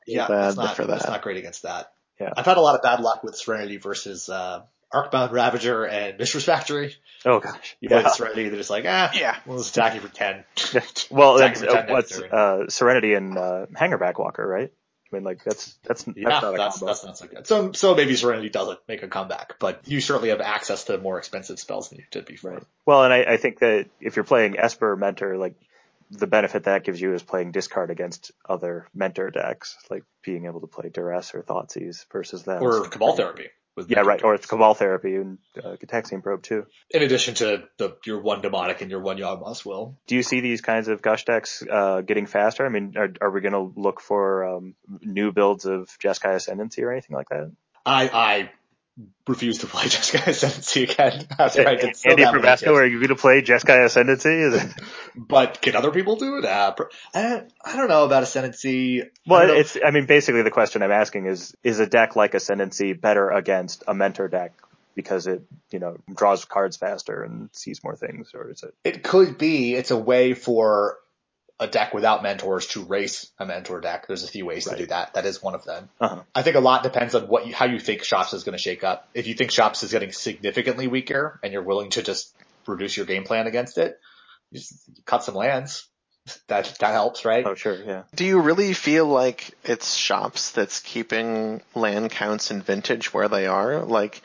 Yeah, 0.05 0.27
bad 0.27 0.55
not, 0.55 0.75
for 0.75 0.85
that. 0.85 0.99
That's 0.99 1.07
not 1.07 1.21
great 1.21 1.37
against 1.37 1.63
that. 1.63 1.91
Yeah. 2.19 2.33
I've 2.35 2.45
had 2.45 2.57
a 2.57 2.61
lot 2.61 2.75
of 2.75 2.81
bad 2.81 2.99
luck 2.99 3.23
with 3.23 3.35
Serenity 3.35 3.77
versus 3.77 4.29
uh, 4.29 4.63
Arcbound 4.93 5.31
Ravager 5.31 5.85
and 5.85 6.17
Mishra's 6.17 6.45
Factory. 6.45 6.95
Oh 7.25 7.39
gosh. 7.39 7.77
You 7.79 7.89
yeah. 7.91 8.01
play 8.01 8.11
Serenity, 8.11 8.49
they're 8.49 8.57
just 8.57 8.69
like, 8.69 8.85
ah, 8.87 9.11
yeah, 9.13 9.37
we'll 9.45 9.57
just 9.57 9.75
attack 9.75 9.95
you 9.95 10.01
for 10.01 10.09
10. 10.13 10.43
well, 11.09 11.37
that's, 11.37 11.61
uh, 11.61 11.85
what's, 11.89 12.19
uh, 12.19 12.69
Serenity 12.69 13.13
and, 13.13 13.37
uh, 13.37 13.65
Hangerback 13.73 14.19
Walker, 14.19 14.45
right? 14.45 14.71
I 15.11 15.15
mean, 15.15 15.23
like 15.23 15.43
that's 15.43 15.77
that's 15.83 16.03
that's 16.03 16.17
yeah, 16.17 16.29
not 16.29 16.55
that's, 16.55 16.79
that's 16.79 17.03
not 17.03 17.17
so 17.17 17.27
good. 17.27 17.47
So 17.47 17.71
so 17.71 17.95
maybe 17.95 18.15
Serenity 18.15 18.49
doesn't 18.49 18.79
make 18.87 19.03
a 19.03 19.07
comeback, 19.07 19.57
but 19.59 19.81
you 19.85 20.01
certainly 20.01 20.29
have 20.29 20.41
access 20.41 20.85
to 20.85 20.97
more 20.97 21.17
expensive 21.17 21.59
spells 21.59 21.89
than 21.89 21.99
you 21.99 22.05
did 22.11 22.25
before. 22.25 22.51
Right. 22.51 22.63
Well, 22.85 23.03
and 23.03 23.13
I, 23.13 23.23
I 23.23 23.37
think 23.37 23.59
that 23.59 23.87
if 23.99 24.15
you're 24.15 24.25
playing 24.25 24.59
Esper 24.59 24.95
Mentor, 24.95 25.37
like 25.37 25.55
the 26.11 26.27
benefit 26.27 26.63
that 26.63 26.83
gives 26.83 26.99
you 27.01 27.13
is 27.13 27.23
playing 27.23 27.51
discard 27.51 27.89
against 27.89 28.31
other 28.47 28.87
Mentor 28.93 29.29
decks, 29.31 29.77
like 29.89 30.03
being 30.23 30.45
able 30.45 30.61
to 30.61 30.67
play 30.67 30.89
Duress 30.89 31.33
or 31.33 31.41
Thoughtseize 31.41 32.05
versus 32.11 32.43
them. 32.43 32.61
Or 32.61 32.87
Cabal 32.87 33.15
Therapy 33.15 33.49
yeah, 33.87 34.01
right. 34.01 34.23
Or 34.23 34.35
it's 34.35 34.45
Cabal 34.45 34.73
Therapy 34.73 35.15
and 35.15 35.37
uh, 35.57 35.75
Gitaxian 35.75 36.23
Probe 36.23 36.43
too. 36.43 36.65
In 36.89 37.01
addition 37.03 37.35
to 37.35 37.63
the 37.77 37.95
your 38.05 38.21
one 38.21 38.41
Demonic 38.41 38.81
and 38.81 38.91
your 38.91 39.01
one 39.01 39.17
Yawgmoth's 39.17 39.65
Will. 39.65 39.97
Do 40.07 40.15
you 40.15 40.23
see 40.23 40.41
these 40.41 40.61
kinds 40.61 40.87
of 40.87 41.01
Gush 41.01 41.25
decks 41.25 41.63
uh, 41.69 42.01
getting 42.01 42.25
faster? 42.25 42.65
I 42.65 42.69
mean, 42.69 42.95
are, 42.97 43.09
are 43.21 43.31
we 43.31 43.41
going 43.41 43.53
to 43.53 43.73
look 43.79 44.01
for 44.01 44.43
um, 44.45 44.75
new 45.01 45.31
builds 45.31 45.65
of 45.65 45.89
Jeskai 46.03 46.35
Ascendancy 46.35 46.83
or 46.83 46.91
anything 46.91 47.15
like 47.15 47.29
that? 47.29 47.51
I 47.85 48.09
I 48.09 48.51
refuse 49.27 49.59
to 49.59 49.67
play 49.67 49.83
Jeskai 49.85 50.27
Ascendancy 50.27 50.83
again 50.83 51.27
after 51.39 51.67
I 51.67 51.75
did 51.75 51.95
so 51.95 52.09
Andy 52.09 52.23
Probasco, 52.23 52.73
are 52.73 52.85
you 52.85 52.97
going 52.97 53.09
to 53.09 53.15
play 53.15 53.41
Jeskai 53.41 53.85
Ascendancy? 53.85 54.73
but 55.15 55.61
can 55.61 55.75
other 55.75 55.91
people 55.91 56.15
do 56.15 56.37
it? 56.37 56.45
Uh, 56.45 56.73
I, 57.13 57.43
I 57.63 57.75
don't 57.75 57.89
know 57.89 58.05
about 58.05 58.23
Ascendancy. 58.23 59.03
Well, 59.25 59.49
it's, 59.49 59.77
I 59.83 59.91
mean, 59.91 60.05
basically 60.05 60.41
the 60.41 60.51
question 60.51 60.81
I'm 60.81 60.91
asking 60.91 61.27
is, 61.27 61.55
is 61.63 61.79
a 61.79 61.87
deck 61.87 62.15
like 62.15 62.33
Ascendancy 62.33 62.93
better 62.93 63.29
against 63.29 63.83
a 63.87 63.93
Mentor 63.93 64.27
deck 64.27 64.53
because 64.95 65.27
it, 65.27 65.43
you 65.71 65.79
know, 65.79 65.97
draws 66.13 66.43
cards 66.45 66.75
faster 66.75 67.23
and 67.23 67.49
sees 67.53 67.83
more 67.83 67.95
things, 67.95 68.31
or 68.33 68.49
is 68.49 68.63
it? 68.63 68.73
It 68.83 69.03
could 69.03 69.37
be. 69.37 69.75
It's 69.75 69.91
a 69.91 69.97
way 69.97 70.33
for 70.33 70.97
a 71.59 71.67
deck 71.67 71.93
without 71.93 72.23
mentors 72.23 72.67
to 72.67 72.83
race 72.83 73.29
a 73.37 73.45
mentor 73.45 73.81
deck. 73.81 74.07
There's 74.07 74.23
a 74.23 74.27
few 74.27 74.45
ways 74.45 74.65
right. 74.65 74.77
to 74.77 74.83
do 74.83 74.87
that. 74.87 75.13
That 75.15 75.25
is 75.25 75.43
one 75.43 75.55
of 75.55 75.65
them. 75.65 75.89
Uh-huh. 75.99 76.21
I 76.33 76.41
think 76.41 76.55
a 76.55 76.61
lot 76.61 76.83
depends 76.83 77.15
on 77.15 77.23
what 77.23 77.47
you, 77.47 77.53
how 77.53 77.65
you 77.65 77.79
think 77.79 78.03
Shops 78.03 78.33
is 78.33 78.43
going 78.43 78.57
to 78.57 78.61
shake 78.61 78.83
up. 78.83 79.09
If 79.13 79.27
you 79.27 79.33
think 79.33 79.51
Shops 79.51 79.83
is 79.83 79.91
getting 79.91 80.11
significantly 80.11 80.87
weaker 80.87 81.39
and 81.43 81.51
you're 81.51 81.63
willing 81.63 81.89
to 81.91 82.01
just 82.01 82.33
reduce 82.65 82.95
your 82.95 83.05
game 83.05 83.25
plan 83.25 83.47
against 83.47 83.77
it, 83.77 83.99
just 84.53 84.73
cut 85.05 85.23
some 85.23 85.35
lands. 85.35 85.85
That 86.47 86.75
that 86.79 86.91
helps, 86.91 87.25
right? 87.25 87.43
Oh, 87.43 87.55
sure, 87.55 87.75
yeah. 87.83 88.03
Do 88.13 88.23
you 88.23 88.39
really 88.39 88.73
feel 88.73 89.07
like 89.07 89.51
it's 89.63 89.95
Shops 89.95 90.51
that's 90.51 90.79
keeping 90.79 91.61
land 91.73 92.11
counts 92.11 92.51
in 92.51 92.61
Vintage 92.61 93.11
where 93.11 93.27
they 93.27 93.47
are? 93.47 93.79
Like, 93.79 94.21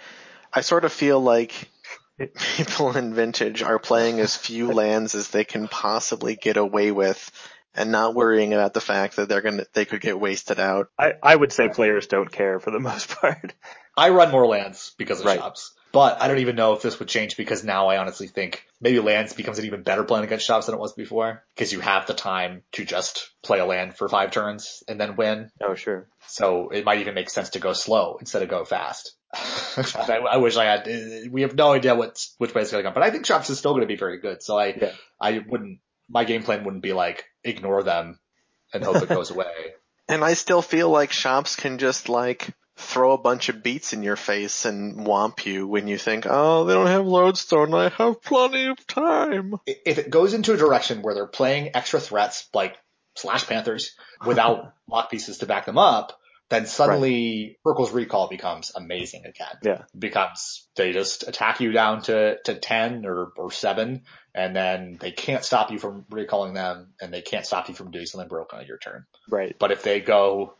I 0.53 0.61
sort 0.61 0.85
of 0.85 0.93
feel 0.93 1.19
like 1.19 1.71
people 2.19 2.97
in 2.97 3.15
vintage 3.15 3.63
are 3.63 3.79
playing 3.79 4.21
as 4.21 4.37
few 4.37 4.73
lands 4.73 5.15
as 5.15 5.31
they 5.31 5.45
can 5.45 5.69
possibly 5.69 6.37
get 6.37 6.57
away 6.57 6.91
with 6.91 7.31
and 7.75 7.91
not 7.91 8.15
worrying 8.15 8.55
about 8.55 8.75
the 8.75 8.81
fact 8.81 9.17
that 9.17 9.29
they're 9.29 9.41
gonna 9.41 9.67
they 9.73 9.85
could 9.85 10.01
get 10.01 10.19
wasted 10.19 10.61
out. 10.61 10.89
I, 10.99 11.15
I 11.23 11.35
would 11.35 11.53
say 11.53 11.69
players 11.69 12.07
don't 12.07 12.31
care 12.31 12.61
for 12.61 12.71
the 12.71 12.81
most 12.81 13.09
part. 13.09 13.53
I 13.97 14.11
run 14.11 14.31
more 14.31 14.47
lands 14.47 14.95
because 14.97 15.21
of 15.21 15.27
right. 15.27 15.39
shops. 15.39 15.73
But 15.93 16.21
I 16.21 16.27
don't 16.27 16.41
even 16.41 16.57
know 16.57 16.73
if 16.73 16.83
this 16.83 16.99
would 16.99 17.07
change 17.07 17.37
because 17.37 17.63
now 17.63 17.87
I 17.87 17.99
honestly 17.99 18.27
think 18.27 18.67
maybe 18.81 18.99
lands 18.99 19.33
becomes 19.33 19.61
an 19.61 19.67
even 19.67 19.85
better 19.85 20.03
plan 20.03 20.25
against 20.25 20.45
shops 20.45 20.67
than 20.67 20.75
it 20.75 20.81
was 20.81 20.93
before 20.93 21.45
because 21.55 21.73
you 21.73 21.79
have 21.79 22.09
the 22.09 22.15
time 22.15 22.63
to 22.73 22.85
just 22.85 23.31
play 23.45 23.61
a 23.61 23.65
land 23.65 23.97
for 23.97 24.09
five 24.09 24.33
turns 24.33 24.83
and 24.89 25.01
then 25.01 25.15
win. 25.15 25.53
Oh, 25.63 25.77
sure. 25.77 26.09
So 26.27 26.71
it 26.71 26.85
might 26.85 26.99
even 26.99 27.15
make 27.15 27.31
sense 27.31 27.51
to 27.51 27.61
go 27.61 27.75
slow 27.75 28.17
instead 28.19 28.43
of 28.43 28.49
go 28.49 28.65
fast. 28.65 29.15
I, 29.77 30.19
I, 30.33 30.37
wish 30.39 30.57
I 30.57 30.65
had. 30.65 30.89
We 31.31 31.43
have 31.43 31.55
no 31.55 31.73
idea 31.73 31.95
what's 31.95 32.35
which 32.39 32.55
way 32.55 32.63
it's 32.63 32.71
going 32.71 32.85
to 32.85 32.91
go, 32.91 32.95
but 32.95 33.03
I 33.03 33.11
think 33.11 33.27
shops 33.27 33.51
is 33.51 33.59
still 33.59 33.73
going 33.73 33.83
to 33.83 33.87
be 33.87 33.97
very 33.97 34.19
good. 34.19 34.43
So 34.43 34.59
I 34.59 34.67
Yeah. 34.67 34.93
I 35.21 35.39
wouldn't. 35.39 35.81
My 36.09 36.25
game 36.25 36.43
plan 36.43 36.65
wouldn't 36.65 36.83
be 36.83 36.93
like 36.93 37.25
ignore 37.43 37.83
them 37.83 38.19
and 38.73 38.85
hope 38.85 39.03
it 39.03 39.09
goes 39.09 39.31
away. 39.31 39.47
And 40.07 40.23
I 40.23 40.35
still 40.35 40.61
feel 40.61 40.91
like 40.91 41.13
shops 41.13 41.57
can 41.57 41.79
just 41.79 42.11
like 42.11 42.51
throw 42.77 43.13
a 43.13 43.19
bunch 43.19 43.49
of 43.49 43.63
beats 43.63 43.95
in 43.95 44.03
your 44.03 44.17
face 44.17 44.67
and 44.67 45.07
womp 45.07 45.47
you 45.47 45.67
when 45.67 45.89
you 45.89 45.97
think, 45.97 46.27
oh, 46.29 46.65
they 46.65 46.75
don't 46.75 46.89
have 46.89 47.07
lodestone. 47.07 47.73
I 47.73 47.89
have 47.89 48.21
plenty 48.23 48.67
of 48.67 48.87
time. 48.87 49.55
If 49.67 49.97
it 49.97 50.11
goes 50.11 50.35
into 50.35 50.53
a 50.53 50.59
direction 50.59 51.01
where 51.01 51.15
they're 51.15 51.27
playing 51.27 51.71
extra 51.75 52.01
threats 52.01 52.49
like 52.53 52.77
Slash 53.17 53.47
Panthers 53.47 53.97
without 54.27 54.75
lock 54.89 55.11
pieces 55.11 55.39
to 55.39 55.47
back 55.47 55.67
them 55.67 55.79
up, 55.79 56.19
then 56.51 56.67
suddenly 56.67 57.59
Hurkyl's 57.65 57.93
Recall 57.93 58.29
becomes 58.29 58.73
amazing 58.75 59.25
again. 59.25 59.57
Yeah. 59.63 59.83
becomes 59.99 60.67
they 60.77 60.93
just 60.93 61.27
attack 61.27 61.61
you 61.61 61.73
down 61.73 62.03
to, 62.03 62.39
to 62.45 62.55
10 62.55 63.07
or, 63.07 63.33
or 63.37 63.51
7 63.51 64.03
and 64.35 64.57
then 64.57 64.99
they 65.01 65.11
can't 65.11 65.45
stop 65.45 65.71
you 65.71 65.79
from 65.79 66.05
recalling 66.11 66.55
them 66.55 66.89
and 67.01 67.13
they 67.13 67.23
can't 67.23 67.47
stop 67.47 67.69
you 67.69 67.75
from 67.75 67.91
doing 67.91 68.07
something 68.07 68.29
broken 68.29 68.59
on 68.59 68.67
your 68.67 68.79
turn. 68.79 69.07
Right. 69.29 69.57
But 69.59 69.73
if 69.73 69.83
they 69.83 70.01
go 70.01 70.55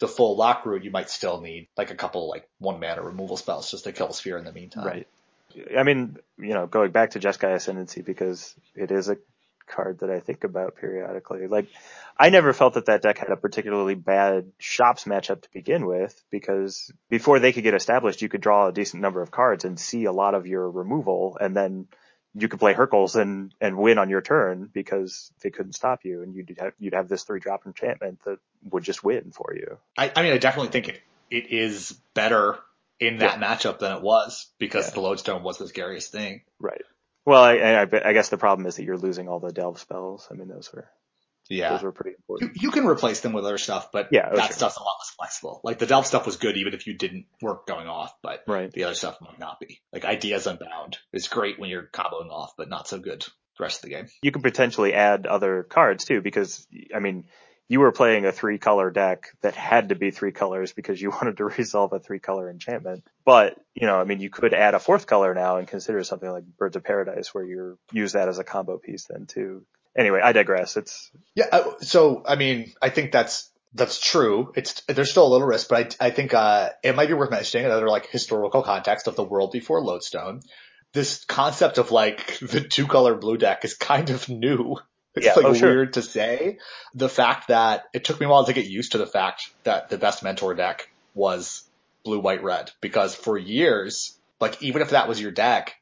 the 0.00 0.08
full 0.08 0.36
lock 0.36 0.66
route, 0.66 0.84
you 0.84 0.90
might 0.90 1.10
still 1.10 1.40
need 1.40 1.68
like 1.76 1.90
a 1.90 1.96
couple 1.96 2.28
like 2.28 2.48
one 2.58 2.80
mana 2.80 3.02
removal 3.02 3.36
spells 3.36 3.70
just 3.70 3.84
to 3.84 3.92
kill 3.92 4.08
a 4.08 4.14
sphere 4.14 4.38
in 4.38 4.44
the 4.44 4.52
meantime. 4.52 4.86
Right. 4.86 5.08
I 5.76 5.82
mean, 5.82 6.18
you 6.38 6.54
know, 6.54 6.66
going 6.66 6.90
back 6.90 7.10
to 7.10 7.20
Jeskai 7.20 7.54
Ascendancy 7.54 8.02
because 8.02 8.54
it 8.74 8.90
is 8.90 9.08
a 9.08 9.16
card 9.68 10.00
that 10.00 10.10
I 10.10 10.20
think 10.20 10.44
about 10.44 10.76
periodically. 10.76 11.46
Like, 11.46 11.68
I 12.18 12.30
never 12.30 12.52
felt 12.52 12.74
that 12.74 12.86
that 12.86 13.02
deck 13.02 13.18
had 13.18 13.30
a 13.30 13.36
particularly 13.36 13.94
bad 13.94 14.50
shops 14.58 15.04
matchup 15.04 15.42
to 15.42 15.48
begin 15.52 15.86
with 15.86 16.20
because 16.30 16.90
before 17.08 17.38
they 17.38 17.52
could 17.52 17.62
get 17.62 17.74
established, 17.74 18.22
you 18.22 18.28
could 18.28 18.40
draw 18.40 18.68
a 18.68 18.72
decent 18.72 19.02
number 19.02 19.22
of 19.22 19.30
cards 19.30 19.64
and 19.64 19.78
see 19.78 20.04
a 20.04 20.12
lot 20.12 20.34
of 20.34 20.46
your 20.46 20.68
removal 20.70 21.36
and 21.40 21.56
then 21.56 21.86
you 22.34 22.48
could 22.48 22.60
play 22.60 22.74
Hurkyl's 22.74 23.16
and, 23.16 23.54
and 23.60 23.76
win 23.76 23.98
on 23.98 24.10
your 24.10 24.20
turn 24.20 24.68
because 24.72 25.32
they 25.42 25.50
couldn't 25.50 25.72
stop 25.72 26.00
you 26.04 26.22
and 26.22 26.34
you'd 26.34 26.56
have, 26.60 26.72
you'd 26.78 26.94
have 26.94 27.08
this 27.08 27.24
three 27.24 27.40
drop 27.40 27.66
enchantment 27.66 28.20
that 28.24 28.38
would 28.70 28.84
just 28.84 29.02
win 29.02 29.32
for 29.32 29.54
you. 29.54 29.78
I, 29.96 30.12
I 30.14 30.22
mean, 30.22 30.32
I 30.32 30.38
definitely 30.38 30.70
think 30.70 30.88
it, 30.88 31.00
it 31.30 31.50
is 31.50 31.98
better 32.14 32.58
in 33.00 33.18
that 33.18 33.40
matchup 33.40 33.78
than 33.78 33.96
it 33.96 34.02
was 34.02 34.48
because 34.58 34.88
Yeah. 34.88 34.94
the 34.94 35.00
lodestone 35.00 35.42
was 35.42 35.56
the 35.58 35.68
scariest 35.68 36.12
thing. 36.12 36.42
Right. 36.58 36.82
Well, 37.28 37.42
I, 37.42 37.56
I, 37.56 37.82
I 38.08 38.12
guess 38.14 38.30
the 38.30 38.38
problem 38.38 38.66
is 38.66 38.76
that 38.76 38.84
you're 38.84 38.96
losing 38.96 39.28
all 39.28 39.38
the 39.38 39.52
delve 39.52 39.78
spells. 39.78 40.26
I 40.30 40.34
mean, 40.34 40.48
those 40.48 40.72
were, 40.72 40.88
Yeah. 41.50 41.70
those 41.70 41.82
were 41.82 41.92
pretty 41.92 42.10
You, 42.12 42.16
important. 42.16 42.62
you 42.62 42.70
can 42.70 42.86
replace 42.86 43.20
them 43.20 43.34
with 43.34 43.44
other 43.44 43.58
stuff, 43.58 43.90
but 43.92 44.08
Yeah, 44.10 44.30
oh, 44.32 44.36
that 44.36 44.46
sure. 44.46 44.56
stuff's 44.56 44.76
a 44.78 44.82
lot 44.82 44.96
less 45.00 45.10
flexible. 45.16 45.60
Like 45.62 45.78
the 45.78 45.84
Delve 45.86 46.06
stuff 46.06 46.24
was 46.24 46.36
good 46.38 46.56
even 46.56 46.72
if 46.72 46.86
you 46.86 46.94
didn't 46.94 47.26
work 47.42 47.66
going 47.66 47.86
off, 47.86 48.14
but 48.22 48.44
Right. 48.46 48.72
the 48.72 48.84
other 48.84 48.94
stuff 48.94 49.18
might 49.20 49.38
not 49.38 49.60
be. 49.60 49.80
Like 49.92 50.04
Ideas 50.06 50.46
Unbound 50.46 50.96
is 51.12 51.28
great 51.28 51.58
when 51.60 51.68
you're 51.68 51.88
comboing 51.92 52.30
off, 52.30 52.54
but 52.56 52.68
not 52.70 52.88
so 52.88 52.98
good 52.98 53.20
the 53.58 53.62
rest 53.64 53.78
of 53.84 53.90
the 53.90 53.96
game. 53.96 54.06
you 54.22 54.30
can 54.32 54.40
potentially 54.42 54.94
add 54.94 55.26
other 55.26 55.64
cards 55.64 56.04
too, 56.06 56.22
because 56.22 56.66
I 56.94 57.00
mean, 57.00 57.24
you 57.68 57.80
were 57.80 57.92
playing 57.92 58.24
a 58.24 58.32
three 58.32 58.58
color 58.58 58.90
deck 58.90 59.28
that 59.42 59.54
had 59.54 59.90
to 59.90 59.94
be 59.94 60.10
three 60.10 60.32
colors 60.32 60.72
because 60.72 61.00
you 61.00 61.10
wanted 61.22 61.36
to 61.36 61.44
resolve 61.44 61.92
a 61.92 62.00
three 62.00 62.18
color 62.18 62.50
enchantment. 62.50 63.04
But, 63.24 63.56
you 63.74 63.86
know, 63.86 64.00
I 64.00 64.04
mean, 64.04 64.20
you 64.20 64.30
could 64.30 64.54
add 64.54 64.74
a 64.74 64.78
fourth 64.78 65.06
color 65.06 65.34
now 65.34 65.58
and 65.58 65.68
consider 65.68 66.02
something 66.02 66.30
like 66.30 66.44
Birds 66.58 66.76
of 66.76 66.84
Paradise 66.84 67.34
where 67.34 67.44
you 67.44 67.78
use 67.92 68.12
that 68.12 68.28
as 68.28 68.38
a 68.38 68.44
combo 68.44 68.78
piece 68.78 69.06
then 69.08 69.26
too. 69.26 69.64
Anyway, 69.96 70.20
I 70.22 70.32
digress. 70.32 70.76
It's, 70.76 71.10
Yeah, 71.34 71.46
uh, 71.50 71.78
so 71.80 72.22
I 72.26 72.36
mean, 72.36 72.72
I 72.80 72.90
think 72.90 73.12
that's 73.12 73.50
that's 73.74 74.00
true. 74.00 74.52
It's 74.56 74.82
there's 74.82 75.10
still 75.10 75.26
a 75.26 75.28
little 75.28 75.46
risk, 75.46 75.68
but 75.68 75.96
I 76.00 76.06
I 76.06 76.10
think 76.10 76.34
uh 76.34 76.70
it 76.82 76.94
might 76.94 77.08
be 77.08 77.14
worth 77.14 77.30
mentioning 77.30 77.66
another 77.66 77.88
like 77.88 78.06
historical 78.06 78.62
context 78.62 79.08
of 79.08 79.16
the 79.16 79.24
world 79.24 79.52
before 79.52 79.82
Lodestone. 79.82 80.40
This 80.92 81.24
concept 81.24 81.78
of 81.78 81.90
like 81.90 82.38
the 82.40 82.60
two 82.60 82.86
color 82.86 83.14
blue 83.14 83.36
deck 83.36 83.64
is 83.64 83.74
kind 83.74 84.10
of 84.10 84.28
new. 84.28 84.76
It's 85.14 85.26
Yeah, 85.26 85.34
like 85.34 85.44
oh, 85.46 85.54
sure. 85.54 85.68
weird 85.70 85.92
to 85.94 86.02
say. 86.02 86.58
The 86.94 87.08
fact 87.08 87.48
that 87.48 87.84
it 87.92 88.04
took 88.04 88.20
me 88.20 88.26
a 88.26 88.28
while 88.28 88.44
to 88.44 88.52
get 88.52 88.66
used 88.66 88.92
to 88.92 88.98
the 88.98 89.06
fact 89.06 89.50
that 89.64 89.88
the 89.88 89.98
best 89.98 90.22
mentor 90.22 90.54
deck 90.54 90.88
was 91.14 91.62
blue, 92.04 92.20
white, 92.20 92.42
red 92.42 92.70
because 92.80 93.14
for 93.14 93.36
years, 93.36 94.16
like 94.40 94.62
even 94.62 94.82
if 94.82 94.90
that 94.90 95.08
was 95.08 95.20
your 95.20 95.30
deck, 95.32 95.74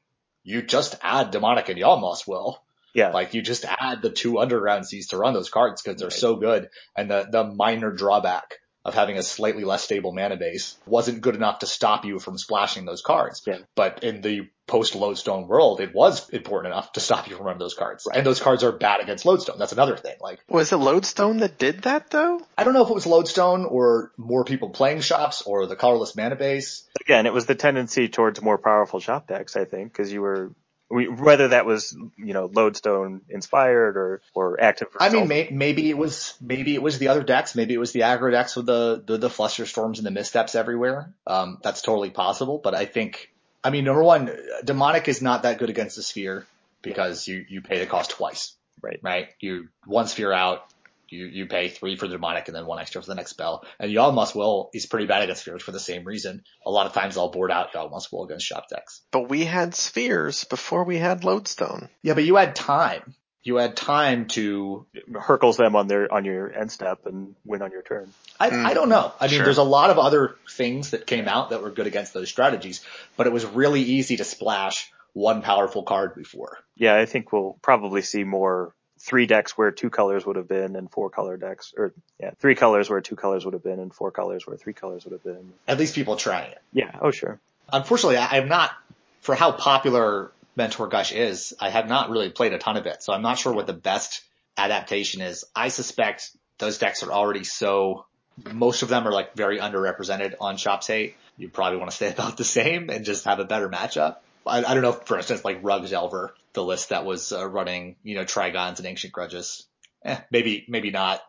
you 0.44 0.62
just 0.62 0.96
add 1.02 1.30
demonic 1.30 1.68
and 1.68 1.78
Yawgmoth's 1.78 2.26
Will. 2.26 2.62
yeah, 2.94 3.10
Like 3.10 3.34
you 3.34 3.42
just 3.42 3.64
add 3.64 4.00
the 4.00 4.10
two 4.10 4.38
underground 4.38 4.86
seas 4.86 5.08
to 5.08 5.18
run 5.18 5.34
those 5.34 5.50
cards 5.50 5.82
because 5.82 5.98
they're 6.00 6.08
Right. 6.08 6.18
so 6.18 6.36
good. 6.36 6.68
And 6.96 7.10
the, 7.10 7.26
the 7.30 7.44
minor 7.44 7.90
drawback 7.90 8.54
of 8.84 8.94
having 8.94 9.18
a 9.18 9.22
slightly 9.22 9.64
less 9.64 9.82
stable 9.82 10.12
mana 10.12 10.36
base 10.36 10.76
wasn't 10.86 11.20
good 11.20 11.34
enough 11.34 11.58
to 11.58 11.66
stop 11.66 12.04
you 12.04 12.20
from 12.20 12.38
splashing 12.38 12.84
those 12.86 13.02
cards. 13.02 13.42
Yeah. 13.46 13.58
But 13.74 14.04
in 14.04 14.20
the 14.20 14.48
post 14.66 14.94
lodestone 14.94 15.46
world, 15.46 15.80
it 15.80 15.94
was 15.94 16.28
important 16.30 16.72
enough 16.72 16.92
to 16.92 17.00
stop 17.00 17.28
you 17.28 17.36
from 17.36 17.46
running 17.46 17.60
those 17.60 17.74
cards. 17.74 18.06
Right. 18.06 18.18
And 18.18 18.26
those 18.26 18.40
cards 18.40 18.64
are 18.64 18.72
bad 18.72 19.00
against 19.00 19.24
lodestone. 19.24 19.58
That's 19.58 19.72
another 19.72 19.96
thing. 19.96 20.16
Like 20.20 20.40
Was 20.48 20.72
it 20.72 20.76
lodestone 20.76 21.38
that 21.38 21.58
did 21.58 21.82
that 21.82 22.10
though? 22.10 22.40
I 22.58 22.64
don't 22.64 22.74
know 22.74 22.82
if 22.82 22.90
it 22.90 22.94
was 22.94 23.06
lodestone 23.06 23.64
or 23.64 24.12
more 24.16 24.44
people 24.44 24.70
playing 24.70 25.00
shops 25.00 25.42
or 25.42 25.66
the 25.66 25.76
colorless 25.76 26.16
mana 26.16 26.36
base. 26.36 26.84
again, 27.00 27.26
it 27.26 27.32
was 27.32 27.46
the 27.46 27.54
tendency 27.54 28.08
towards 28.08 28.42
more 28.42 28.58
powerful 28.58 29.00
shop 29.00 29.28
decks, 29.28 29.56
I 29.56 29.64
think, 29.64 29.92
because 29.92 30.12
you 30.12 30.20
were, 30.20 30.52
we, 30.90 31.08
whether 31.08 31.48
that 31.48 31.66
was, 31.66 31.96
you 32.16 32.32
know, 32.32 32.46
Lodestone 32.52 33.22
inspired 33.28 33.96
or, 33.96 34.20
or 34.34 34.60
active. 34.60 34.88
I 35.00 35.10
mean, 35.10 35.26
may, 35.26 35.48
maybe 35.50 35.90
it 35.90 35.98
was 35.98 36.34
maybe 36.40 36.74
it 36.74 36.82
was 36.82 36.98
the 36.98 37.08
other 37.08 37.24
decks. 37.24 37.54
Maybe 37.56 37.74
it 37.74 37.78
was 37.78 37.90
the 37.92 38.00
aggro 38.00 38.30
decks 38.30 38.54
with 38.54 38.66
the 38.66 39.02
the, 39.04 39.16
the 39.18 39.28
Flusterstorms 39.28 39.98
and 39.98 40.06
the 40.06 40.12
missteps 40.12 40.54
everywhere. 40.54 41.12
Um, 41.26 41.58
that's 41.62 41.82
totally 41.82 42.10
possible. 42.10 42.60
But 42.62 42.76
I 42.76 42.84
think, 42.84 43.32
I 43.62 43.70
mean, 43.70 43.84
number 43.84 44.02
one, 44.02 44.30
demonic 44.64 45.08
is 45.08 45.22
not 45.22 45.42
that 45.42 45.58
good 45.58 45.70
against 45.70 45.96
the 45.96 46.02
sphere 46.02 46.46
because 46.82 47.26
you 47.26 47.44
you 47.48 47.60
pay 47.60 47.78
the 47.78 47.86
cost 47.86 48.10
twice. 48.10 48.54
Right. 48.82 49.00
Right. 49.02 49.28
You 49.40 49.68
one 49.84 50.06
sphere 50.06 50.32
out. 50.32 50.66
You 51.08 51.26
you 51.26 51.46
pay 51.46 51.68
three 51.68 51.96
for 51.96 52.08
the 52.08 52.14
demonic 52.14 52.48
and 52.48 52.56
then 52.56 52.66
one 52.66 52.80
extra 52.80 53.00
for 53.00 53.08
the 53.08 53.14
next 53.14 53.30
spell. 53.30 53.64
And 53.78 53.92
Yawgmoth's 53.92 54.34
Will 54.34 54.70
is 54.74 54.86
pretty 54.86 55.06
bad 55.06 55.22
against 55.22 55.42
spheres 55.42 55.62
for 55.62 55.72
the 55.72 55.80
same 55.80 56.04
reason. 56.04 56.44
A 56.64 56.70
lot 56.70 56.86
of 56.86 56.92
times 56.92 57.16
I'll 57.16 57.30
board 57.30 57.50
out 57.50 57.72
Yawgmoth's 57.72 58.10
Will 58.10 58.24
against 58.24 58.44
shop 58.44 58.68
decks. 58.68 59.02
But 59.12 59.28
we 59.28 59.44
had 59.44 59.74
spheres 59.74 60.44
before 60.44 60.84
we 60.84 60.98
had 60.98 61.24
lodestone. 61.24 61.88
Yeah, 62.02 62.14
but 62.14 62.24
you 62.24 62.36
had 62.36 62.56
time. 62.56 63.14
You 63.46 63.56
had 63.56 63.76
time 63.76 64.26
to 64.28 64.86
Hurkyl's 65.12 65.56
them 65.56 65.76
on 65.76 65.86
their, 65.86 66.12
on 66.12 66.24
your 66.24 66.52
end 66.52 66.72
step 66.72 67.06
and 67.06 67.36
win 67.44 67.62
on 67.62 67.70
your 67.70 67.82
turn. 67.82 68.12
I, 68.40 68.50
Mm, 68.50 68.64
I 68.64 68.74
don't 68.74 68.88
know. 68.88 69.12
I 69.20 69.26
mean, 69.26 69.36
sure. 69.36 69.44
there's 69.44 69.58
a 69.58 69.62
lot 69.62 69.90
of 69.90 69.98
other 69.98 70.34
things 70.50 70.90
that 70.90 71.06
came 71.06 71.28
out 71.28 71.50
that 71.50 71.62
were 71.62 71.70
good 71.70 71.86
against 71.86 72.12
those 72.12 72.28
strategies, 72.28 72.84
but 73.16 73.28
it 73.28 73.32
was 73.32 73.44
really 73.44 73.82
easy 73.82 74.16
to 74.16 74.24
splash 74.24 74.90
one 75.12 75.42
powerful 75.42 75.84
card 75.84 76.16
before. 76.16 76.58
Yeah, 76.76 76.96
I 76.96 77.06
think 77.06 77.32
we'll 77.32 77.56
probably 77.62 78.02
see 78.02 78.24
more 78.24 78.74
three 78.98 79.26
decks 79.26 79.56
where 79.56 79.70
two 79.70 79.90
colors 79.90 80.26
would 80.26 80.36
have 80.36 80.48
been 80.48 80.74
and 80.74 80.90
four 80.90 81.10
color 81.10 81.36
decks, 81.36 81.72
or 81.76 81.92
yeah, 82.18 82.32
three 82.40 82.56
colors 82.56 82.90
where 82.90 83.00
two 83.00 83.14
colors 83.14 83.44
would 83.44 83.54
have 83.54 83.62
been 83.62 83.78
and 83.78 83.94
four 83.94 84.10
colors 84.10 84.44
where 84.46 84.56
three 84.56 84.72
colors 84.72 85.04
would 85.04 85.12
have 85.12 85.22
been. 85.22 85.52
At 85.68 85.78
least 85.78 85.94
people 85.94 86.16
trying 86.16 86.50
it. 86.50 86.58
Yeah, 86.72 86.90
oh 87.00 87.12
sure. 87.12 87.38
Unfortunately, 87.72 88.18
I'm 88.18 88.48
not, 88.48 88.72
for 89.20 89.34
how 89.34 89.52
popular 89.52 90.32
Mentor 90.56 90.88
Gush 90.88 91.12
is, 91.12 91.54
I 91.60 91.68
have 91.70 91.88
not 91.88 92.10
really 92.10 92.30
played 92.30 92.52
a 92.54 92.58
ton 92.58 92.76
of 92.76 92.86
it, 92.86 93.02
so 93.02 93.12
I'm 93.12 93.22
not 93.22 93.38
sure 93.38 93.52
what 93.52 93.66
the 93.66 93.74
best 93.74 94.22
adaptation 94.56 95.20
is. 95.20 95.44
I 95.54 95.68
suspect 95.68 96.30
those 96.58 96.78
decks 96.78 97.02
are 97.02 97.12
already 97.12 97.44
so, 97.44 98.06
most 98.52 98.82
of 98.82 98.88
them 98.88 99.06
are 99.06 99.12
like 99.12 99.34
very 99.34 99.58
underrepresented 99.58 100.34
on 100.40 100.56
Shops 100.56 100.88
8. 100.88 101.14
You 101.36 101.48
probably 101.50 101.78
want 101.78 101.90
to 101.90 101.96
stay 101.96 102.10
about 102.12 102.36
the 102.36 102.44
same 102.44 102.88
and 102.90 103.04
just 103.04 103.24
have 103.26 103.38
a 103.38 103.44
better 103.44 103.68
matchup. 103.68 104.16
I, 104.46 104.64
I 104.64 104.74
don't 104.74 104.82
know, 104.82 104.92
for 104.92 105.18
instance, 105.18 105.44
like 105.44 105.60
RUG 105.62 105.88
Delver, 105.88 106.34
the 106.54 106.64
list 106.64 106.88
that 106.88 107.04
was 107.04 107.32
uh, 107.32 107.46
running, 107.46 107.96
you 108.02 108.14
know, 108.14 108.24
Trigons 108.24 108.78
and 108.78 108.86
Ancient 108.86 109.12
Grudges. 109.12 109.66
Eh, 110.04 110.18
maybe, 110.30 110.64
maybe 110.68 110.90
not 110.90 111.20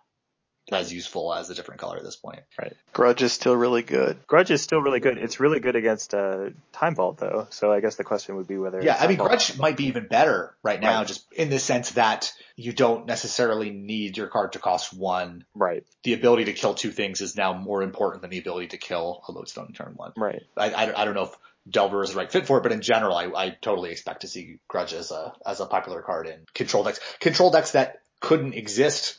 as 0.71 0.91
useful 0.91 1.33
as 1.33 1.49
a 1.49 1.55
different 1.55 1.79
color 1.79 1.97
at 1.97 2.03
this 2.03 2.15
point. 2.17 2.39
Right. 2.59 2.73
Grudge 2.93 3.21
is 3.21 3.31
still 3.31 3.55
really 3.55 3.83
good. 3.83 4.17
Grudge 4.27 4.51
is 4.51 4.61
still 4.61 4.79
really 4.81 4.99
good. 4.99 5.17
It's 5.17 5.39
really 5.39 5.59
good 5.59 5.75
against 5.75 6.13
uh, 6.13 6.49
Time 6.73 6.95
Vault 6.95 7.17
though, 7.17 7.47
so 7.51 7.71
I 7.71 7.79
guess 7.79 7.95
the 7.95 8.03
question 8.03 8.35
would 8.35 8.47
be 8.47 8.57
whether 8.57 8.81
Yeah, 8.83 8.97
I 8.99 9.07
mean, 9.07 9.17
Vault- 9.17 9.29
Grudge 9.29 9.57
might 9.57 9.77
be 9.77 9.85
even 9.85 10.07
better 10.07 10.55
right 10.63 10.79
now, 10.81 10.99
Right. 10.99 11.07
just 11.07 11.25
in 11.33 11.49
the 11.49 11.59
sense 11.59 11.91
that 11.91 12.33
you 12.55 12.73
don't 12.73 13.05
necessarily 13.05 13.69
need 13.69 14.17
your 14.17 14.27
card 14.27 14.53
to 14.53 14.59
cost 14.59 14.93
one. 14.93 15.45
Right, 15.55 15.83
The 16.03 16.13
ability 16.13 16.45
to 16.45 16.53
kill 16.53 16.73
two 16.73 16.91
things 16.91 17.21
is 17.21 17.35
now 17.37 17.53
more 17.53 17.81
important 17.81 18.21
than 18.21 18.31
the 18.31 18.39
ability 18.39 18.67
to 18.69 18.77
kill 18.77 19.23
a 19.27 19.31
lodestone 19.31 19.67
in 19.67 19.73
turn 19.73 19.93
one. 19.95 20.11
right. 20.17 20.43
I, 20.57 20.71
I, 20.71 21.01
I 21.01 21.05
don't 21.05 21.13
know 21.15 21.23
if 21.25 21.35
Delver 21.69 22.01
is 22.01 22.11
the 22.11 22.17
right 22.17 22.31
fit 22.31 22.47
for 22.47 22.57
it, 22.59 22.63
but 22.63 22.71
in 22.71 22.81
general, 22.81 23.15
I, 23.15 23.25
I 23.25 23.49
totally 23.61 23.91
expect 23.91 24.21
to 24.21 24.27
see 24.29 24.59
Grudge 24.69 24.93
as 24.93 25.11
a 25.11 25.33
as 25.45 25.59
a 25.59 25.65
popular 25.65 26.01
card 26.01 26.27
in 26.27 26.39
control 26.53 26.83
decks. 26.85 26.99
Control 27.19 27.51
decks 27.51 27.71
that 27.71 27.99
couldn't 28.21 28.53
exist 28.53 29.17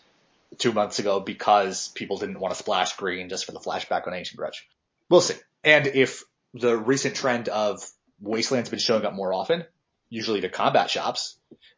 two 0.57 0.73
months 0.73 0.99
ago 0.99 1.21
because 1.21 1.89
people 1.89 2.17
didn't 2.17 2.41
want 2.41 2.55
to 2.55 2.59
splash 2.59 2.97
green 2.97 3.29
just 3.29 3.45
for 3.45 3.53
the 3.53 3.61
flashback 3.61 4.07
on 4.07 4.15
Ancient 4.15 4.39
Grudge. 4.39 4.67
We'll 5.11 5.21
see. 5.21 5.35
And 5.63 5.87
if 5.87 6.25
the 6.55 6.77
recent 6.77 7.17
trend 7.17 7.49
of 7.49 7.83
Wasteland's 8.21 8.71
been 8.71 8.79
showing 8.79 9.05
up 9.05 9.15
more 9.15 9.33
often, 9.33 9.65
usually 10.09 10.41
to 10.41 10.49
combat 10.49 10.91
shops. 10.91 11.37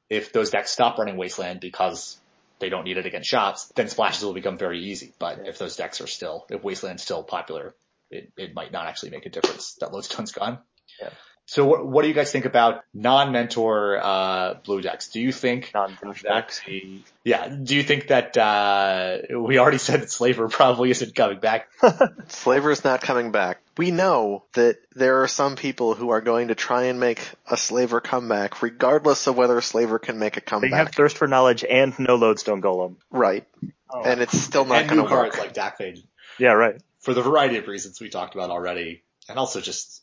If 0.08 0.32
those 0.32 0.50
decks 0.50 0.70
stop 0.70 0.98
running 0.98 1.16
Wasteland 1.16 1.60
because 1.60 2.18
they 2.58 2.68
don't 2.68 2.84
need 2.84 2.98
it 2.98 3.06
against 3.06 3.28
shops, 3.28 3.70
then 3.74 3.88
splashes 3.88 4.24
will 4.24 4.34
become 4.34 4.58
very 4.58 4.84
easy. 4.84 5.12
But 5.18 5.46
if 5.46 5.58
those 5.58 5.76
decks 5.76 6.00
are 6.00 6.06
still, 6.06 6.46
if 6.50 6.62
Wasteland's 6.62 7.02
still 7.02 7.22
popular, 7.22 7.74
it, 8.10 8.32
it 8.36 8.54
might 8.54 8.72
not 8.72 8.86
actually 8.86 9.10
make 9.10 9.26
a 9.26 9.30
difference 9.30 9.74
that 9.80 9.92
Lodestone's 9.92 10.32
gone. 10.32 10.58
Yeah. 11.00 11.10
So 11.50 11.64
what, 11.64 11.84
what 11.84 12.02
do 12.02 12.08
you 12.08 12.14
guys 12.14 12.30
think 12.30 12.44
about 12.44 12.84
non-mentor, 12.94 13.98
uh, 14.00 14.54
blue 14.64 14.80
decks? 14.80 15.08
Do 15.08 15.18
you 15.18 15.32
think 15.32 15.72
Non-douchebags. 15.74 16.62
that, 16.64 17.02
yeah, 17.24 17.48
do 17.48 17.74
you 17.74 17.82
think 17.82 18.06
that, 18.06 18.36
uh, 18.36 19.18
we 19.36 19.58
already 19.58 19.78
said 19.86 20.00
that 20.00 20.12
Slaver 20.12 20.48
probably 20.48 20.92
isn't 20.92 21.12
coming 21.16 21.40
back? 21.40 21.68
Slaver 22.28 22.70
is 22.70 22.84
not 22.84 23.00
coming 23.00 23.32
back. 23.32 23.58
We 23.76 23.90
know 23.90 24.44
that 24.52 24.78
there 24.94 25.24
are 25.24 25.26
some 25.26 25.56
people 25.56 25.96
who 25.96 26.10
are 26.10 26.20
going 26.20 26.48
to 26.48 26.54
try 26.54 26.84
and 26.84 27.00
make 27.00 27.20
a 27.50 27.56
Slaver 27.56 28.00
comeback, 28.00 28.62
regardless 28.62 29.26
of 29.26 29.36
whether 29.36 29.60
Slaver 29.60 29.98
can 29.98 30.20
make 30.20 30.36
a 30.36 30.40
comeback. 30.40 30.70
They 30.70 30.76
have 30.76 30.92
thirst 30.92 31.18
for 31.18 31.26
knowledge 31.26 31.64
and 31.64 31.98
no 31.98 32.14
lodestone 32.14 32.62
golem. 32.62 32.94
right. 33.10 33.44
Oh. 33.92 34.04
And 34.04 34.20
it's 34.20 34.38
still 34.40 34.66
not 34.66 34.86
going 34.86 34.98
to 34.98 35.02
work. 35.02 35.32
cards 35.32 35.38
like 35.38 35.52
Dack 35.52 35.80
Fayden 35.80 36.04
Yeah, 36.38 36.52
right. 36.52 36.80
for 37.00 37.12
the 37.12 37.22
variety 37.22 37.56
of 37.56 37.66
reasons 37.66 38.00
we 38.00 38.08
talked 38.08 38.36
about 38.36 38.50
already, 38.50 39.02
and 39.28 39.36
also 39.36 39.60
just 39.60 40.02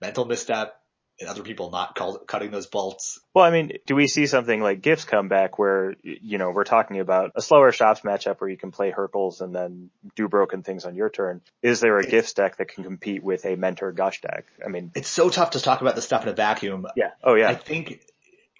mental 0.00 0.24
misstep 0.24 0.80
and 1.18 1.28
other 1.30 1.42
people 1.42 1.70
not 1.70 1.94
call, 1.94 2.18
cutting 2.18 2.50
those 2.50 2.66
bolts. 2.66 3.18
Well, 3.32 3.44
I 3.44 3.50
mean, 3.50 3.72
do 3.86 3.94
we 3.94 4.06
see 4.06 4.26
something 4.26 4.60
like 4.60 4.82
Gifts 4.82 5.04
come 5.04 5.28
back 5.28 5.58
where, 5.58 5.94
you 6.02 6.36
know, 6.38 6.50
we're 6.50 6.64
talking 6.64 7.00
about 7.00 7.32
a 7.36 7.40
slower 7.42 7.72
shops 7.72 8.00
matchup 8.02 8.40
where 8.40 8.50
you 8.50 8.56
can 8.58 8.70
play 8.70 8.90
Hurkyl's 8.92 9.40
and 9.40 9.54
then 9.54 9.90
do 10.14 10.28
broken 10.28 10.62
things 10.62 10.84
on 10.84 10.94
your 10.94 11.08
turn. 11.08 11.40
Is 11.62 11.80
there 11.80 11.98
a 11.98 12.04
Gifts 12.06 12.34
deck 12.34 12.58
that 12.58 12.68
can 12.68 12.84
compete 12.84 13.22
with 13.22 13.46
a 13.46 13.56
Mentor 13.56 13.92
Gush 13.92 14.20
deck? 14.20 14.44
I 14.64 14.68
mean, 14.68 14.92
It's 14.94 15.08
so 15.08 15.30
tough 15.30 15.52
to 15.52 15.60
talk 15.60 15.80
about 15.80 15.94
this 15.94 16.04
stuff 16.04 16.22
in 16.24 16.28
a 16.28 16.34
vacuum. 16.34 16.86
yeah. 16.96 17.12
Oh 17.24 17.34
yeah. 17.34 17.48
I 17.48 17.54
think 17.54 18.00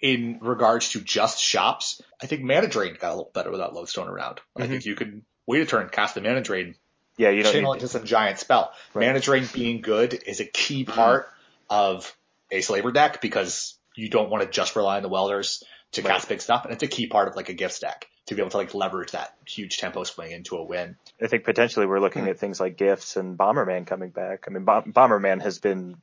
in 0.01 0.39
regards 0.41 0.89
to 0.93 1.01
just 1.01 1.39
shops, 1.39 2.01
I 2.21 2.25
think 2.25 2.41
Mana 2.43 2.67
Drain 2.67 2.95
got 2.99 3.09
a 3.09 3.15
little 3.15 3.31
better 3.33 3.51
without 3.51 3.73
Lodestone 3.73 4.07
around. 4.07 4.41
I 4.55 4.61
Mhm. 4.63 4.67
think 4.67 4.85
you 4.85 4.95
could 4.95 5.21
wait 5.45 5.61
a 5.61 5.65
turn, 5.65 5.89
cast 5.89 6.15
the 6.15 6.21
Mana 6.21 6.41
Drain, 6.41 6.75
Yeah, 7.17 7.29
you 7.29 7.43
don't 7.43 7.53
channel 7.53 7.73
need 7.73 7.81
into 7.81 7.87
some 7.87 8.05
giant 8.05 8.39
spell. 8.39 8.73
Right. 8.95 9.05
Mana 9.07 9.19
Drain 9.19 9.47
being 9.53 9.81
good 9.81 10.13
is 10.25 10.39
a 10.39 10.45
key 10.45 10.85
part 10.85 11.27
of 11.69 12.15
a 12.51 12.61
Slaver 12.61 12.91
deck 12.91 13.21
because 13.21 13.77
you 13.95 14.09
don't 14.09 14.29
want 14.29 14.43
to 14.43 14.49
just 14.49 14.75
rely 14.75 14.97
on 14.97 15.03
the 15.03 15.09
Welders 15.09 15.63
to 15.93 16.01
Right. 16.01 16.11
cast 16.11 16.29
big 16.29 16.41
stuff, 16.41 16.65
and 16.65 16.73
it's 16.73 16.83
a 16.83 16.87
key 16.87 17.07
part 17.07 17.27
of 17.27 17.35
like 17.35 17.49
a 17.49 17.53
Gifts 17.53 17.79
deck 17.79 18.07
to 18.27 18.35
be 18.35 18.41
able 18.41 18.51
to 18.51 18.57
like 18.57 18.73
leverage 18.73 19.11
that 19.11 19.33
huge 19.47 19.77
tempo 19.77 20.03
swing 20.03 20.31
into 20.31 20.57
a 20.57 20.63
win. 20.63 20.97
I 21.21 21.27
think 21.27 21.45
potentially 21.45 21.85
we're 21.85 21.99
looking 22.01 22.23
hmm. 22.23 22.29
at 22.29 22.39
things 22.39 22.59
like 22.59 22.77
Gifts 22.77 23.15
and 23.15 23.37
Bomberman 23.37 23.87
coming 23.87 24.09
back. 24.09 24.45
I 24.47 24.51
mean, 24.51 24.65
Bom- 24.65 24.91
Bomberman 24.91 25.41
has 25.41 25.59
been 25.59 25.95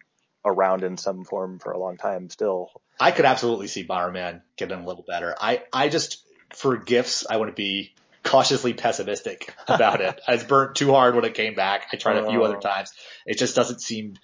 around 0.44 0.84
in 0.84 0.96
some 0.96 1.24
form 1.24 1.58
for 1.58 1.72
a 1.72 1.78
long 1.78 1.96
time 1.96 2.28
still. 2.30 2.70
I 3.00 3.10
could 3.10 3.24
absolutely 3.24 3.66
see 3.68 3.86
Bomberman 3.86 4.42
getting 4.56 4.78
a 4.78 4.86
little 4.86 5.04
better. 5.06 5.34
I, 5.38 5.62
I 5.72 5.88
just, 5.88 6.24
for 6.54 6.76
gifts, 6.76 7.26
I 7.28 7.36
want 7.38 7.50
to 7.50 7.54
be 7.54 7.92
cautiously 8.22 8.72
pessimistic 8.72 9.54
about 9.68 10.00
it. 10.00 10.20
I 10.28 10.34
was 10.34 10.44
burnt 10.44 10.76
too 10.76 10.92
hard 10.92 11.14
when 11.14 11.24
it 11.24 11.34
came 11.34 11.54
back. 11.54 11.88
I 11.92 11.96
tried 11.96 12.16
a 12.16 12.28
few 12.28 12.42
Oh. 12.42 12.44
other 12.44 12.58
times. 12.58 12.90
It 13.26 13.38
just 13.38 13.54
doesn't 13.54 13.80
seem, 13.80 14.16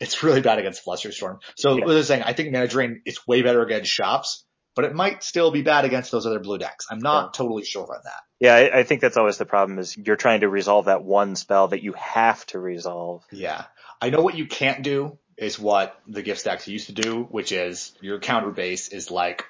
it's 0.00 0.22
really 0.22 0.40
bad 0.40 0.58
against 0.58 0.84
Flusterstorm. 0.84 1.38
So 1.56 1.70
Yeah. 1.76 1.84
what 1.84 1.92
I 1.92 1.94
was 1.96 2.06
saying, 2.06 2.22
I 2.22 2.32
think 2.32 2.52
Mana 2.52 2.68
Drain 2.68 3.02
is 3.04 3.26
way 3.26 3.42
better 3.42 3.62
against 3.62 3.90
shops, 3.90 4.44
but 4.74 4.84
it 4.84 4.94
might 4.94 5.22
still 5.24 5.50
be 5.50 5.62
bad 5.62 5.84
against 5.84 6.10
those 6.12 6.24
other 6.26 6.38
blue 6.38 6.58
decks. 6.58 6.86
I'm 6.90 7.00
not 7.00 7.34
totally 7.34 7.64
sure 7.64 7.82
on 7.82 8.00
that. 8.04 8.20
Yeah, 8.40 8.54
I, 8.54 8.78
I 8.80 8.82
think 8.84 9.00
that's 9.00 9.16
always 9.16 9.38
the 9.38 9.44
problem 9.46 9.78
is 9.80 9.96
you're 9.96 10.16
trying 10.16 10.40
to 10.40 10.48
resolve 10.48 10.84
that 10.84 11.02
one 11.02 11.34
spell 11.34 11.68
that 11.68 11.82
you 11.82 11.94
have 11.94 12.46
to 12.46 12.60
resolve. 12.60 13.24
Yeah. 13.32 13.64
I 14.00 14.10
know 14.10 14.20
what 14.22 14.36
you 14.36 14.46
can't 14.46 14.82
do 14.84 15.18
is 15.36 15.58
what 15.58 15.98
the 16.06 16.22
Gifts 16.22 16.44
decks 16.44 16.68
used 16.68 16.86
to 16.86 16.92
do, 16.92 17.24
which 17.24 17.50
is 17.52 17.92
your 18.00 18.20
counter 18.20 18.50
base 18.50 18.88
is 18.88 19.10
like 19.10 19.44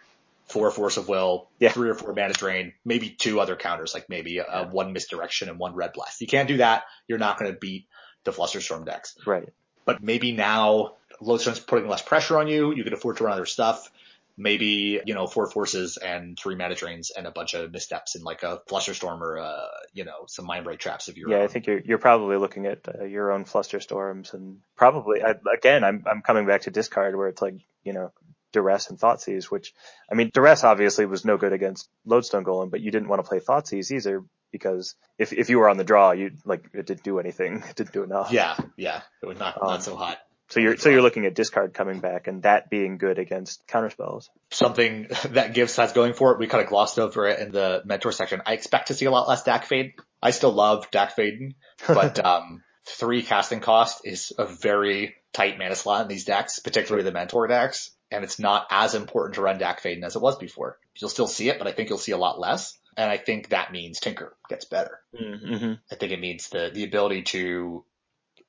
four 0.46 0.70
force 0.70 0.96
of 0.96 1.08
will, 1.08 1.50
Yeah. 1.58 1.70
three 1.72 1.90
or 1.90 1.94
four 1.94 2.14
mana 2.14 2.32
drain, 2.32 2.72
maybe 2.82 3.10
two 3.10 3.38
other 3.40 3.56
counters, 3.56 3.92
like 3.92 4.08
maybe 4.08 4.38
a, 4.38 4.44
a 4.46 4.66
one 4.68 4.94
misdirection 4.94 5.50
and 5.50 5.58
one 5.58 5.74
red 5.74 5.92
blast. 5.92 6.22
You 6.22 6.26
can't 6.26 6.48
do 6.48 6.56
that. 6.58 6.84
You're 7.06 7.18
not 7.18 7.38
going 7.38 7.52
to 7.52 7.58
beat 7.58 7.86
the 8.24 8.32
Flusterstorm 8.32 8.86
decks. 8.86 9.14
Right. 9.26 9.48
But 9.88 10.02
maybe 10.02 10.32
now 10.32 10.96
Lodestone's 11.18 11.60
putting 11.60 11.88
less 11.88 12.02
pressure 12.02 12.36
on 12.36 12.46
you. 12.46 12.74
You 12.74 12.84
can 12.84 12.92
afford 12.92 13.16
to 13.16 13.24
run 13.24 13.32
other 13.32 13.46
stuff. 13.46 13.90
Maybe, 14.36 15.00
you 15.06 15.14
know, 15.14 15.26
four 15.26 15.50
forces 15.50 15.96
and 15.96 16.38
three 16.38 16.56
mana 16.56 16.74
drains 16.74 17.10
and 17.10 17.26
a 17.26 17.30
bunch 17.30 17.54
of 17.54 17.72
missteps 17.72 18.14
in 18.14 18.22
like 18.22 18.42
a 18.42 18.60
Flusterstorm 18.68 19.22
or, 19.22 19.38
uh, 19.38 19.66
you 19.94 20.04
know, 20.04 20.26
some 20.26 20.46
Mindbreak 20.46 20.78
Traps 20.78 21.08
of 21.08 21.16
your 21.16 21.28
own. 21.28 21.32
Yeah, 21.32 21.38
own. 21.38 21.44
I 21.44 21.46
think 21.48 21.66
you're 21.66 21.80
you're 21.80 21.96
probably 21.98 22.36
looking 22.36 22.66
at 22.66 22.86
uh, 22.86 23.04
your 23.04 23.32
own 23.32 23.46
Flusterstorms 23.46 24.34
and 24.34 24.58
probably 24.76 25.22
I, 25.22 25.36
again 25.52 25.82
I'm 25.82 26.04
I'm 26.06 26.20
coming 26.20 26.46
back 26.46 26.62
to 26.62 26.70
discard 26.70 27.16
where 27.16 27.28
it's 27.28 27.40
like 27.40 27.54
you 27.82 27.94
know 27.94 28.12
duress 28.52 28.90
and 28.90 28.98
thoughtseize, 28.98 29.44
which 29.44 29.72
I 30.12 30.16
mean 30.16 30.30
duress 30.34 30.64
obviously 30.64 31.06
was 31.06 31.24
no 31.24 31.38
good 31.38 31.54
against 31.54 31.88
lodestone 32.04 32.44
golem, 32.44 32.70
but 32.70 32.82
you 32.82 32.90
didn't 32.90 33.08
want 33.08 33.24
to 33.24 33.28
play 33.28 33.40
thoughtseize 33.40 33.90
either 33.90 34.22
because 34.52 34.94
if 35.18 35.32
if 35.32 35.50
you 35.50 35.58
were 35.58 35.68
on 35.68 35.76
the 35.76 35.84
draw, 35.84 36.12
you 36.12 36.32
like 36.44 36.64
it 36.72 36.86
didn't 36.86 37.02
do 37.02 37.18
anything, 37.18 37.62
it 37.68 37.76
didn't 37.76 37.92
do 37.92 38.02
enough. 38.02 38.32
Yeah, 38.32 38.56
yeah. 38.76 39.02
It 39.22 39.26
was 39.26 39.38
not, 39.38 39.60
Um, 39.60 39.68
not 39.68 39.82
so 39.82 39.96
hot. 39.96 40.18
So 40.50 40.60
you're 40.60 40.78
so 40.78 40.88
you're 40.88 41.02
looking 41.02 41.26
at 41.26 41.34
discard 41.34 41.74
coming 41.74 42.00
back 42.00 42.26
and 42.26 42.42
that 42.44 42.70
being 42.70 42.96
good 42.96 43.18
against 43.18 43.66
counterspells. 43.68 44.28
something 44.50 45.08
that 45.30 45.52
Gibbs 45.52 45.76
has 45.76 45.92
going 45.92 46.14
for 46.14 46.32
it. 46.32 46.38
We 46.38 46.46
kind 46.46 46.62
of 46.64 46.70
glossed 46.70 46.98
over 46.98 47.28
it 47.28 47.38
in 47.40 47.52
the 47.52 47.82
mentor 47.84 48.12
section. 48.12 48.40
I 48.46 48.54
expect 48.54 48.88
to 48.88 48.94
see 48.94 49.04
a 49.04 49.10
lot 49.10 49.28
less 49.28 49.42
Dack 49.42 49.68
Fayden. 49.68 49.92
I 50.22 50.30
still 50.30 50.52
love 50.52 50.90
Dack 50.90 51.14
Fayden, 51.16 51.54
but 51.86 52.24
um, 52.24 52.62
three 52.86 53.22
casting 53.22 53.60
cost 53.60 54.00
is 54.04 54.32
a 54.38 54.46
very 54.46 55.16
tight 55.34 55.58
mana 55.58 55.74
slot 55.74 56.02
in 56.02 56.08
these 56.08 56.24
decks, 56.24 56.60
particularly 56.60 57.04
the 57.04 57.12
mentor 57.12 57.46
decks. 57.46 57.90
And 58.10 58.24
it's 58.24 58.38
not 58.38 58.66
as 58.70 58.94
important 58.94 59.34
to 59.34 59.42
run 59.42 59.58
Dack 59.58 59.82
Fayden 59.82 60.02
as 60.02 60.16
it 60.16 60.22
was 60.22 60.38
before. 60.38 60.78
You'll 60.96 61.10
still 61.10 61.26
see 61.26 61.48
it, 61.50 61.58
but 61.58 61.66
I 61.68 61.72
think 61.72 61.88
you'll 61.88 61.98
see 61.98 62.12
a 62.12 62.18
lot 62.18 62.40
less. 62.40 62.78
And 62.96 63.10
I 63.10 63.16
think 63.16 63.50
that 63.50 63.70
means 63.70 64.00
Tinker 64.00 64.34
gets 64.48 64.64
better. 64.64 64.98
Mm-hmm. 65.14 65.74
I 65.92 65.94
think 65.94 66.12
it 66.12 66.20
means 66.20 66.48
the, 66.48 66.70
the 66.72 66.84
ability 66.84 67.22
to, 67.22 67.84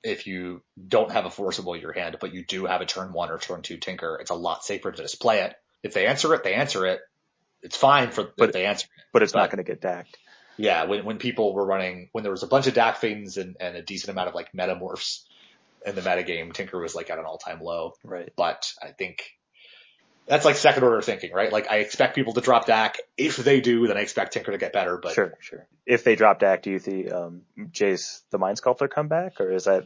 if 0.03 0.25
you 0.25 0.61
don't 0.87 1.11
have 1.11 1.25
a 1.25 1.29
Force 1.29 1.59
of 1.59 1.65
Will 1.65 1.75
in 1.75 1.81
your 1.81 1.91
hand, 1.93 2.17
but 2.19 2.33
you 2.33 2.43
do 2.43 2.65
have 2.65 2.81
a 2.81 2.85
turn 2.85 3.13
one 3.13 3.29
or 3.29 3.37
turn 3.37 3.61
two 3.61 3.77
tinker, 3.77 4.17
it's 4.19 4.31
a 4.31 4.35
lot 4.35 4.63
safer 4.63 4.91
to 4.91 5.01
just 5.03 5.21
play 5.21 5.41
it. 5.41 5.55
If 5.83 5.93
they 5.93 6.07
answer 6.07 6.33
it, 6.33 6.43
they 6.43 6.53
answer 6.53 6.85
it. 6.85 7.01
It's 7.61 7.77
fine 7.77 8.11
for 8.11 8.31
But- 8.37 8.49
if 8.49 8.53
they 8.53 8.65
answer 8.65 8.85
it. 8.85 9.03
But 9.11 9.23
it's 9.23 9.33
not 9.33 9.49
going 9.51 9.63
to 9.63 9.69
get 9.69 9.81
dacked. 9.81 10.17
Yeah, 10.57 10.85
when, 10.85 11.05
when 11.05 11.17
people 11.19 11.53
were 11.53 11.65
running, 11.65 12.09
when 12.11 12.23
there 12.23 12.31
was 12.31 12.43
a 12.43 12.47
bunch 12.47 12.67
of 12.67 12.73
Dack 12.73 12.99
Faydens 12.99 13.37
and, 13.37 13.55
and 13.59 13.77
a 13.77 13.81
decent 13.81 14.09
amount 14.09 14.27
of 14.27 14.35
like 14.35 14.53
metamorphs 14.53 15.25
in 15.85 15.95
the 15.95 16.01
metagame, 16.01 16.51
Tinker 16.53 16.79
was 16.79 16.95
like 16.95 17.09
at 17.09 17.17
an 17.17 17.25
all 17.25 17.37
time 17.37 17.61
low. 17.61 17.93
Right. 18.03 18.31
But 18.35 18.73
I 18.81 18.87
think 18.89 19.23
that's 20.29 20.45
like 20.45 20.55
second 20.55 20.83
order 20.83 21.01
thinking, 21.01 21.33
right? 21.33 21.51
Like 21.51 21.69
I 21.69 21.77
expect 21.77 22.15
people 22.15 22.33
to 22.33 22.41
drop 22.41 22.67
Dack. 22.67 22.99
If 23.17 23.37
they 23.37 23.61
do, 23.61 23.87
then 23.87 23.97
I 23.97 24.01
expect 24.01 24.33
Tinker 24.33 24.51
to 24.51 24.57
get 24.57 24.71
better. 24.71 24.97
But 25.01 25.13
Sure, 25.13 25.33
sure. 25.41 25.67
If 25.85 26.03
they 26.03 26.15
drop 26.15 26.39
Dack, 26.39 26.61
do 26.61 26.69
you 26.69 26.79
think 26.79 27.11
um, 27.11 27.41
Jace 27.71 28.21
the 28.29 28.37
Mind 28.37 28.57
Sculptor 28.57 28.87
come 28.87 29.07
back, 29.07 29.41
or 29.41 29.51
is 29.51 29.65
that 29.65 29.85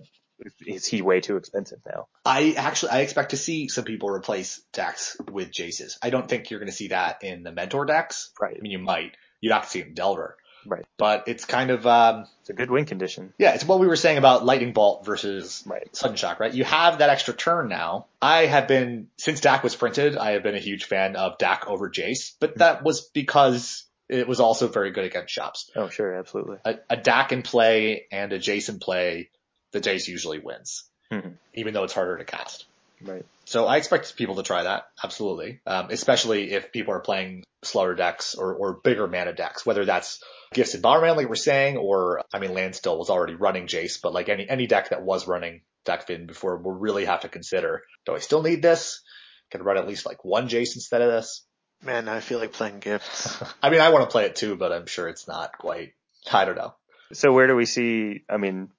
is 0.65 0.85
he 0.85 1.01
way 1.01 1.21
too 1.21 1.37
expensive 1.37 1.79
now? 1.85 2.07
I 2.25 2.53
actually 2.57 2.91
I 2.91 2.99
expect 2.99 3.31
to 3.31 3.37
see 3.37 3.69
some 3.69 3.85
people 3.85 4.09
replace 4.09 4.61
decks 4.73 5.15
with 5.31 5.51
Jaces. 5.51 5.97
I 6.01 6.09
don't 6.09 6.27
think 6.27 6.49
you're 6.49 6.59
going 6.59 6.71
to 6.71 6.75
see 6.75 6.89
that 6.89 7.23
in 7.23 7.43
the 7.43 7.53
mentor 7.53 7.85
decks. 7.85 8.31
Right. 8.39 8.55
I 8.57 8.61
mean, 8.61 8.73
you 8.73 8.79
might. 8.79 9.15
You'd 9.39 9.53
have 9.53 9.63
to 9.63 9.69
see 9.69 9.79
it 9.79 9.87
in 9.87 9.93
Delver. 9.93 10.37
Right. 10.66 10.86
But 10.97 11.26
it's 11.28 11.45
kind 11.45 11.70
of 11.72 11.86
um 11.88 12.26
It's 12.41 12.49
a 12.49 12.53
good 12.53 12.70
win 12.72 12.86
condition. 12.86 13.34
yeah, 13.38 13.53
it's 13.53 13.66
what 13.66 13.80
we 13.80 13.88
were 13.88 13.95
saying 13.95 14.18
about 14.18 14.45
lightning 14.45 14.74
bolt 14.74 15.05
versus 15.05 15.64
Right. 15.66 15.93
sudden 15.95 16.16
shock, 16.16 16.39
right? 16.39 16.53
You 16.53 16.64
have 16.64 16.99
that 16.99 17.09
extra 17.09 17.34
turn 17.34 17.70
now. 17.70 18.07
I 18.22 18.45
have 18.45 18.68
been 18.68 19.07
since 19.18 19.39
Dack 19.41 19.64
was 19.64 19.76
printed, 19.76 20.18
I 20.18 20.32
have 20.32 20.43
been 20.43 20.55
a 20.55 20.59
huge 20.59 20.86
fan 20.86 21.16
of 21.16 21.38
Dack 21.38 21.68
over 21.68 21.89
Jace, 21.89 22.34
but 22.39 22.57
that 22.59 22.84
was 22.84 23.01
because 23.01 23.84
it 24.09 24.28
was 24.28 24.39
also 24.39 24.68
very 24.68 24.91
good 24.91 25.05
against 25.05 25.34
shops. 25.34 25.72
Oh, 25.76 25.89
sure, 25.89 26.14
absolutely. 26.14 26.57
A, 26.66 26.76
a 26.89 26.97
Dack 26.97 27.32
in 27.32 27.41
play 27.41 28.05
and 28.11 28.32
a 28.34 28.39
Jace 28.39 28.70
in 28.70 28.80
play, 28.80 29.30
the 29.72 29.80
Jace 29.82 30.07
usually 30.07 30.39
wins, 30.39 30.84
Mhm. 31.11 31.34
even 31.53 31.74
though 31.74 31.84
it's 31.84 31.93
harder 31.93 32.18
to 32.18 32.26
cast. 32.26 32.66
Right. 33.01 33.26
So 33.54 33.68
I 33.68 33.78
expect 33.78 34.16
people 34.16 34.38
to 34.38 34.41
try 34.41 34.64
that, 34.64 34.86
absolutely. 35.04 35.60
Um, 35.68 35.89
especially 35.91 36.54
if 36.54 36.72
people 36.72 36.91
are 36.91 37.01
playing 37.01 37.43
slower 37.62 37.93
decks 37.93 38.34
or, 38.34 38.56
or 38.56 38.80
bigger 38.84 39.08
mana 39.08 39.32
decks, 39.32 39.64
whether 39.64 39.86
that's 39.86 40.24
Gifts 40.56 40.74
and 40.74 40.84
Bomberman, 40.84 41.16
like 41.16 41.30
we're 41.30 41.36
saying, 41.36 41.78
or, 41.78 42.24
I 42.34 42.39
mean, 42.39 42.56
Landstill 42.56 42.97
was 42.97 43.12
already 43.12 43.36
running 43.36 43.68
Jace, 43.68 44.01
but 44.01 44.12
like 44.12 44.28
any, 44.28 44.49
any 44.49 44.66
deck 44.66 44.89
that 44.89 45.04
was 45.04 45.28
running 45.28 45.62
Dack 45.86 46.08
Fayden 46.08 46.26
before 46.26 46.58
will 46.58 46.72
really 46.72 47.06
have 47.06 47.20
to 47.20 47.30
consider, 47.30 47.84
do 48.08 48.16
I 48.16 48.20
still 48.22 48.41
need 48.41 48.64
this? 48.64 49.04
Can 49.51 49.62
I 49.62 49.66
run 49.66 49.78
at 49.78 49.88
least 49.88 50.08
like 50.08 50.26
one 50.26 50.49
Jace 50.49 50.74
instead 50.74 51.04
of 51.04 51.12
this? 51.12 51.45
Man, 51.84 52.10
I 52.10 52.22
feel 52.22 52.39
like 52.39 52.54
playing 52.54 52.80
gifts. 52.80 53.39
I 53.62 53.70
mean, 53.70 53.82
I 53.82 53.89
want 53.89 54.04
to 54.04 54.12
play 54.12 54.26
it 54.26 54.36
too, 54.36 54.56
but 54.56 54.72
I'm 54.72 54.88
sure 54.88 55.08
it's 55.08 55.28
not 55.28 55.60
quite, 55.60 55.93
I 56.32 56.45
don't 56.45 56.58
know. 56.58 56.74
So 57.12 57.32
where 57.32 57.45
do 57.45 57.56
we 57.56 57.68
see? 57.68 58.24
I 58.28 58.38
mean, 58.38 58.72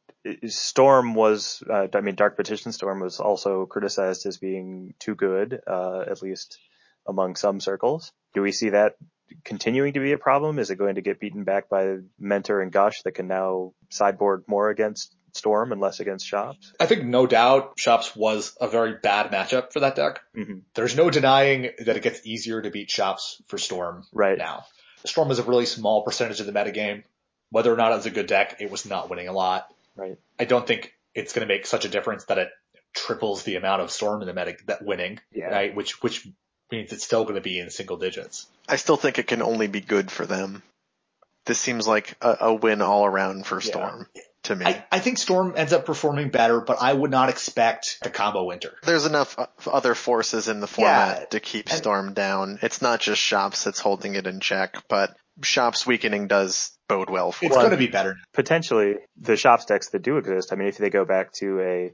Storm 0.47 1.15
was. 1.15 1.63
Uh, 1.69 1.89
I 1.95 2.01
mean, 2.01 2.15
Dark 2.15 2.37
Petition 2.37 2.73
Storm 2.73 3.01
was 3.01 3.21
also 3.21 3.67
criticized 3.67 4.27
as 4.27 4.39
being 4.39 4.95
too 4.99 5.15
good, 5.15 5.61
uh, 5.67 6.01
at 6.01 6.23
least 6.23 6.59
among 7.07 7.37
some 7.37 7.61
circles. 7.61 8.13
Do 8.33 8.43
we 8.43 8.53
see 8.53 8.71
that 8.71 8.97
continuing 9.45 9.93
to 9.95 10.01
be 10.01 10.13
a 10.13 10.19
problem? 10.19 10.59
Is 10.59 10.71
it 10.71 10.77
going 10.77 10.95
to 10.95 11.03
get 11.03 11.21
beaten 11.21 11.45
back 11.45 11.69
by 11.69 11.97
Mentor 12.19 12.61
and 12.61 12.73
Gush 12.73 13.03
that 13.03 13.13
can 13.13 13.29
now 13.29 13.73
sideboard 13.91 14.45
more 14.47 14.71
against 14.71 15.15
Storm 15.35 15.73
and 15.73 15.81
less 15.81 15.99
against 16.01 16.27
Shops. 16.27 16.73
I 16.79 16.87
think 16.87 17.05
no 17.05 17.27
doubt 17.27 17.73
Shops 17.77 18.15
was 18.15 18.57
a 18.61 18.69
very 18.69 18.95
bad 19.03 19.33
matchup 19.33 19.73
for 19.73 19.81
that 19.81 19.97
deck. 19.97 20.21
Mm-hmm. 20.37 20.59
There's 20.75 20.97
no 20.97 21.11
denying 21.11 21.71
that 21.85 21.97
it 21.97 22.03
gets 22.03 22.25
easier 22.25 22.63
to 22.63 22.71
beat 22.71 22.91
Shops 22.91 23.43
for 23.49 23.59
Storm 23.59 24.05
Right. 24.13 24.39
now. 24.39 24.65
Storm 25.05 25.31
is 25.31 25.41
a 25.41 25.43
really 25.43 25.67
small 25.67 26.03
percentage 26.03 26.41
of 26.41 26.47
the 26.47 26.53
metagame. 26.53 27.03
Whether 27.51 27.73
or 27.73 27.77
not 27.77 27.93
it 27.93 27.97
was 27.97 28.07
a 28.07 28.11
good 28.11 28.27
deck, 28.27 28.57
it 28.61 28.71
was 28.71 28.87
not 28.87 29.11
winning 29.11 29.29
a 29.29 29.33
lot. 29.33 29.67
Right. 29.97 30.19
I 30.39 30.45
don't 30.45 30.67
think 30.67 30.93
it's 31.15 31.33
going 31.33 31.47
to 31.47 31.53
make 31.55 31.67
such 31.67 31.85
a 31.85 31.89
difference 31.89 32.25
that 32.25 32.39
it 32.39 32.49
triples 32.95 33.43
the 33.45 33.57
amount 33.57 33.83
of 33.83 33.91
Storm 33.91 34.21
in 34.23 34.27
the 34.29 34.35
meta 34.35 34.57
that 34.67 34.85
winning, 34.85 35.21
Yeah. 35.33 35.47
right? 35.47 35.75
Which 35.75 36.03
which 36.03 36.27
means 36.71 36.93
it's 36.93 37.05
still 37.05 37.25
going 37.25 37.37
to 37.37 37.41
be 37.41 37.59
in 37.59 37.71
single 37.71 37.97
digits. 37.97 38.47
I 38.69 38.77
still 38.77 38.97
think 38.97 39.19
it 39.19 39.27
can 39.27 39.43
only 39.43 39.67
be 39.67 39.81
good 39.81 40.11
for 40.11 40.27
them. 40.27 40.63
This 41.47 41.61
seems 41.61 41.87
like 41.87 42.17
a, 42.23 42.37
a 42.41 42.55
win 42.55 42.81
all 42.83 43.05
around 43.05 43.47
for 43.47 43.61
Storm 43.61 44.07
Yeah. 44.15 44.23
To 44.45 44.57
me. 44.57 44.67
I, 44.67 44.85
I 44.93 44.99
think 44.99 45.17
Storm 45.19 45.55
ends 45.57 45.73
up 45.73 45.87
performing 45.87 46.29
better, 46.31 46.61
but 46.61 46.77
I 46.81 46.93
would 46.93 47.11
not 47.11 47.29
expect 47.31 47.99
a 48.03 48.11
combo 48.11 48.45
winter. 48.45 48.75
There's 48.83 49.07
enough 49.07 49.39
other 49.67 49.95
forces 49.95 50.49
in 50.49 50.61
the 50.61 50.67
format 50.67 51.19
Yeah, 51.21 51.25
to 51.27 51.41
keep 51.41 51.69
and- 51.69 51.77
Storm 51.79 52.13
down. 52.15 52.59
It's 52.63 52.83
not 52.83 53.01
just 53.01 53.21
Shops 53.23 53.65
that's 53.65 53.81
holding 53.81 54.15
it 54.17 54.27
in 54.27 54.41
check, 54.41 54.77
but 54.89 55.17
Shops 55.43 55.87
weakening 55.87 56.29
does 56.29 56.73
bode 56.89 57.11
well 57.11 57.33
for 57.33 57.47
It's 57.47 57.55
going 57.55 57.71
to 57.71 57.77
be 57.77 57.87
better. 57.87 58.17
Potentially 58.33 58.97
the 59.21 59.37
Shops 59.37 59.65
decks 59.65 59.91
that 59.91 60.03
do 60.03 60.17
exist. 60.17 60.53
I 60.53 60.57
mean, 60.57 60.69
if 60.69 60.79
they 60.79 60.91
go 60.91 61.05
back 61.05 61.33
to 61.35 61.61
a 61.61 61.93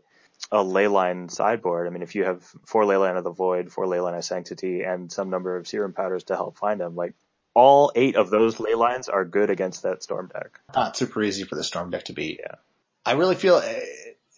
a 0.51 0.65
leyline 0.65 1.31
sideboard, 1.31 1.87
I 1.87 1.91
mean, 1.91 2.03
if 2.03 2.15
you 2.15 2.25
have 2.25 2.43
four 2.67 2.85
leyline 2.85 3.19
of 3.19 3.25
the 3.25 3.33
void, 3.33 3.71
four 3.71 3.87
leyline 3.87 4.17
of 4.17 4.25
sanctity, 4.25 4.83
and 4.83 5.13
some 5.13 5.31
number 5.31 5.57
of 5.57 5.69
serum 5.69 5.93
powders 5.93 6.25
to 6.25 6.35
help 6.35 6.57
find 6.57 6.81
them, 6.81 6.97
like 6.97 7.15
all 7.55 7.93
eight 7.95 8.17
of 8.17 8.31
those 8.31 8.61
ley 8.61 8.75
lines 8.75 9.09
are 9.09 9.25
good 9.25 9.51
against 9.51 9.83
that 9.83 10.03
storm 10.03 10.31
deck. 10.33 10.61
Not 10.75 10.97
super 10.97 11.23
easy 11.23 11.45
for 11.45 11.57
the 11.57 11.65
Storm 11.65 11.91
deck 11.91 12.05
to 12.05 12.13
beat. 12.13 12.41
Yeah. 12.43 12.57
I 13.05 13.13
really 13.13 13.35
feel 13.35 13.57
uh, 13.57 13.73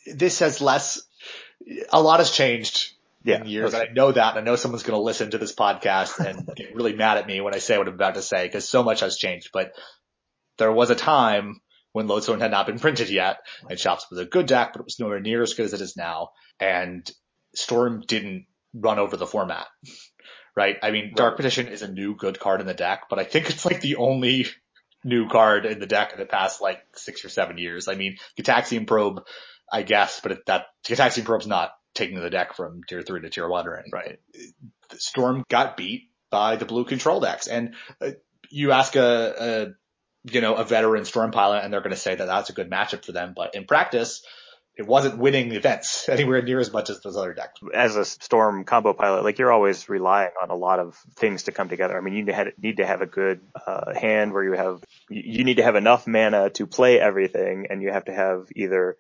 this 0.07 0.38
has 0.40 0.61
less. 0.61 1.00
A 1.92 2.03
lot 2.03 2.18
has 2.18 2.30
changed 2.30 2.91
Yeah. 3.24 3.40
in 3.40 3.46
years. 3.46 3.74
okay. 3.74 3.88
I 3.88 3.92
know 3.92 4.12
that. 4.12 4.36
and 4.36 4.40
I 4.40 4.50
know 4.50 4.56
someone's 4.56 4.82
going 4.82 4.98
to 4.98 5.02
listen 5.02 5.30
to 5.30 5.38
this 5.38 5.54
podcast 5.54 6.18
and 6.18 6.46
get 6.56 6.74
really 6.74 6.94
mad 6.94 7.18
at 7.18 7.26
me 7.26 7.40
when 7.40 7.54
I 7.54 7.58
say 7.58 7.78
what 7.78 7.88
I'm 7.88 7.94
about 7.94 8.14
to 8.14 8.22
say 8.22 8.46
because 8.46 8.68
so 8.68 8.82
much 8.82 9.00
has 9.00 9.16
changed. 9.16 9.50
But 9.52 9.72
there 10.58 10.72
was 10.72 10.90
a 10.90 10.94
time 10.94 11.60
when 11.92 12.06
Lodestone 12.06 12.40
had 12.40 12.50
not 12.50 12.66
been 12.66 12.78
printed 12.78 13.10
yet 13.10 13.38
and 13.68 13.78
Shops 13.78 14.06
was 14.10 14.18
a 14.18 14.24
good 14.24 14.46
deck, 14.46 14.72
but 14.72 14.80
it 14.80 14.84
was 14.84 14.98
nowhere 14.98 15.20
near 15.20 15.42
as 15.42 15.54
good 15.54 15.66
as 15.66 15.74
it 15.74 15.80
is 15.80 15.96
now. 15.96 16.30
And 16.58 17.08
Storm 17.54 18.02
didn't 18.06 18.46
run 18.74 18.98
over 18.98 19.16
the 19.16 19.26
format. 19.26 19.66
Right? 20.54 20.76
I 20.82 20.90
mean, 20.90 21.14
Dark 21.16 21.36
Petition 21.36 21.68
is 21.68 21.80
a 21.80 21.90
new 21.90 22.14
good 22.14 22.38
card 22.38 22.60
in 22.60 22.66
the 22.66 22.74
deck, 22.74 23.04
but 23.08 23.18
I 23.18 23.24
think 23.24 23.48
it's 23.48 23.64
like 23.64 23.80
the 23.80 23.96
only 23.96 24.44
new 25.02 25.26
card 25.26 25.64
in 25.64 25.78
the 25.78 25.86
deck 25.86 26.12
in 26.12 26.18
the 26.18 26.26
past 26.26 26.60
like 26.60 26.78
six 26.94 27.24
or 27.24 27.30
seven 27.30 27.56
years. 27.56 27.88
I 27.88 27.94
mean, 27.94 28.18
Gitaxian 28.38 28.86
Probe, 28.86 29.22
I 29.72 29.80
guess, 29.80 30.20
but 30.20 30.32
it, 30.32 30.38
that 30.48 30.66
Gitaxian 30.86 31.24
Probe's 31.24 31.46
not 31.46 31.72
taking 31.95 32.20
the 32.20 32.30
deck 32.30 32.55
from 32.55 32.82
tier 32.88 33.03
three 33.03 33.20
to 33.20 33.30
tier 33.30 33.49
one 33.49 33.66
or 33.66 33.76
anything. 33.76 33.93
Right. 33.93 34.18
Storm 34.99 35.45
got 35.49 35.76
beat 35.76 36.11
by 36.30 36.57
the 36.57 36.64
blue 36.64 36.84
control 36.84 37.20
decks. 37.20 37.47
And 37.47 37.74
uh, 38.01 38.11
you 38.51 38.72
ask 38.72 38.97
a, 38.97 39.34
a, 39.38 40.30
you 40.32 40.40
know, 40.40 40.55
a 40.55 40.64
veteran 40.64 41.05
Storm 41.05 41.30
pilot 41.30 41.64
and 41.64 41.72
they're 41.72 41.80
going 41.80 41.90
to 41.90 41.97
say 41.97 42.14
that 42.14 42.26
that's 42.26 42.51
a 42.51 42.55
good 42.55 42.70
matchup 42.70 43.05
for 43.05 43.12
them. 43.12 43.34
But 43.36 43.55
in 43.55 43.64
practice, 43.66 44.22
it 44.74 44.86
wasn't 44.86 45.18
winning 45.18 45.53
events 45.53 46.09
anywhere 46.09 46.43
near 46.43 46.59
as 46.59 46.72
much 46.72 46.90
as 46.90 47.01
those 47.01 47.16
other 47.16 47.34
decks. 47.34 47.61
As 47.74 47.97
a 47.97 48.05
storm 48.05 48.64
combo 48.64 48.93
pilot, 48.93 49.24
like 49.24 49.38
you're 49.38 49.53
always 49.53 49.88
relying 49.88 50.30
on 50.43 50.51
a 50.51 50.57
lot 50.57 50.78
of 50.78 50.97
things 51.16 51.45
to 51.45 51.53
come 51.53 51.68
together. 51.68 51.97
I 51.97 52.01
mean, 52.01 52.14
you 52.14 52.24
need 52.59 52.78
to 52.78 52.86
have 52.86 53.03
a 53.03 53.07
good 53.07 53.40
uh, 53.66 53.95
hand 53.95 54.32
where 54.32 54.45
you 54.45 54.53
have, 54.53 54.82
you 55.11 55.22
you 55.24 55.45
need 55.45 55.59
to 55.59 55.62
have 55.62 55.76
enough 55.76 56.07
mana 56.07 56.51
to 56.51 56.66
play 56.66 56.99
everything 56.99 57.66
and 57.68 57.82
you 57.82 57.90
have 57.90 58.07
to 58.07 58.12
have 58.12 58.49
either 58.57 58.97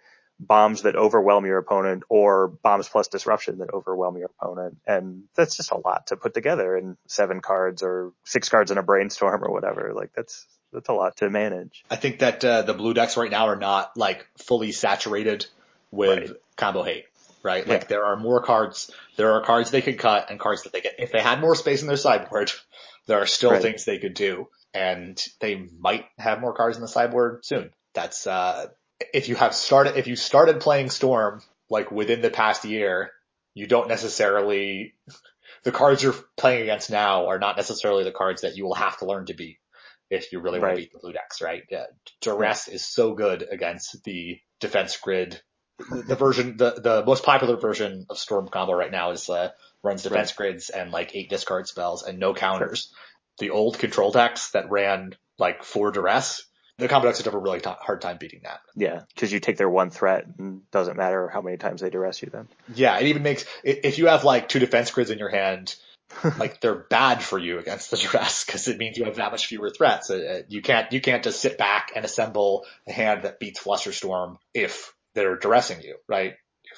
bombs 0.46 0.82
that 0.82 0.96
overwhelm 0.96 1.46
your 1.46 1.58
opponent 1.58 2.02
or 2.08 2.48
bombs 2.48 2.88
plus 2.88 3.08
disruption 3.08 3.58
that 3.58 3.72
overwhelm 3.72 4.16
your 4.16 4.30
opponent. 4.38 4.78
And 4.86 5.24
that's 5.34 5.56
just 5.56 5.70
a 5.70 5.78
lot 5.78 6.08
to 6.08 6.16
put 6.16 6.34
together 6.34 6.76
in 6.76 6.96
seven 7.06 7.40
cards 7.40 7.82
or 7.82 8.12
six 8.24 8.48
cards 8.48 8.70
in 8.70 8.78
a 8.78 8.82
brainstorm 8.82 9.44
or 9.44 9.52
whatever. 9.52 9.92
Like 9.94 10.10
that's, 10.14 10.46
that's 10.72 10.88
a 10.88 10.92
lot 10.92 11.16
to 11.18 11.30
manage. 11.30 11.84
I 11.90 11.96
think 11.96 12.18
that 12.20 12.44
uh, 12.44 12.62
the 12.62 12.74
blue 12.74 12.94
decks 12.94 13.16
right 13.16 13.30
now 13.30 13.46
are 13.48 13.56
not 13.56 13.96
like 13.96 14.26
fully 14.38 14.72
saturated 14.72 15.46
with 15.90 16.18
Right. 16.30 16.30
combo 16.56 16.82
hate, 16.82 17.04
right? 17.42 17.66
Yeah. 17.66 17.72
Like 17.74 17.88
there 17.88 18.04
are 18.04 18.16
more 18.16 18.42
cards, 18.42 18.90
there 19.16 19.32
are 19.32 19.42
cards 19.42 19.70
they 19.70 19.82
could 19.82 19.98
cut 19.98 20.30
and 20.30 20.40
cards 20.40 20.62
that 20.62 20.72
they 20.72 20.80
get. 20.80 20.94
If 20.98 21.12
they 21.12 21.20
had 21.20 21.40
more 21.40 21.54
space 21.54 21.82
in 21.82 21.88
their 21.88 21.96
sideboard, 21.96 22.50
there 23.06 23.20
are 23.20 23.26
still 23.26 23.50
Right. 23.50 23.62
things 23.62 23.84
they 23.84 23.98
could 23.98 24.14
do 24.14 24.48
and 24.74 25.22
they 25.40 25.68
might 25.78 26.06
have 26.18 26.40
more 26.40 26.54
cards 26.54 26.76
in 26.78 26.82
the 26.82 26.88
sideboard 26.88 27.44
soon. 27.44 27.70
That's, 27.94 28.26
uh, 28.26 28.68
if 29.12 29.28
you 29.28 29.36
have 29.36 29.54
started, 29.54 29.96
if 29.96 30.06
you 30.06 30.16
started 30.16 30.60
playing 30.60 30.90
Storm 30.90 31.42
like 31.70 31.90
within 31.90 32.20
the 32.20 32.30
past 32.30 32.64
year, 32.64 33.10
you 33.54 33.66
don't 33.66 33.88
necessarily, 33.88 34.94
the 35.64 35.72
cards 35.72 36.02
you're 36.02 36.14
playing 36.36 36.62
against 36.62 36.90
now 36.90 37.26
are 37.28 37.38
not 37.38 37.56
necessarily 37.56 38.04
the 38.04 38.12
cards 38.12 38.42
that 38.42 38.56
you 38.56 38.64
will 38.64 38.74
have 38.74 38.98
to 38.98 39.06
learn 39.06 39.26
to 39.26 39.34
beat 39.34 39.58
if 40.10 40.32
you 40.32 40.40
really 40.40 40.60
want 40.60 40.74
to 40.74 40.80
beat 40.82 40.92
the 40.92 40.98
blue 40.98 41.12
decks, 41.12 41.40
right? 41.40 41.62
Yeah. 41.70 41.86
Duress 42.20 42.68
is 42.68 42.84
so 42.84 43.14
good 43.14 43.46
against 43.50 44.02
the 44.04 44.38
defense 44.60 44.96
grid. 44.96 45.40
The 45.78 46.16
version, 46.16 46.56
the, 46.56 46.72
the 46.72 47.04
most 47.04 47.24
popular 47.24 47.56
version 47.56 48.06
of 48.10 48.18
Storm 48.18 48.48
combo 48.48 48.72
right 48.74 48.92
now 48.92 49.10
is, 49.12 49.28
uh, 49.28 49.50
runs 49.82 50.02
defense 50.02 50.32
grids 50.32 50.70
and 50.70 50.90
like 50.90 51.14
eight 51.14 51.28
discard 51.28 51.66
spells 51.66 52.02
and 52.02 52.18
no 52.18 52.34
counters. 52.34 52.92
The 53.38 53.50
old 53.50 53.78
control 53.78 54.12
decks 54.12 54.50
that 54.50 54.70
ran 54.70 55.16
like 55.38 55.64
four 55.64 55.90
duress, 55.90 56.44
the 56.82 56.88
combo 56.88 57.08
decks 57.08 57.18
would 57.18 57.26
have 57.26 57.34
a 57.34 57.38
really 57.38 57.60
t- 57.60 57.70
hard 57.80 58.00
time 58.00 58.18
beating 58.18 58.40
that. 58.44 58.60
Yeah. 58.74 59.02
Cause 59.16 59.32
you 59.32 59.40
take 59.40 59.56
their 59.56 59.70
one 59.70 59.90
threat 59.90 60.26
and 60.38 60.68
doesn't 60.70 60.96
matter 60.96 61.28
how 61.28 61.40
many 61.40 61.56
times 61.56 61.80
they 61.80 61.90
duress 61.90 62.22
you 62.22 62.30
then. 62.30 62.48
Yeah, 62.74 62.98
it 62.98 63.06
even 63.06 63.22
makes, 63.22 63.44
if 63.64 63.98
you 63.98 64.08
have 64.08 64.24
like 64.24 64.48
two 64.48 64.58
defense 64.58 64.90
grids 64.90 65.10
in 65.10 65.18
your 65.18 65.28
hand, 65.28 65.74
like 66.38 66.60
they're 66.60 66.74
bad 66.74 67.22
for 67.22 67.38
you 67.38 67.58
against 67.58 67.90
the 67.90 67.96
duress 67.96 68.44
because 68.44 68.68
it 68.68 68.78
means 68.78 68.98
you 68.98 69.04
have 69.04 69.16
that 69.16 69.32
much 69.32 69.46
fewer 69.46 69.70
threats. 69.70 70.10
You 70.48 70.60
can't, 70.62 70.92
you 70.92 71.00
can't 71.00 71.24
just 71.24 71.40
sit 71.40 71.56
back 71.56 71.92
and 71.94 72.04
assemble 72.04 72.66
a 72.86 72.92
hand 72.92 73.22
that 73.22 73.40
beats 73.40 73.62
Flusterstorm 73.62 74.36
if 74.52 74.92
they're 75.14 75.38
duressing 75.38 75.82
you, 75.82 75.96
right? 76.08 76.34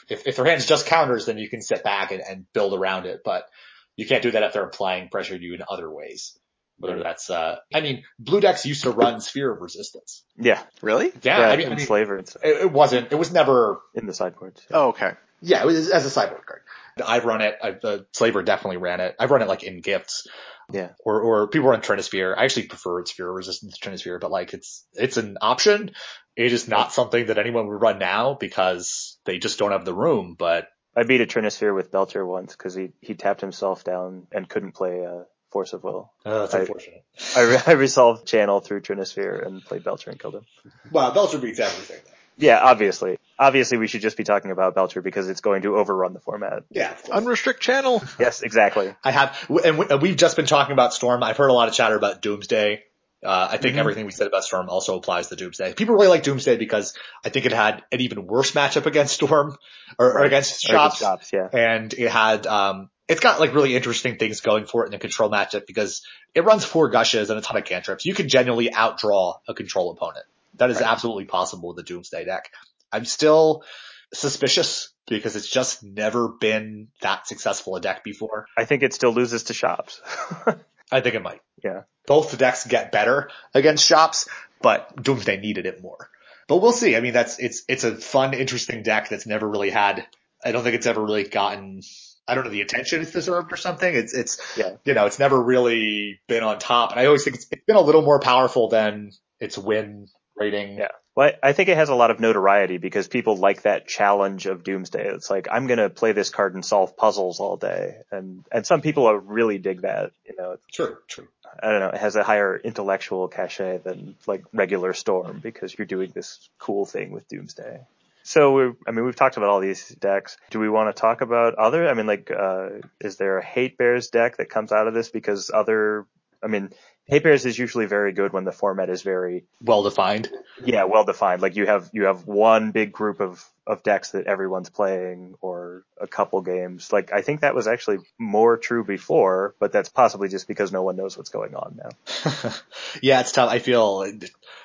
If, 0.09 0.27
if 0.27 0.37
their 0.37 0.45
hand's 0.45 0.67
just 0.67 0.87
counters, 0.87 1.27
then 1.27 1.39
you 1.39 1.49
can 1.49 1.63
sit 1.63 1.83
back 1.83 2.13
and, 2.13 2.21
and 2.21 2.53
build 2.53 2.75
around 2.75 3.07
it, 3.07 3.23
but 3.25 3.49
you 3.97 4.07
can't 4.07 4.23
do 4.23 4.33
that 4.33 4.43
if 4.43 4.53
they're 4.53 4.65
applying 4.65 5.09
pressure 5.09 5.39
to 5.39 5.45
you 5.45 5.55
in 5.55 5.63
other 5.69 5.91
ways. 5.91 6.39
Whether 6.79 7.03
that's, 7.03 7.31
uh, 7.31 7.57
I 7.73 7.81
mean, 7.81 8.03
blue 8.19 8.41
decks 8.41 8.67
used 8.67 8.83
to 8.83 8.91
run 8.91 9.21
Sphere 9.21 9.53
of 9.53 9.61
Resistance. 9.61 10.25
Yeah. 10.37 10.61
Really? 10.83 11.13
Yeah, 11.23 11.39
I 11.39 11.57
mean, 11.57 11.73
I 11.73 11.77
mean 11.77 11.87
flavor 11.87 12.17
and 12.17 12.29
stuff 12.29 12.43
it, 12.45 12.63
it 12.63 12.73
wasn't, 12.73 13.13
it 13.13 13.15
was 13.15 13.33
never 13.33 13.81
in 13.95 14.07
the 14.07 14.15
sideboards. 14.15 14.67
Oh, 14.73 14.89
okay. 14.89 15.13
Yeah, 15.41 15.63
it 15.63 15.67
was 15.67 15.91
as 15.91 16.05
a 16.05 16.11
sideboard 16.11 16.47
card. 16.47 16.61
I've 17.07 17.25
run 17.25 17.43
it. 17.43 17.57
I, 17.63 17.71
the 17.73 18.07
Slaver 18.13 18.43
definitely 18.43 18.79
ran 18.79 19.01
it. 19.01 19.15
I've 19.19 19.31
run 19.31 19.43
it 19.43 19.49
like 19.49 19.63
in 19.63 19.81
gifts. 19.81 20.27
Yeah. 20.73 20.91
Or, 21.05 21.21
or 21.21 21.49
people 21.49 21.69
run 21.69 21.81
Trinisphere. 21.81 22.37
I 22.37 22.45
actually 22.45 22.67
prefer 22.67 23.05
Sphere 23.05 23.29
of 23.29 23.35
Resistance 23.35 23.77
to 23.77 23.91
Trinisphere, 23.91 24.21
but 24.21 24.31
like 24.31 24.55
it's, 24.55 24.87
it's 24.95 25.17
an 25.17 25.37
option. 25.41 25.91
It 26.37 26.53
is 26.53 26.67
not 26.67 26.93
something 26.93 27.27
that 27.27 27.39
anyone 27.39 27.67
would 27.69 27.81
run 27.81 27.99
now 27.99 28.35
because 28.35 29.19
they 29.25 29.39
just 29.39 29.59
don't 29.59 29.73
have 29.73 29.85
the 29.85 29.95
room, 29.95 30.35
but 30.39 30.69
I 30.97 31.03
beat 31.03 31.21
a 31.21 31.27
Trinisphere 31.27 31.75
with 31.75 31.93
Belcher 31.93 32.25
once 32.25 32.57
because 32.57 32.75
he, 32.75 32.93
he 33.01 33.15
tapped 33.15 33.41
himself 33.41 33.85
down 33.85 34.27
and 34.33 34.49
couldn't 34.49 34.73
play 34.73 35.05
uh, 35.05 35.25
Force 35.55 35.73
of 35.73 35.85
Will. 35.85 36.13
uh, 36.27 36.41
that's 36.41 36.55
I- 36.55 36.59
unfortunate. 36.61 37.05
I, 37.37 37.43
re- 37.43 37.59
I 37.65 37.73
resolved 37.73 38.27
channel 38.27 38.59
through 38.61 38.81
Trinisphere 38.81 39.47
and 39.47 39.65
played 39.65 39.85
Belcher 39.85 40.11
and 40.11 40.19
killed 40.19 40.35
him. 40.35 40.45
Well, 40.91 41.13
Belcher 41.13 41.39
beats 41.39 41.61
everything. 41.61 42.01
Yeah, 42.37 42.59
obviously. 42.61 43.19
Obviously 43.39 43.79
we 43.79 43.87
should 43.87 44.03
just 44.03 44.17
be 44.17 44.25
talking 44.25 44.51
about 44.51 44.75
Belcher 44.75 45.01
because 45.01 45.29
it's 45.29 45.41
going 45.41 45.63
to 45.63 45.77
overrun 45.77 46.13
the 46.13 46.19
format. 46.19 46.65
Yeah. 46.71 46.91
of. 46.91 47.03
Unrestrict 47.25 47.61
channel. 47.61 48.03
Yes, 48.19 48.43
exactly. 48.43 48.93
I 49.05 49.13
have, 49.13 49.47
and 49.65 49.79
we, 49.79 49.87
we've 50.03 50.17
just 50.17 50.35
been 50.35 50.47
talking 50.47 50.73
about 50.73 50.93
Storm. 50.93 51.23
I've 51.23 51.37
heard 51.37 51.51
a 51.51 51.53
lot 51.53 51.69
of 51.69 51.75
chatter 51.75 51.95
about 51.97 52.21
Doomsday. 52.21 52.83
Uh, 53.25 53.49
I 53.53 53.57
think 53.59 53.77
Mhm. 53.77 53.79
everything 53.79 54.05
we 54.07 54.11
said 54.13 54.27
about 54.27 54.43
Storm 54.45 54.69
also 54.69 54.99
applies 54.99 55.29
to 55.29 55.37
Doomsday. 55.37 55.75
People 55.75 55.95
really 55.95 56.09
like 56.09 56.25
Doomsday 56.25 56.57
because 56.57 56.93
I 57.25 57.29
think 57.31 57.47
it 57.47 57.53
had 57.53 57.83
an 57.93 58.01
even 58.01 58.27
worse 58.27 58.51
matchup 58.51 58.87
against 58.87 59.15
Storm 59.15 59.57
or, 59.99 60.19
or 60.19 60.25
against 60.25 60.69
Or 60.69 60.73
the 60.73 60.79
Shops. 60.79 60.99
shops, 60.99 61.31
yeah. 61.33 61.49
and 61.53 61.95
it 61.95 62.11
had 62.11 62.47
um 62.49 62.91
it's 63.09 63.21
got 63.21 63.41
like 63.41 63.55
really 63.55 63.77
interesting 63.77 64.17
things 64.17 64.41
going 64.41 64.67
for 64.67 64.83
it 64.85 64.87
in 64.87 64.93
the 64.93 64.99
control 64.99 65.31
matchup 65.31 65.67
because 65.67 66.03
it 66.35 66.45
runs 66.45 66.65
four 66.65 66.89
gushes 66.89 67.31
and 67.31 67.39
a 67.39 67.43
ton 67.43 67.57
of 67.57 67.65
cantrips. 67.65 68.07
You 68.07 68.15
can 68.15 68.29
genuinely 68.29 68.71
outdraw 68.71 69.37
a 69.47 69.55
control 69.55 69.91
opponent. 69.91 70.25
That 70.55 70.71
is 70.71 70.77
Right. 70.81 70.87
absolutely 70.87 71.25
possible 71.27 71.69
with 71.69 71.77
the 71.77 71.83
Doomsday 71.83 72.25
deck. 72.25 72.51
I'm 72.93 73.05
still 73.05 73.65
suspicious 74.13 74.91
because 75.07 75.37
it's 75.37 75.49
just 75.49 75.83
never 75.83 76.29
been 76.29 76.89
that 77.03 77.27
successful 77.27 77.77
a 77.77 77.81
deck 77.81 78.05
before. 78.05 78.47
I 78.57 78.65
think 78.65 78.83
it 78.83 78.95
still 78.95 79.13
loses 79.13 79.45
to 79.45 79.55
shops. 79.55 80.01
I 80.93 81.01
think 81.01 81.15
it 81.15 81.23
might. 81.23 81.41
Yeah. 81.63 81.83
Both 82.07 82.31
the 82.31 82.37
decks 82.37 82.67
get 82.67 82.93
better 82.93 83.31
against 83.53 83.85
shops, 83.85 84.29
but 84.63 85.03
Doomsday 85.03 85.39
needed 85.41 85.67
it 85.67 85.83
more. 85.83 86.09
But 86.47 86.59
we'll 86.59 86.73
see. 86.73 86.95
I 86.97 87.01
mean, 87.01 87.13
that's, 87.15 87.39
it's, 87.39 87.65
it's 87.69 87.85
a 87.85 87.97
fun, 87.97 88.35
interesting 88.35 88.83
deck 88.83 89.09
that's 89.09 89.27
never 89.27 89.49
really 89.49 89.71
had, 89.71 90.07
I 90.45 90.53
don't 90.53 90.63
think 90.63 90.75
it's 90.77 90.87
ever 90.87 91.03
really 91.03 91.25
gotten, 91.25 91.81
I 92.27 92.35
don't 92.35 92.45
know, 92.45 92.51
the 92.51 92.63
attention 92.63 93.03
it's 93.03 93.13
deserved 93.13 93.53
or 93.53 93.57
something. 93.57 93.95
It's, 93.95 94.15
it's, 94.15 94.41
Yeah. 94.57 94.77
you 94.85 94.95
know, 94.95 95.07
it's 95.07 95.19
never 95.19 95.41
really 95.41 96.21
been 96.27 96.43
on 96.43 96.59
top. 96.59 96.93
And 96.93 97.01
I 97.01 97.07
always 97.07 97.25
think 97.25 97.37
it's, 97.37 97.47
it's 97.51 97.65
been 97.65 97.77
a 97.77 97.81
little 97.81 98.03
more 98.03 98.21
powerful 98.21 98.69
than 98.69 99.13
its 99.41 99.59
win 99.59 100.09
rating 100.37 100.79
Yeah. 100.79 100.89
Well, 101.17 101.31
I 101.45 101.53
think 101.53 101.69
it 101.69 101.77
has 101.77 101.91
a 101.91 101.95
lot 101.95 102.11
of 102.11 102.19
notoriety 102.19 102.79
because 102.79 103.07
people 103.07 103.37
like 103.37 103.63
that 103.63 103.87
challenge 103.87 104.47
of 104.47 104.65
Doomsday. 104.65 105.07
It's 105.15 105.31
like 105.31 105.47
I'm 105.49 105.69
gonna 105.69 105.89
play 105.89 106.11
this 106.11 106.29
card 106.29 106.55
and 106.55 106.65
solve 106.65 106.97
puzzles 106.97 107.39
all 107.39 107.57
day, 107.57 107.99
and 108.11 108.45
and 108.51 108.67
some 108.67 108.81
people 108.81 109.15
really 109.17 109.59
dig 109.59 109.83
that. 109.83 110.11
You 110.27 110.35
know, 110.37 110.57
True, 110.73 110.97
true. 111.07 111.29
I 111.63 111.71
don't 111.71 111.79
know, 111.79 111.91
it 111.91 111.99
has 111.99 112.17
a 112.17 112.25
higher 112.25 112.57
intellectual 112.57 113.29
cachet 113.29 113.79
than 113.85 114.17
like 114.27 114.43
regular 114.53 114.93
Storm 114.93 115.39
because 115.41 115.79
you're 115.79 115.87
doing 115.87 116.11
this 116.13 116.49
cool 116.59 116.85
thing 116.85 117.13
with 117.13 117.29
Doomsday. 117.29 117.79
So 118.27 118.53
we, 118.53 118.73
I 118.89 118.91
mean, 118.91 119.05
we've 119.05 119.15
talked 119.15 119.37
about 119.37 119.51
all 119.51 119.61
these 119.61 119.87
decks. 119.89 120.39
Do 120.51 120.59
we 120.59 120.69
want 120.71 120.95
to 120.95 120.99
talk 120.99 121.21
about 121.21 121.55
other? 121.57 121.87
I 121.89 121.93
mean, 121.95 122.07
like, 122.07 122.31
uh, 122.31 122.69
is 123.01 123.17
there 123.17 123.37
a 123.39 123.45
Hate 123.45 123.77
Bears 123.77 124.09
deck 124.09 124.39
that 124.39 124.49
comes 124.49 124.73
out 124.73 124.89
of 124.89 124.95
this 124.95 125.11
because 125.11 125.51
other? 125.53 126.07
I 126.43 126.47
mean, 126.47 126.71
Hate 127.07 127.23
Bears 127.23 127.45
is 127.45 127.59
usually 127.59 127.85
very 127.85 128.13
good 128.13 128.33
when 128.33 128.45
the 128.45 128.53
format 128.53 128.89
is 128.89 129.03
very 129.03 129.45
Well 129.61 129.83
defined. 129.83 130.31
yeah 130.65 130.85
well 130.85 131.05
defined. 131.05 131.43
Like 131.43 131.55
you 131.55 131.67
have 131.67 131.91
you 131.93 132.05
have 132.05 132.27
one 132.27 132.71
big 132.71 132.93
group 132.93 133.21
of 133.21 133.45
of 133.67 133.83
decks 133.83 134.13
that 134.13 134.27
everyone's 134.27 134.71
playing 134.71 135.35
or 135.43 135.85
a 136.01 136.07
couple 136.07 136.41
games. 136.41 136.93
Like 136.93 137.13
I 137.13 137.21
think 137.21 137.41
that 137.43 137.55
was 137.55 137.67
actually 137.67 137.99
more 138.19 138.57
true 138.57 138.85
before, 138.85 139.55
but 139.61 139.71
that's 139.71 139.91
possibly 139.91 140.29
just 140.29 140.49
because 140.49 140.73
no 140.73 140.83
one 140.83 140.97
knows 140.97 141.17
what's 141.19 141.31
going 141.31 141.55
on 141.55 141.79
now. 141.83 142.51
yeah, 143.03 143.21
it's 143.21 143.33
tough. 143.33 143.51
I 143.51 143.59
feel 143.59 144.01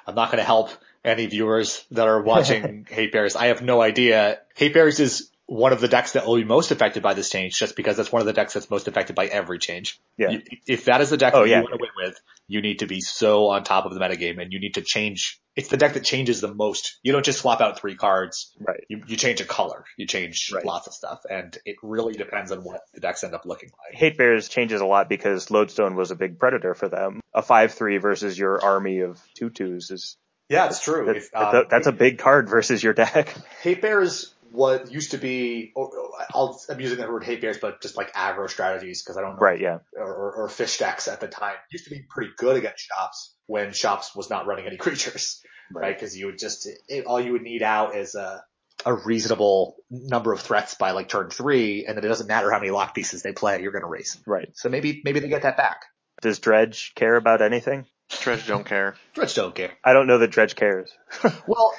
I'm 0.08 0.16
not 0.16 0.32
going 0.32 0.40
to 0.40 0.44
help 0.46 0.70
any 1.04 1.26
viewers 1.28 1.86
that 1.92 2.08
are 2.08 2.22
watching 2.22 2.86
Hate 2.90 3.12
Bears. 3.12 3.36
I 3.36 3.48
have 3.48 3.62
no 3.62 3.82
idea. 3.82 4.40
Hate 4.56 4.74
Bears 4.74 5.00
is 5.00 5.30
one 5.46 5.74
of 5.74 5.82
the 5.82 5.88
decks 5.88 6.12
that 6.12 6.28
will 6.28 6.36
be 6.36 6.44
most 6.44 6.70
affected 6.70 7.02
by 7.02 7.16
this 7.16 7.30
change 7.32 7.56
just 7.58 7.76
because 7.76 7.98
that's 7.98 8.12
one 8.12 8.20
of 8.22 8.28
the 8.28 8.34
decks 8.34 8.54
that's 8.54 8.70
most 8.70 8.88
affected 8.88 9.16
by 9.16 9.26
every 9.26 9.58
change. 9.58 10.00
Yeah. 10.16 10.30
You- 10.30 10.42
If 10.68 10.86
that 10.86 11.02
is 11.02 11.10
the 11.10 11.18
deck 11.18 11.34
Oh, 11.34 11.42
that 11.42 11.50
yeah. 11.50 11.58
you 11.58 11.64
want 11.64 11.74
to 11.74 11.80
win 11.82 12.08
with, 12.08 12.22
you 12.48 12.62
need 12.62 12.80
to 12.80 12.86
be 12.86 13.02
so 13.02 13.48
on 13.48 13.64
top 13.64 13.86
of 13.86 13.94
the 13.96 14.00
metagame 14.00 14.40
and 14.40 14.54
you 14.54 14.60
need 14.60 14.76
to 14.76 14.82
change. 14.84 15.40
It's 15.56 15.70
the 15.70 15.78
deck 15.78 15.94
that 15.94 16.04
changes 16.06 16.40
the 16.40 16.54
most. 16.54 17.00
You 17.02 17.14
don't 17.14 17.26
just 17.26 17.40
swap 17.40 17.62
out 17.62 17.80
three 17.80 17.96
cards. 17.96 18.54
Right. 18.60 18.82
You, 18.90 19.02
you 19.08 19.16
change 19.18 19.42
a 19.42 19.46
color. 19.46 19.86
You 19.98 20.06
change 20.06 20.52
Right. 20.54 20.64
lots 20.64 20.86
of 20.86 20.94
stuff 20.94 21.22
and 21.28 21.58
it 21.66 21.78
really 21.82 22.14
depends 22.14 22.52
on 22.52 22.60
what 22.64 22.82
the 22.94 23.00
decks 23.02 23.24
end 23.24 23.34
up 23.34 23.46
looking 23.46 23.70
like. 23.88 23.98
Hate 24.00 24.18
Bears 24.20 24.50
changes 24.50 24.82
a 24.82 24.86
lot 24.86 25.10
because 25.10 25.50
Lodestone 25.50 25.96
was 25.96 26.12
a 26.12 26.16
big 26.16 26.38
predator 26.38 26.76
for 26.76 26.90
them. 26.90 27.22
A 27.34 27.42
5-3 27.42 28.00
versus 28.00 28.38
your 28.38 28.64
army 28.64 29.00
of 29.00 29.20
2-2s 29.42 29.92
is, 29.92 30.16
Yeah, 30.50 30.66
it's 30.68 30.82
true. 30.82 31.06
that- 31.06 31.16
If, 31.18 31.32
that's, 31.32 31.56
um, 31.56 31.62
a, 31.62 31.68
that's 31.70 31.88
a 31.88 31.92
big 31.92 32.18
card 32.18 32.50
versus 32.50 32.84
your 32.84 32.94
deck. 32.94 33.36
Hate 33.62 33.82
Bears 33.82 34.34
what 34.52 34.92
used 34.92 35.12
to 35.12 35.18
be, 35.18 35.72
or 35.76 35.92
I'll, 36.34 36.60
I'm 36.70 36.80
using 36.80 36.98
the 36.98 37.08
word 37.08 37.24
Hate 37.24 37.42
Bears, 37.42 37.58
but 37.60 37.82
just 37.82 37.96
like 37.96 38.14
aggro 38.14 38.50
strategies 38.50 39.04
because 39.04 39.18
I 39.18 39.22
don't 39.22 39.36
know, 39.36 39.40
Right, 39.40 39.62
yeah. 39.62 39.80
or, 39.96 40.34
or, 40.34 40.50
fish 40.50 40.80
decks 40.80 41.08
at 41.08 41.20
the 41.20 41.28
time 41.28 41.54
used 41.72 41.86
to 41.86 41.92
be 41.92 42.02
pretty 42.10 42.32
good 42.36 42.58
against 42.58 42.88
shops 42.88 43.36
when 43.46 43.74
shops 43.74 44.16
was 44.16 44.30
not 44.30 44.48
running 44.48 44.66
any 44.66 44.78
creatures, 44.86 45.42
right? 45.72 45.96
Because 45.96 46.18
you 46.18 46.28
would 46.28 46.40
just, 46.40 46.68
it, 46.88 47.06
all 47.06 47.22
you 47.22 47.34
would 47.34 47.44
need 47.44 47.62
out 47.62 47.96
is 47.96 48.16
a, 48.16 48.44
a 48.86 48.94
reasonable 48.94 49.76
number 49.92 50.34
of 50.34 50.42
threats 50.42 50.74
by 50.74 50.92
like 50.92 51.10
turn 51.10 51.30
three, 51.30 51.86
and 51.86 51.96
then 51.96 52.04
it 52.04 52.08
doesn't 52.08 52.28
matter 52.28 52.52
how 52.52 52.60
many 52.60 52.72
lock 52.72 52.96
pieces 52.96 53.22
they 53.22 53.34
play, 53.34 53.62
you're 53.62 53.72
going 53.72 53.84
to 53.84 53.90
race. 53.90 54.18
Right. 54.26 54.50
So 54.56 54.70
maybe, 54.70 55.02
maybe 55.06 55.20
they 55.20 55.28
get 55.30 55.44
that 55.44 55.58
back. 55.58 55.84
Does 56.22 56.40
Dredge 56.40 56.94
care 56.96 57.16
about 57.16 57.42
anything? 57.42 57.86
Dredge 58.10 58.48
don't 58.48 58.66
care. 58.66 58.96
Dredge 59.14 59.36
don't 59.36 59.54
care. 59.56 59.72
I 59.84 59.94
don't 59.94 60.08
know 60.08 60.18
that 60.20 60.32
Dredge 60.32 60.56
cares. 60.56 60.92
Well, 61.48 61.74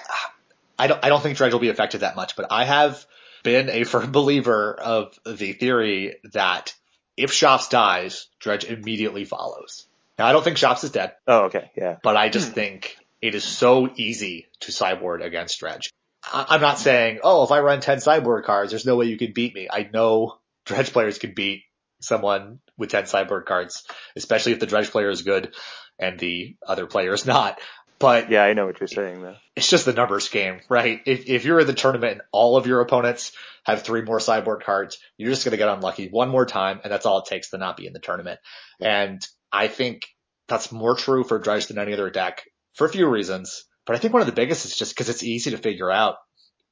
I 0.79 0.87
don't, 0.87 1.05
I 1.05 1.09
don't 1.09 1.23
think 1.23 1.37
Dredge 1.37 1.53
will 1.53 1.61
be 1.61 1.69
affected 1.69 2.01
that 2.01 2.17
much, 2.17 2.37
but 2.37 2.47
I 2.51 2.65
have 2.65 3.05
been 3.43 3.69
a 3.69 3.85
firm 3.85 4.13
believer 4.13 4.75
of 4.75 5.19
the 5.27 5.53
theory 5.53 6.17
that 6.33 6.75
if 7.17 7.33
Shops 7.33 7.69
dies, 7.69 8.29
Dredge 8.39 8.65
immediately 8.65 9.25
follows. 9.25 9.87
Now, 10.19 10.27
I 10.27 10.33
don't 10.33 10.43
think 10.45 10.57
Shops 10.59 10.85
is 10.85 10.91
dead, 10.91 11.15
Oh, 11.27 11.45
okay, 11.47 11.71
yeah. 11.77 11.97
but 12.03 12.17
I 12.17 12.29
just 12.29 12.53
think 12.53 12.97
it 13.21 13.35
is 13.35 13.45
so 13.45 13.91
easy 13.97 14.47
to 14.61 14.73
sideboard 14.73 15.23
against 15.23 15.59
Dredge. 15.61 15.93
I- 16.25 16.47
I'm 16.51 16.61
not 16.61 16.79
saying, 16.79 17.21
oh, 17.23 17.43
if 17.45 17.51
I 17.51 17.61
run 17.61 17.81
10 17.81 18.01
sideboard 18.01 18.45
cards, 18.45 18.71
there's 18.71 18.87
no 18.87 18.97
way 18.97 19.07
you 19.07 19.19
can 19.19 19.33
beat 19.33 19.55
me. 19.55 19.69
I 19.71 19.89
know 19.93 20.39
Dredge 20.65 20.93
players 20.93 21.19
can 21.19 21.35
beat 21.35 21.63
someone 22.01 22.61
with 22.79 22.91
10 22.91 23.07
sideboard 23.07 23.45
cards, 23.47 23.85
especially 24.17 24.53
if 24.53 24.61
the 24.61 24.67
Dredge 24.67 24.91
player 24.91 25.11
is 25.11 25.23
good 25.23 25.55
and 26.01 26.19
the 26.19 26.57
other 26.67 26.87
player 26.87 27.13
is 27.13 27.27
not. 27.37 27.61
But 27.99 28.31
Yeah, 28.31 28.43
I 28.43 28.55
know 28.55 28.65
what 28.65 28.81
you're 28.81 28.89
saying 28.89 29.23
though. 29.23 29.37
it's 29.55 29.69
just 29.69 29.85
the 29.85 29.93
numbers 29.93 30.31
game, 30.31 30.61
right? 30.71 31.03
If, 31.05 31.29
if 31.29 31.45
you're 31.45 31.61
in 31.61 31.67
the 31.67 31.75
tournament 31.75 32.13
and 32.13 32.23
all 32.33 32.57
of 32.57 32.67
your 32.67 32.81
opponents 32.81 33.33
have 33.65 33.83
three 33.83 34.01
more 34.01 34.21
sideboard 34.21 34.65
cards, 34.65 34.99
you're 35.19 35.29
just 35.29 35.45
going 35.45 35.53
to 35.53 35.59
get 35.59 35.69
unlucky 35.69 36.09
one 36.09 36.31
more 36.31 36.47
time, 36.47 36.81
and 36.83 36.91
that's 36.91 37.05
all 37.05 37.19
it 37.19 37.27
takes 37.27 37.51
to 37.51 37.59
not 37.59 37.77
be 37.77 37.87
in 37.87 37.93
the 37.93 37.99
tournament. 37.99 38.41
And 38.81 39.25
I 39.53 39.69
think 39.69 40.07
that's 40.49 40.73
more 40.73 40.97
true 40.97 41.25
for 41.25 41.39
Dredge 41.39 41.67
than 41.67 41.79
any 41.79 41.93
other 41.93 42.09
deck 42.09 42.43
for 42.75 42.87
a 42.87 42.91
few 42.91 43.07
reasons. 43.07 43.67
But 43.85 43.97
I 43.97 43.99
think 43.99 44.15
one 44.15 44.23
of 44.23 44.27
the 44.27 44.33
biggest 44.33 44.65
is 44.65 44.77
just 44.77 44.95
because 44.95 45.11
it's 45.11 45.23
easy 45.23 45.51
to 45.51 45.59
figure 45.59 45.91
out. 45.91 46.17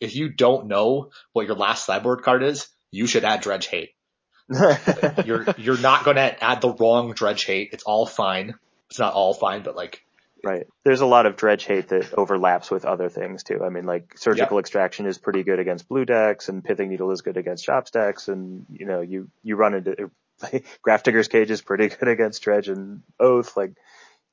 If 0.01 0.14
you 0.14 0.31
don't 0.33 0.68
know 0.68 1.11
what 1.33 1.47
your 1.47 1.57
last 1.57 1.85
sideboard 1.85 2.22
card 2.22 2.43
is, 2.43 2.68
you 2.91 3.07
should 3.07 3.24
add 3.24 3.41
Dredge 3.41 3.66
Hate. 3.66 3.91
You're 5.26 5.45
you're 5.59 5.76
not 5.76 6.05
going 6.05 6.16
to 6.16 6.43
add 6.43 6.62
the 6.62 6.72
wrong 6.72 7.12
Dredge 7.12 7.45
Hate. 7.45 7.70
It's 7.72 7.83
all 7.85 8.07
fine. 8.07 8.55
It's 8.91 8.99
not 8.99 9.14
all 9.14 9.34
fine, 9.34 9.62
but 9.62 9.76
like 9.76 10.05
Right. 10.45 10.66
There's 10.84 11.01
a 11.01 11.07
lot 11.07 11.26
of 11.26 11.36
dredge 11.36 11.64
hate 11.64 11.89
that 11.89 12.14
overlaps 12.14 12.70
with 12.70 12.84
other 12.84 13.09
things 13.09 13.43
too. 13.43 13.62
I 13.64 13.70
mean, 13.70 13.84
like 13.84 14.16
surgical 14.16 14.59
extraction 14.59 15.07
is 15.07 15.18
pretty 15.18 15.43
good 15.43 15.59
against 15.59 15.89
blue 15.89 16.05
decks, 16.05 16.49
and 16.49 16.64
pithing 16.64 16.91
needle 16.91 17.11
is 17.11 17.22
good 17.22 17.36
against 17.36 17.64
shops 17.64 17.91
decks, 17.91 18.28
and 18.28 18.64
you 18.72 18.86
know, 18.86 19.01
you 19.01 19.30
you 19.43 19.57
run 19.57 19.74
into 19.74 20.11
Grafdigger's 20.86 21.28
Cage 21.28 21.51
is 21.51 21.62
pretty 21.62 21.89
good 21.99 22.09
against 22.09 22.43
dredge 22.43 22.68
and 22.68 23.03
oath. 23.18 23.57
Like, 23.57 23.72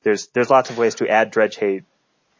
there's 0.04 0.28
there's 0.28 0.50
lots 0.50 0.70
of 0.70 0.78
ways 0.78 0.96
to 0.96 1.10
add 1.10 1.32
dredge 1.32 1.56
hate 1.56 1.84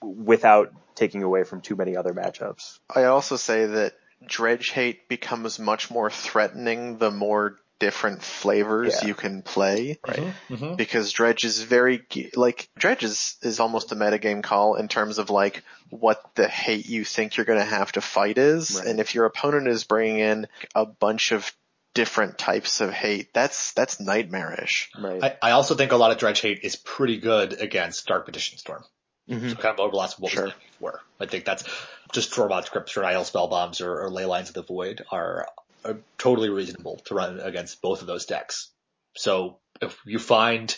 without 0.02 0.72
taking 0.94 1.24
away 1.24 1.44
from 1.44 1.62
too 1.62 1.76
many 1.76 1.98
other 1.98 2.14
matchups. 2.14 2.80
I 2.94 3.06
also 3.06 3.36
say 3.36 3.66
that 3.66 3.94
dredge 4.26 4.70
hate 4.70 5.10
becomes 5.10 5.60
much 5.60 5.90
more 5.90 6.10
threatening 6.10 6.98
the 6.98 7.12
more 7.12 7.58
different 7.80 8.24
flavors 8.24 9.00
Yeah. 9.02 9.08
you 9.08 9.14
can 9.16 9.42
play. 9.42 10.00
Right. 10.08 10.34
mhm. 10.50 10.78
Because 10.78 11.12
dredge 11.12 11.44
is 11.44 11.62
very 11.62 12.04
like 12.36 12.70
dredge 12.78 13.04
is, 13.04 13.36
is 13.42 13.60
almost 13.60 13.92
a 13.92 13.96
metagame 13.96 14.42
call 14.44 14.76
in 14.76 14.88
terms 14.88 15.18
of 15.18 15.30
like 15.30 15.64
what 15.90 16.22
the 16.36 16.48
hate 16.48 16.88
you 16.88 17.04
think 17.06 17.36
you're 17.38 17.46
going 17.46 17.60
to 17.60 17.66
have 17.66 17.92
to 17.94 18.02
fight 18.02 18.38
is, 18.38 18.76
Right. 18.78 18.88
and 18.88 19.00
if 19.00 19.14
your 19.16 19.26
opponent 19.26 19.68
is 19.68 19.84
bringing 19.84 20.20
in 20.20 20.48
a 20.74 20.86
bunch 20.86 21.32
of 21.32 21.52
different 21.94 22.38
types 22.38 22.82
of 22.82 22.92
hate, 22.92 23.34
that's 23.34 23.72
that's 23.74 24.00
nightmarish. 24.00 24.90
Right. 25.00 25.24
I, 25.24 25.38
I 25.42 25.52
also 25.52 25.76
think 25.76 25.92
a 25.92 25.98
lot 25.98 26.12
of 26.12 26.18
Dredge 26.18 26.42
Hate 26.42 26.60
is 26.64 26.76
pretty 26.76 27.18
good 27.18 27.54
against 27.62 28.08
Dark 28.08 28.26
Petition 28.26 28.58
Storm. 28.58 28.84
Mhm. 29.30 29.50
So 29.52 29.56
kind 29.56 29.74
of 29.74 29.80
overlaps 29.80 30.16
with 30.18 30.24
what 30.24 30.32
Sure. 30.32 30.44
we 30.46 30.50
said 30.52 30.60
before. 30.74 31.02
I 31.20 31.26
think 31.26 31.46
that's 31.46 31.64
just 32.12 32.32
Tormod's 32.32 32.70
Crypts 32.70 32.96
or 32.98 33.02
Nihil 33.04 33.24
Spellbombs 33.24 33.82
or, 33.82 34.04
or 34.04 34.10
Ley 34.10 34.26
Lines 34.26 34.50
of 34.50 34.56
the 34.56 34.62
Void 34.64 35.04
are, 35.12 35.48
are 35.86 35.98
totally 36.18 36.50
reasonable 36.50 36.98
to 37.06 37.16
run 37.16 37.40
against 37.40 37.82
both 37.82 38.02
of 38.02 38.08
those 38.08 38.26
decks. 38.26 38.72
So 39.16 39.60
if 39.82 39.98
you 40.06 40.20
find 40.20 40.76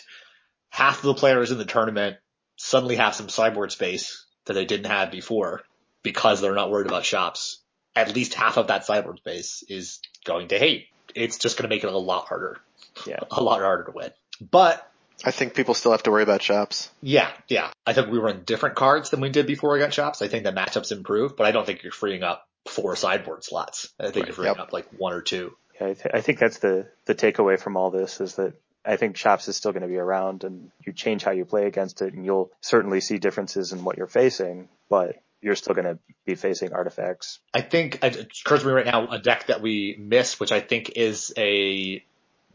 half 0.70 0.98
of 0.98 1.02
the 1.04 1.14
players 1.14 1.50
in 1.50 1.58
the 1.58 1.64
tournament 1.64 2.16
suddenly 2.56 2.96
have 2.96 3.14
some 3.14 3.28
sideboard 3.28 3.72
space 3.72 4.26
that 4.46 4.52
they 4.54 4.64
didn't 4.64 4.90
have 4.90 5.10
before 5.10 5.62
because 6.02 6.40
they're 6.40 6.54
not 6.54 6.70
worried 6.70 6.86
about 6.86 7.04
shops, 7.04 7.60
at 7.96 8.14
least 8.14 8.34
half 8.34 8.56
of 8.56 8.68
that 8.68 8.84
sideboard 8.84 9.18
space 9.18 9.62
is 9.68 10.00
going 10.24 10.48
to 10.48 10.58
hate. 10.58 10.86
It's 11.14 11.38
just 11.38 11.56
going 11.56 11.68
to 11.68 11.74
make 11.74 11.84
it 11.84 11.92
a 11.92 11.96
lot 11.98 12.26
harder, 12.26 12.58
Yeah. 13.06 13.20
a 13.30 13.42
lot 13.42 13.60
harder 13.60 13.84
to 13.84 13.92
win. 13.92 14.10
But 14.50 14.84
I 15.24 15.30
think 15.32 15.54
people 15.54 15.74
still 15.74 15.90
have 15.92 16.02
to 16.04 16.10
worry 16.12 16.22
about 16.22 16.42
shops. 16.42 16.90
yeah, 17.02 17.30
yeah. 17.48 17.70
I 17.84 17.92
think 17.92 18.08
we 18.08 18.18
run 18.18 18.42
different 18.44 18.76
cards 18.76 19.10
than 19.10 19.20
we 19.20 19.30
did 19.30 19.46
before 19.46 19.72
we 19.72 19.78
got 19.80 19.92
shops. 19.92 20.22
I 20.22 20.28
think 20.28 20.44
the 20.44 20.52
matchups 20.52 20.92
improve, 20.92 21.36
but 21.36 21.46
I 21.46 21.50
don't 21.50 21.66
think 21.66 21.82
you're 21.82 21.90
freeing 21.92 22.22
up 22.22 22.47
four 22.66 22.96
sideboard 22.96 23.44
slots. 23.44 23.88
I 23.98 24.10
think 24.10 24.16
if 24.16 24.26
you're 24.28 24.34
freeing 24.34 24.54
Yep. 24.56 24.58
up 24.66 24.72
like 24.72 24.88
one 24.98 25.12
or 25.12 25.22
two. 25.22 25.56
Yeah, 25.80 25.88
I, 25.88 25.94
th- 25.94 26.14
I 26.14 26.20
think 26.20 26.38
that's 26.38 26.58
the 26.58 26.88
the 27.06 27.14
takeaway 27.14 27.58
from 27.60 27.76
all 27.76 27.90
this 27.90 28.20
is 28.20 28.34
that 28.36 28.54
I 28.84 28.96
think 28.96 29.16
Shops 29.16 29.48
is 29.48 29.56
still 29.56 29.72
going 29.72 29.82
to 29.82 29.88
be 29.88 29.96
around, 29.98 30.44
and 30.44 30.70
you 30.86 30.92
change 30.92 31.22
how 31.22 31.32
you 31.32 31.44
play 31.44 31.66
against 31.66 32.00
it, 32.02 32.14
and 32.14 32.24
you'll 32.24 32.50
certainly 32.60 33.00
see 33.00 33.18
differences 33.18 33.72
in 33.72 33.84
what 33.84 33.96
you're 33.98 34.06
facing, 34.06 34.68
but 34.88 35.16
you're 35.40 35.54
still 35.56 35.74
going 35.74 35.84
to 35.86 35.98
be 36.26 36.34
facing 36.34 36.72
artifacts. 36.72 37.38
I 37.54 37.60
think 37.60 38.02
it 38.02 38.16
occurs 38.44 38.60
to 38.62 38.66
me 38.66 38.72
right 38.72 38.86
now 38.86 39.06
a 39.08 39.18
deck 39.18 39.46
that 39.48 39.60
we 39.60 39.96
missed, 39.98 40.40
which 40.40 40.52
I 40.52 40.60
think 40.60 40.92
is 40.96 41.32
a 41.36 42.02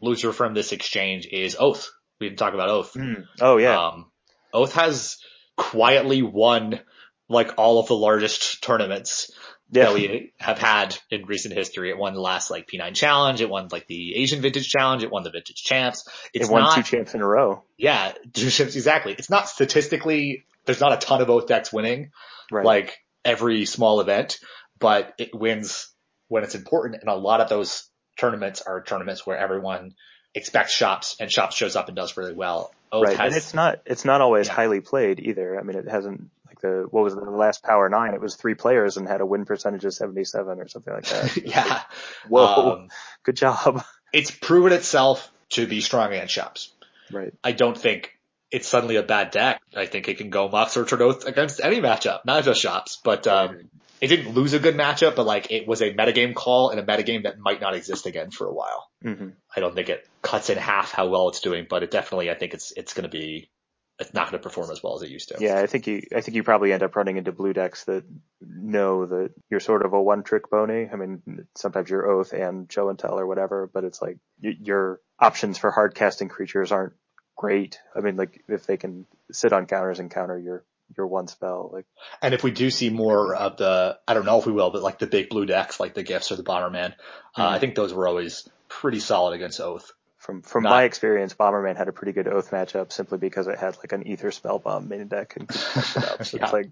loser 0.00 0.32
from 0.32 0.54
this 0.54 0.72
exchange, 0.72 1.26
is 1.30 1.56
Oath. 1.58 1.90
We 2.20 2.28
didn't 2.28 2.38
talk 2.38 2.52
about 2.54 2.68
Oath. 2.68 2.96
Oh 3.40 3.56
yeah, 3.58 3.78
Um, 3.88 4.06
Oath 4.52 4.72
has 4.74 5.18
quietly 5.56 6.22
won 6.22 6.80
like 7.28 7.52
all 7.58 7.78
of 7.80 7.86
the 7.86 7.96
largest 7.96 8.62
tournaments 8.62 9.30
yeah. 9.70 9.84
that 9.84 9.94
we 9.94 10.32
have 10.38 10.58
had 10.58 10.96
in 11.10 11.24
recent 11.26 11.54
history. 11.54 11.90
It 11.90 11.98
won 11.98 12.14
the 12.14 12.20
last 12.20 12.50
like 12.50 12.66
P9 12.68 12.94
challenge. 12.94 13.40
It 13.40 13.48
won 13.50 13.68
like 13.72 13.86
the 13.86 14.16
Asian 14.16 14.40
Vintage 14.40 14.68
Challenge. 14.68 15.02
It 15.02 15.10
won 15.10 15.22
the 15.22 15.30
Vintage 15.30 15.62
Champs. 15.62 16.06
It's 16.32 16.48
it 16.48 16.52
won 16.52 16.62
not, 16.62 16.76
two 16.76 16.82
champs 16.82 17.14
in 17.14 17.20
a 17.20 17.26
row. 17.26 17.62
yeah, 17.76 18.12
two 18.32 18.50
champs 18.50 18.76
exactly. 18.76 19.14
It's 19.18 19.30
not 19.30 19.48
statistically. 19.48 20.44
There's 20.66 20.80
not 20.80 20.92
a 20.92 20.96
ton 20.96 21.20
of 21.20 21.28
Oath 21.30 21.46
decks 21.46 21.72
winning 21.72 22.10
Right. 22.50 22.64
like 22.64 22.98
every 23.24 23.64
small 23.64 24.00
event, 24.00 24.38
but 24.78 25.14
it 25.18 25.34
wins 25.34 25.90
when 26.28 26.42
it's 26.44 26.54
important. 26.54 27.00
And 27.00 27.08
a 27.10 27.14
lot 27.14 27.40
of 27.40 27.48
those 27.48 27.88
tournaments 28.18 28.62
are 28.62 28.82
tournaments 28.82 29.26
where 29.26 29.36
everyone 29.36 29.94
expects 30.34 30.72
shops 30.74 31.16
and 31.20 31.30
shops 31.30 31.56
shows 31.56 31.76
up 31.76 31.88
and 31.88 31.96
does 31.96 32.16
really 32.16 32.34
well. 32.34 32.72
Oath 32.92 33.04
right, 33.06 33.18
and 33.18 33.34
it's 33.34 33.54
not 33.54 33.80
it's 33.86 34.04
not 34.04 34.20
always 34.20 34.46
Yeah. 34.46 34.54
highly 34.54 34.80
played 34.80 35.18
either. 35.20 35.58
I 35.58 35.62
mean, 35.62 35.76
it 35.78 35.88
hasn't 35.88 36.30
the 36.64 36.86
what 36.90 37.04
was 37.04 37.12
it, 37.14 37.20
the 37.24 37.30
last 37.30 37.62
Power 37.62 37.88
Nine? 37.88 38.14
It 38.14 38.20
was 38.20 38.36
three 38.36 38.54
players 38.54 38.96
and 38.96 39.06
had 39.06 39.20
a 39.20 39.26
win 39.26 39.44
percentage 39.44 39.84
of 39.84 39.94
77 39.94 40.60
or 40.60 40.68
something 40.68 40.92
like 40.92 41.06
that. 41.06 41.36
yeah. 41.44 41.82
Whoa, 42.28 42.72
Um, 42.72 42.88
good 43.22 43.36
job. 43.36 43.84
it's 44.12 44.30
proven 44.30 44.72
itself 44.72 45.30
to 45.50 45.66
be 45.66 45.80
strong 45.80 46.08
against 46.12 46.32
shops. 46.34 46.72
Right. 47.12 47.32
I 47.44 47.52
don't 47.52 47.76
think 47.78 48.10
it's 48.50 48.66
suddenly 48.68 48.96
a 48.96 49.02
bad 49.02 49.30
deck. 49.30 49.60
I 49.76 49.86
think 49.86 50.08
it 50.08 50.18
can 50.18 50.30
go 50.30 50.48
Mox 50.48 50.76
or 50.76 51.02
Oath 51.02 51.24
against 51.26 51.60
any 51.62 51.80
matchup, 51.80 52.20
not 52.24 52.44
just 52.44 52.60
shops. 52.60 53.00
But 53.04 53.26
um, 53.26 53.68
it 54.00 54.08
didn't 54.08 54.34
lose 54.34 54.52
a 54.52 54.58
good 54.58 54.74
matchup, 54.76 55.16
but 55.16 55.26
like 55.26 55.50
it 55.50 55.66
was 55.68 55.82
a 55.82 55.92
metagame 55.92 56.34
call 56.34 56.70
and 56.70 56.80
a 56.80 56.82
metagame 56.84 57.24
that 57.24 57.38
might 57.38 57.60
not 57.60 57.74
exist 57.74 58.06
again 58.06 58.30
for 58.30 58.46
a 58.46 58.52
while. 58.52 58.88
hmm 59.02 59.28
I 59.56 59.60
don't 59.60 59.74
think 59.74 59.88
it 59.88 60.06
cuts 60.22 60.50
in 60.50 60.58
half 60.58 60.92
how 60.92 61.08
well 61.08 61.28
it's 61.28 61.40
doing, 61.40 61.66
but 61.68 61.82
it 61.82 61.90
definitely 61.90 62.30
I 62.30 62.34
think 62.34 62.54
it's 62.54 62.72
it's 62.76 62.94
going 62.94 63.04
to 63.04 63.08
be 63.08 63.50
it's 63.98 64.12
not 64.12 64.30
going 64.30 64.40
to 64.40 64.42
perform 64.42 64.70
as 64.70 64.82
well 64.82 64.96
as 64.96 65.02
it 65.02 65.10
used 65.10 65.28
to. 65.28 65.36
Yeah, 65.38 65.58
I 65.60 65.66
think 65.66 65.86
you 65.86 66.02
I 66.14 66.20
think 66.20 66.34
you 66.34 66.42
probably 66.42 66.72
end 66.72 66.82
up 66.82 66.96
running 66.96 67.16
into 67.16 67.32
blue 67.32 67.52
decks 67.52 67.84
that 67.84 68.04
know 68.40 69.06
that 69.06 69.30
you're 69.50 69.60
sort 69.60 69.84
of 69.84 69.92
a 69.92 70.02
one 70.02 70.24
trick 70.24 70.50
pony. 70.50 70.88
I 70.92 70.96
mean, 70.96 71.46
sometimes 71.54 71.88
you're 71.88 72.10
Oath 72.10 72.32
and 72.32 72.70
Show 72.70 72.88
and 72.88 72.98
Tell 72.98 73.18
or 73.18 73.26
whatever, 73.26 73.70
but 73.72 73.84
it's 73.84 74.02
like 74.02 74.18
y- 74.42 74.56
your 74.60 75.00
options 75.18 75.58
for 75.58 75.70
hard 75.70 75.94
casting 75.94 76.28
creatures 76.28 76.72
aren't 76.72 76.94
great. 77.36 77.78
I 77.94 78.00
mean, 78.00 78.16
like 78.16 78.42
if 78.48 78.66
they 78.66 78.76
can 78.76 79.06
sit 79.30 79.52
on 79.52 79.66
counters 79.66 80.00
and 80.00 80.10
counter 80.10 80.38
your 80.38 80.64
your 80.96 81.06
one 81.06 81.28
spell, 81.28 81.70
like 81.72 81.86
And 82.20 82.34
if 82.34 82.42
we 82.42 82.50
do 82.50 82.70
see 82.70 82.90
more 82.90 83.34
of 83.34 83.56
the, 83.56 83.98
I 84.06 84.14
don't 84.14 84.26
know 84.26 84.38
if 84.38 84.46
we 84.46 84.52
will, 84.52 84.70
but 84.70 84.82
like 84.82 84.98
the 84.98 85.06
big 85.06 85.28
blue 85.28 85.46
decks, 85.46 85.80
like 85.80 85.94
the 85.94 86.02
Gifts 86.02 86.30
or 86.30 86.36
the 86.36 86.42
Bomberman, 86.42 86.94
uh, 87.36 87.48
I 87.48 87.58
think 87.58 87.74
those 87.74 87.94
were 87.94 88.06
always 88.06 88.48
pretty 88.68 89.00
solid 89.00 89.34
against 89.34 89.60
Oath. 89.60 89.92
From 90.24 90.40
from 90.42 90.62
Not- 90.62 90.70
my 90.70 90.82
experience, 90.84 91.34
Bomberman 91.34 91.76
had 91.76 91.88
a 91.88 91.92
pretty 91.92 92.12
good 92.12 92.28
Oath 92.28 92.50
matchup 92.50 92.92
simply 92.92 93.18
because 93.18 93.46
it 93.46 93.58
had 93.58 93.76
like 93.76 93.92
an 93.92 94.08
Aether 94.08 94.30
Spellbomb 94.30 94.88
main 94.88 95.06
deck 95.08 95.34
and 95.36 95.46
could 95.46 95.60
punch 95.60 95.96
it 95.96 96.04
up. 96.04 96.24
So 96.24 96.36
Yeah. 96.38 96.44
it's 96.44 96.52
like 96.52 96.70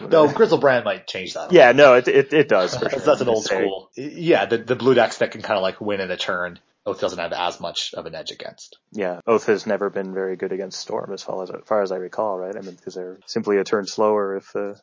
Though 0.00 0.28
Griselbrand 0.28 0.84
might 0.84 1.06
change 1.06 1.34
that. 1.34 1.52
yeah, 1.52 1.72
no, 1.72 1.94
it 1.94 2.08
it, 2.08 2.32
it 2.32 2.48
does. 2.48 2.74
For 2.74 2.80
sure. 2.80 2.88
That's, 2.90 3.04
that's 3.06 3.20
an 3.22 3.28
old 3.28 3.44
school. 3.44 3.90
Yeah, 3.94 4.44
the, 4.46 4.58
the 4.58 4.76
blue 4.76 4.94
decks 4.94 5.18
that 5.18 5.30
can 5.30 5.42
kind 5.42 5.56
of 5.56 5.62
like 5.62 5.80
win 5.80 6.00
in 6.00 6.10
a 6.10 6.16
turn, 6.18 6.58
Oath 6.84 7.00
doesn't 7.00 7.18
have 7.18 7.32
as 7.32 7.60
much 7.60 7.94
of 7.94 8.04
an 8.04 8.14
edge 8.14 8.30
against. 8.32 8.76
Yeah, 8.92 9.20
Oath 9.26 9.46
has 9.46 9.64
never 9.66 9.88
been 9.88 10.12
very 10.12 10.36
good 10.36 10.52
against 10.52 10.80
Storm 10.80 11.12
as 11.14 11.22
far 11.22 11.42
as, 11.44 11.50
as 11.50 11.62
far 11.64 11.80
as 11.82 11.92
I 11.92 11.96
recall, 11.96 12.36
right? 12.36 12.54
I 12.54 12.60
mean, 12.60 12.74
because 12.74 12.94
they're 12.94 13.16
simply 13.26 13.56
a 13.56 13.64
turn 13.64 13.86
slower 13.86 14.36
if 14.36 14.54
uh, 14.54 14.74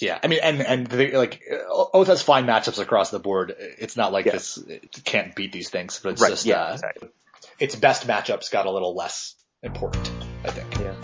Yeah, 0.00 0.18
I 0.22 0.26
mean, 0.26 0.40
and 0.42 0.60
and 0.60 0.86
the, 0.86 1.12
like 1.16 1.42
Oath 1.70 2.08
has 2.08 2.20
fine 2.22 2.44
matchups 2.46 2.78
across 2.78 3.10
the 3.10 3.18
board. 3.18 3.54
It's 3.58 3.96
not 3.96 4.12
like 4.12 4.26
Yeah. 4.26 4.32
this 4.32 4.58
it 4.58 5.00
can't 5.04 5.34
beat 5.34 5.52
these 5.52 5.70
things, 5.70 6.00
but 6.02 6.12
it's 6.12 6.22
right. 6.22 6.30
just 6.30 6.44
yeah, 6.44 6.62
uh, 6.64 6.72
exactly. 6.74 7.08
its 7.58 7.76
best 7.76 8.06
matchups 8.06 8.50
got 8.50 8.66
a 8.66 8.70
little 8.70 8.94
less 8.94 9.34
important. 9.62 10.10
I 10.44 10.50
think. 10.50 10.78
Yeah. 10.78 10.94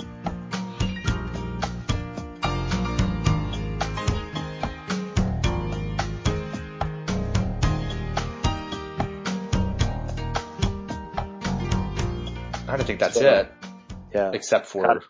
I 12.68 12.76
don't 12.76 12.86
think 12.86 13.01
that's 13.01 13.14
So- 13.18 13.26
it, 13.26 13.53
Yeah. 14.14 14.30
except 14.32 14.66
for 14.66 14.84
Cottage- 14.84 15.09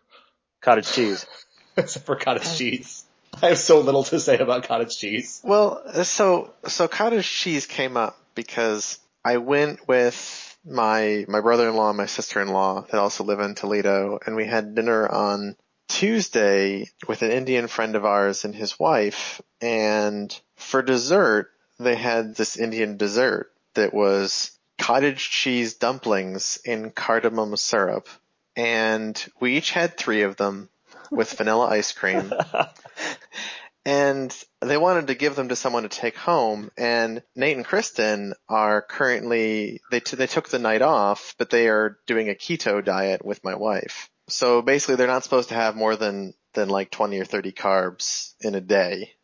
Cottage 0.61 0.93
cheese. 0.93 1.27
except 1.77 2.07
for 2.07 2.17
cottage 2.17 2.57
cheese. 2.57 3.05
I 3.43 3.49
have 3.49 3.59
so 3.59 3.81
little 3.81 4.05
to 4.05 4.21
say 4.21 4.39
about 4.39 4.65
cottage 4.65 4.99
cheese. 4.99 5.41
Well, 5.43 5.83
so 6.05 6.53
so 6.67 6.89
cottage 6.89 7.29
cheese 7.29 7.67
came 7.67 7.97
up 7.97 8.19
because 8.35 8.99
I 9.25 9.39
went 9.39 9.87
with 9.89 10.59
my 10.65 11.25
my 11.29 11.41
brother-in-law 11.41 11.89
and 11.91 11.99
my 11.99 12.07
sister-in-law 12.07 12.87
that 12.91 13.01
also 13.01 13.25
live 13.25 13.41
in 13.41 13.55
Toledo, 13.55 14.19
and 14.25 14.37
we 14.37 14.47
had 14.47 14.75
dinner 14.75 15.09
on 15.09 15.57
Tuesday 15.89 16.89
with 17.09 17.23
an 17.23 17.31
Indian 17.31 17.69
friend 17.69 17.97
of 17.97 18.05
ours 18.05 18.45
and 18.45 18.55
his 18.55 18.79
wife, 18.79 19.41
and 19.61 20.39
for 20.57 20.83
dessert 20.83 21.51
they 21.79 21.97
had 21.97 22.35
this 22.35 22.57
Indian 22.57 22.97
dessert 22.97 23.53
that 23.75 23.93
was 23.93 24.53
cottage 24.79 25.31
cheese 25.31 25.75
dumplings 25.75 26.61
in 26.65 26.91
cardamom 26.91 27.57
syrup, 27.57 28.09
and 28.57 29.27
we 29.41 29.57
each 29.57 29.71
had 29.71 29.97
three 29.97 30.23
of 30.23 30.37
them 30.37 30.69
with 31.13 31.33
vanilla 31.33 31.67
ice 31.67 31.93
cream 31.93 32.33
and 33.85 34.37
they 34.61 34.77
wanted 34.77 35.09
to 35.09 35.15
give 35.15 35.35
them 35.35 35.49
to 35.49 35.57
someone 35.57 35.83
to 35.83 35.89
take 35.89 36.17
home. 36.17 36.71
And 36.77 37.23
Nate 37.35 37.57
and 37.57 37.67
Kristen 37.67 38.35
are 38.49 38.83
currently 38.83 39.81
they 39.91 40.01
t- 40.01 40.17
they 40.17 40.27
took 40.27 40.49
the 40.49 40.59
night 40.59 40.83
off, 40.83 41.35
but 41.39 41.51
they 41.51 41.69
are 41.69 41.99
doing 42.07 42.29
a 42.29 42.35
keto 42.35 42.85
diet 42.85 43.25
with 43.25 43.43
my 43.45 43.55
wife. 43.55 44.09
So 44.29 44.63
basically, 44.63 44.97
they're 44.97 45.09
not 45.09 45.25
supposed 45.25 45.49
to 45.49 45.57
have 45.57 45.75
more 45.77 45.97
than 45.97 46.35
than 46.55 46.69
like 46.69 46.91
20 46.91 47.19
or 47.19 47.25
30 47.25 47.53
carbs 47.53 48.35
in 48.41 48.55
a 48.55 48.61
day. 48.61 49.15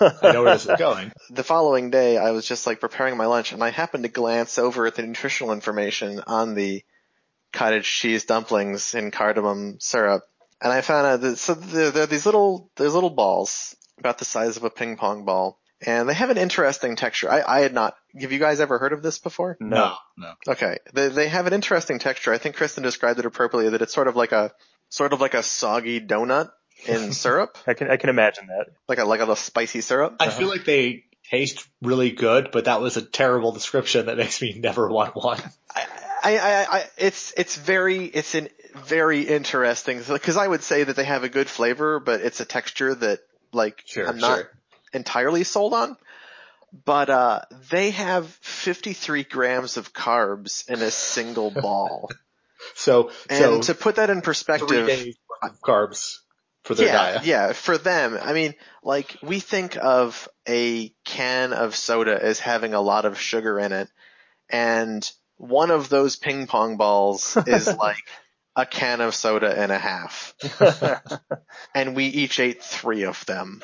I 0.00 0.32
know 0.32 0.42
where 0.42 0.52
this 0.52 0.66
is 0.66 0.78
going. 0.78 1.12
The 1.30 1.42
following 1.42 1.90
day, 1.90 2.18
I 2.18 2.32
was 2.32 2.46
just 2.46 2.66
like 2.66 2.80
preparing 2.80 3.16
my 3.16 3.26
lunch, 3.26 3.52
and 3.52 3.64
I 3.64 3.70
happened 3.70 4.04
to 4.04 4.10
glance 4.10 4.58
over 4.58 4.86
at 4.86 4.94
the 4.94 5.02
nutritional 5.02 5.54
information 5.54 6.22
on 6.26 6.54
the 6.54 6.84
cottage 7.52 7.90
cheese 7.90 8.26
dumplings 8.26 8.94
in 8.94 9.10
cardamom 9.10 9.78
syrup, 9.80 10.24
and 10.64 10.72
I 10.72 10.80
found 10.80 11.06
out 11.06 11.20
that 11.20 11.36
so 11.36 11.54
there, 11.54 11.90
there 11.92 12.02
are 12.04 12.06
these 12.06 12.26
little 12.26 12.70
there's 12.76 12.94
little 12.94 13.10
balls 13.10 13.76
about 13.98 14.18
the 14.18 14.24
size 14.24 14.56
of 14.56 14.64
a 14.64 14.70
ping 14.70 14.96
pong 14.96 15.24
ball, 15.24 15.60
and 15.86 16.08
they 16.08 16.14
have 16.14 16.30
an 16.30 16.38
interesting 16.38 16.96
texture. 16.96 17.30
I, 17.30 17.42
I 17.46 17.60
had 17.60 17.72
not. 17.72 17.94
Have 18.20 18.32
you 18.32 18.38
guys 18.40 18.58
ever 18.58 18.78
heard 18.78 18.92
of 18.92 19.02
this 19.02 19.18
before? 19.18 19.56
No. 19.60 19.94
no. 20.16 20.32
Okay, 20.48 20.78
they 20.92 21.08
they 21.08 21.28
have 21.28 21.46
an 21.46 21.52
interesting 21.52 22.00
texture. 22.00 22.32
I 22.32 22.38
think 22.38 22.56
Kristen 22.56 22.82
described 22.82 23.20
it 23.20 23.26
appropriately. 23.26 23.70
That 23.70 23.82
it's 23.82 23.94
sort 23.94 24.08
of 24.08 24.16
like 24.16 24.32
a 24.32 24.52
sort 24.88 25.12
of 25.12 25.20
like 25.20 25.34
a 25.34 25.42
soggy 25.42 26.00
donut 26.00 26.50
in 26.86 27.12
syrup, 27.12 27.58
I 27.66 27.74
can 27.74 27.90
I 27.90 27.96
can 27.96 28.10
imagine 28.10 28.46
that. 28.46 28.66
like 28.88 28.98
a 28.98 29.04
like 29.04 29.20
a 29.20 29.24
little 29.24 29.36
spicy 29.36 29.80
syrup. 29.80 30.16
I 30.20 30.30
feel 30.30 30.48
like 30.48 30.64
they 30.64 31.04
taste 31.30 31.66
really 31.82 32.10
good, 32.10 32.50
but 32.52 32.66
that 32.66 32.80
was 32.80 32.96
a 32.96 33.02
terrible 33.02 33.52
description 33.52 34.06
that 34.06 34.16
makes 34.16 34.40
me 34.40 34.58
never 34.58 34.90
want 34.90 35.14
one. 35.14 35.40
I, 35.74 35.86
I, 36.24 36.38
I, 36.38 36.66
I 36.78 36.84
it's 36.96 37.32
it's 37.36 37.56
very 37.56 38.04
it's 38.06 38.34
an 38.34 38.48
very 38.74 39.22
interesting 39.22 40.00
because 40.08 40.36
I 40.36 40.48
would 40.48 40.62
say 40.62 40.84
that 40.84 40.96
they 40.96 41.04
have 41.04 41.22
a 41.24 41.28
good 41.28 41.48
flavor, 41.48 42.00
but 42.00 42.20
it's 42.22 42.40
a 42.40 42.44
texture 42.44 42.94
that 42.94 43.20
like 43.52 43.82
Sure, 43.86 44.08
I'm 44.08 44.18
not 44.18 44.38
sure. 44.38 44.50
entirely 44.92 45.44
sold 45.44 45.74
on. 45.74 45.96
But 46.84 47.08
uh, 47.08 47.42
they 47.70 47.90
have 47.90 48.26
53 48.40 49.22
grams 49.24 49.76
of 49.76 49.92
carbs 49.92 50.68
in 50.68 50.82
a 50.82 50.90
single 50.90 51.50
ball, 51.62 52.10
So, 52.74 53.12
and 53.30 53.64
so 53.64 53.72
to 53.72 53.78
put 53.80 53.96
that 53.96 54.10
in 54.10 54.22
perspective, 54.22 54.90
carbs 55.62 56.16
for 56.64 56.74
their 56.74 56.86
yeah, 56.86 56.92
diet. 56.92 57.24
yeah, 57.26 57.52
for 57.52 57.78
them. 57.78 58.18
I 58.20 58.32
mean, 58.32 58.54
like 58.82 59.16
we 59.22 59.38
think 59.38 59.76
of 59.76 60.28
a 60.48 60.88
can 61.04 61.52
of 61.52 61.76
soda 61.76 62.20
as 62.20 62.40
having 62.40 62.74
a 62.74 62.80
lot 62.80 63.04
of 63.04 63.20
sugar 63.20 63.60
in 63.60 63.70
it, 63.70 63.88
and 64.48 65.08
one 65.48 65.70
of 65.70 65.88
those 65.88 66.16
ping 66.16 66.46
pong 66.46 66.76
balls 66.76 67.36
is 67.46 67.66
like 67.78 68.02
a 68.56 68.66
can 68.66 69.00
of 69.00 69.14
soda 69.14 69.52
and 69.60 69.72
a 69.72 69.78
half, 69.78 70.34
and 71.74 71.94
we 71.96 72.06
each 72.06 72.38
ate 72.38 72.62
three 72.62 73.02
of 73.02 73.24
them 73.26 73.62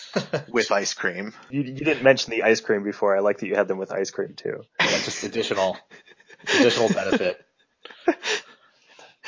with 0.48 0.70
ice 0.72 0.94
cream. 0.94 1.32
You, 1.50 1.62
you 1.62 1.84
didn't 1.84 2.02
mention 2.02 2.30
the 2.32 2.42
ice 2.42 2.60
cream 2.60 2.82
before. 2.82 3.16
I 3.16 3.20
like 3.20 3.38
that 3.38 3.46
you 3.46 3.54
had 3.54 3.68
them 3.68 3.78
with 3.78 3.92
ice 3.92 4.10
cream 4.10 4.34
too. 4.34 4.62
Yeah, 4.80 4.86
just 4.88 5.22
additional, 5.24 5.78
additional 6.44 6.88
benefit. 6.88 7.44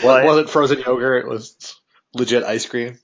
Well, 0.03 0.17
It 0.17 0.25
wasn't 0.25 0.51
frozen 0.51 0.81
yogurt. 0.81 1.25
It 1.25 1.29
was 1.29 1.77
legit 2.15 2.43
ice 2.43 2.67
cream. 2.67 2.99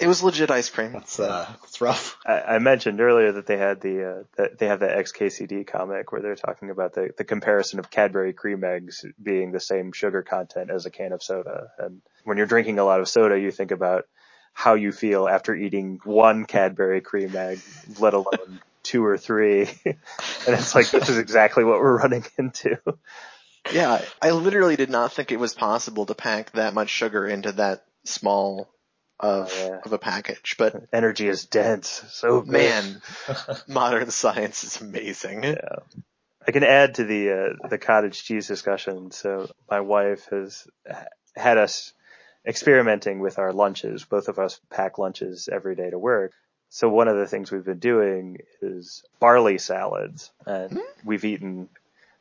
It 0.00 0.06
was 0.06 0.22
legit 0.22 0.50
ice 0.50 0.70
cream. 0.70 0.92
That's 0.92 1.20
uh, 1.20 1.46
that's 1.60 1.80
rough. 1.80 2.16
I, 2.24 2.40
I 2.40 2.58
mentioned 2.58 3.00
earlier 3.00 3.32
that 3.32 3.46
they 3.46 3.58
had 3.58 3.82
the 3.82 4.10
uh, 4.10 4.22
that 4.36 4.58
they 4.58 4.66
have 4.66 4.80
the 4.80 4.86
XKCD 4.86 5.66
comic 5.66 6.10
where 6.10 6.22
they're 6.22 6.36
talking 6.36 6.70
about 6.70 6.94
the 6.94 7.10
the 7.16 7.24
comparison 7.24 7.78
of 7.78 7.90
Cadbury 7.90 8.32
cream 8.32 8.64
eggs 8.64 9.04
being 9.22 9.52
the 9.52 9.60
same 9.60 9.92
sugar 9.92 10.22
content 10.22 10.70
as 10.70 10.86
a 10.86 10.90
can 10.90 11.12
of 11.12 11.22
soda. 11.22 11.68
And 11.78 12.00
when 12.24 12.38
you're 12.38 12.46
drinking 12.46 12.78
a 12.78 12.84
lot 12.84 13.00
of 13.00 13.08
soda, 13.08 13.38
you 13.38 13.50
think 13.50 13.72
about 13.72 14.06
how 14.54 14.74
you 14.74 14.90
feel 14.90 15.28
after 15.28 15.54
eating 15.54 16.00
one 16.04 16.46
Cadbury 16.46 17.02
cream 17.02 17.36
egg, 17.36 17.60
let 17.98 18.14
alone 18.14 18.60
two 18.82 19.04
or 19.04 19.18
three. 19.18 19.68
and 19.84 19.96
it's 20.46 20.74
like 20.74 20.90
this 20.90 21.10
is 21.10 21.18
exactly 21.18 21.62
what 21.62 21.78
we're 21.78 21.98
running 21.98 22.24
into. 22.38 22.78
Yeah, 23.70 24.02
I 24.22 24.30
literally 24.30 24.76
did 24.76 24.90
not 24.90 25.12
think 25.12 25.30
it 25.30 25.38
was 25.38 25.52
possible 25.52 26.06
to 26.06 26.14
pack 26.14 26.52
that 26.52 26.72
much 26.72 26.88
sugar 26.88 27.26
into 27.26 27.52
that 27.52 27.84
small 28.04 28.70
of 29.20 29.52
Oh, 29.54 29.66
yeah. 29.68 29.80
of 29.84 29.92
a 29.92 29.98
package, 29.98 30.56
but 30.58 30.84
Energy 30.92 31.28
is 31.28 31.44
dense. 31.46 32.02
So 32.10 32.40
good. 32.40 32.50
man, 32.52 33.02
modern 33.68 34.10
science 34.10 34.64
is 34.64 34.80
amazing. 34.80 35.44
Yeah. 35.44 35.76
I 36.46 36.52
can 36.52 36.64
add 36.64 36.94
to 36.96 37.04
the 37.04 37.30
uh, 37.64 37.68
the 37.68 37.78
cottage 37.78 38.24
cheese 38.24 38.48
discussion. 38.48 39.10
So 39.10 39.48
my 39.70 39.80
wife 39.80 40.26
has 40.30 40.66
had 41.36 41.58
us 41.58 41.92
experimenting 42.46 43.20
with 43.20 43.38
our 43.38 43.52
lunches. 43.52 44.04
Both 44.04 44.28
of 44.28 44.38
us 44.38 44.60
pack 44.70 44.98
lunches 44.98 45.48
every 45.52 45.76
day 45.76 45.90
to 45.90 45.98
work. 45.98 46.32
So 46.70 46.88
one 46.88 47.08
of 47.08 47.16
the 47.16 47.26
things 47.26 47.50
we've 47.52 47.64
been 47.64 47.78
doing 47.78 48.38
is 48.62 49.02
barley 49.18 49.58
salads, 49.58 50.30
and 50.46 50.80
we've 51.04 51.24
eaten 51.24 51.68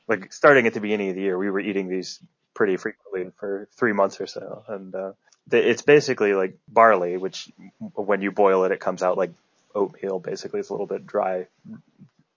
like 0.07 0.33
starting 0.33 0.65
at 0.67 0.73
the 0.73 0.81
beginning 0.81 1.09
of 1.11 1.15
the 1.15 1.21
year, 1.21 1.37
we 1.37 1.49
were 1.51 1.59
eating 1.59 1.87
these 1.87 2.19
pretty 2.55 2.75
frequently 2.77 3.31
for 3.37 3.69
three 3.77 3.93
months 3.93 4.19
or 4.19 4.25
so, 4.27 4.63
and 4.67 4.93
uh, 4.95 5.11
it's 5.51 5.81
basically 5.81 6.33
like 6.33 6.57
barley, 6.67 7.17
which 7.17 7.51
when 7.93 8.21
you 8.21 8.31
boil 8.31 8.63
it, 8.65 8.71
it 8.71 8.79
comes 8.79 9.03
out 9.03 9.17
like 9.17 9.31
oatmeal. 9.73 10.19
Basically, 10.19 10.59
it's 10.59 10.69
a 10.69 10.73
little 10.73 10.87
bit 10.87 11.05
dry, 11.05 11.47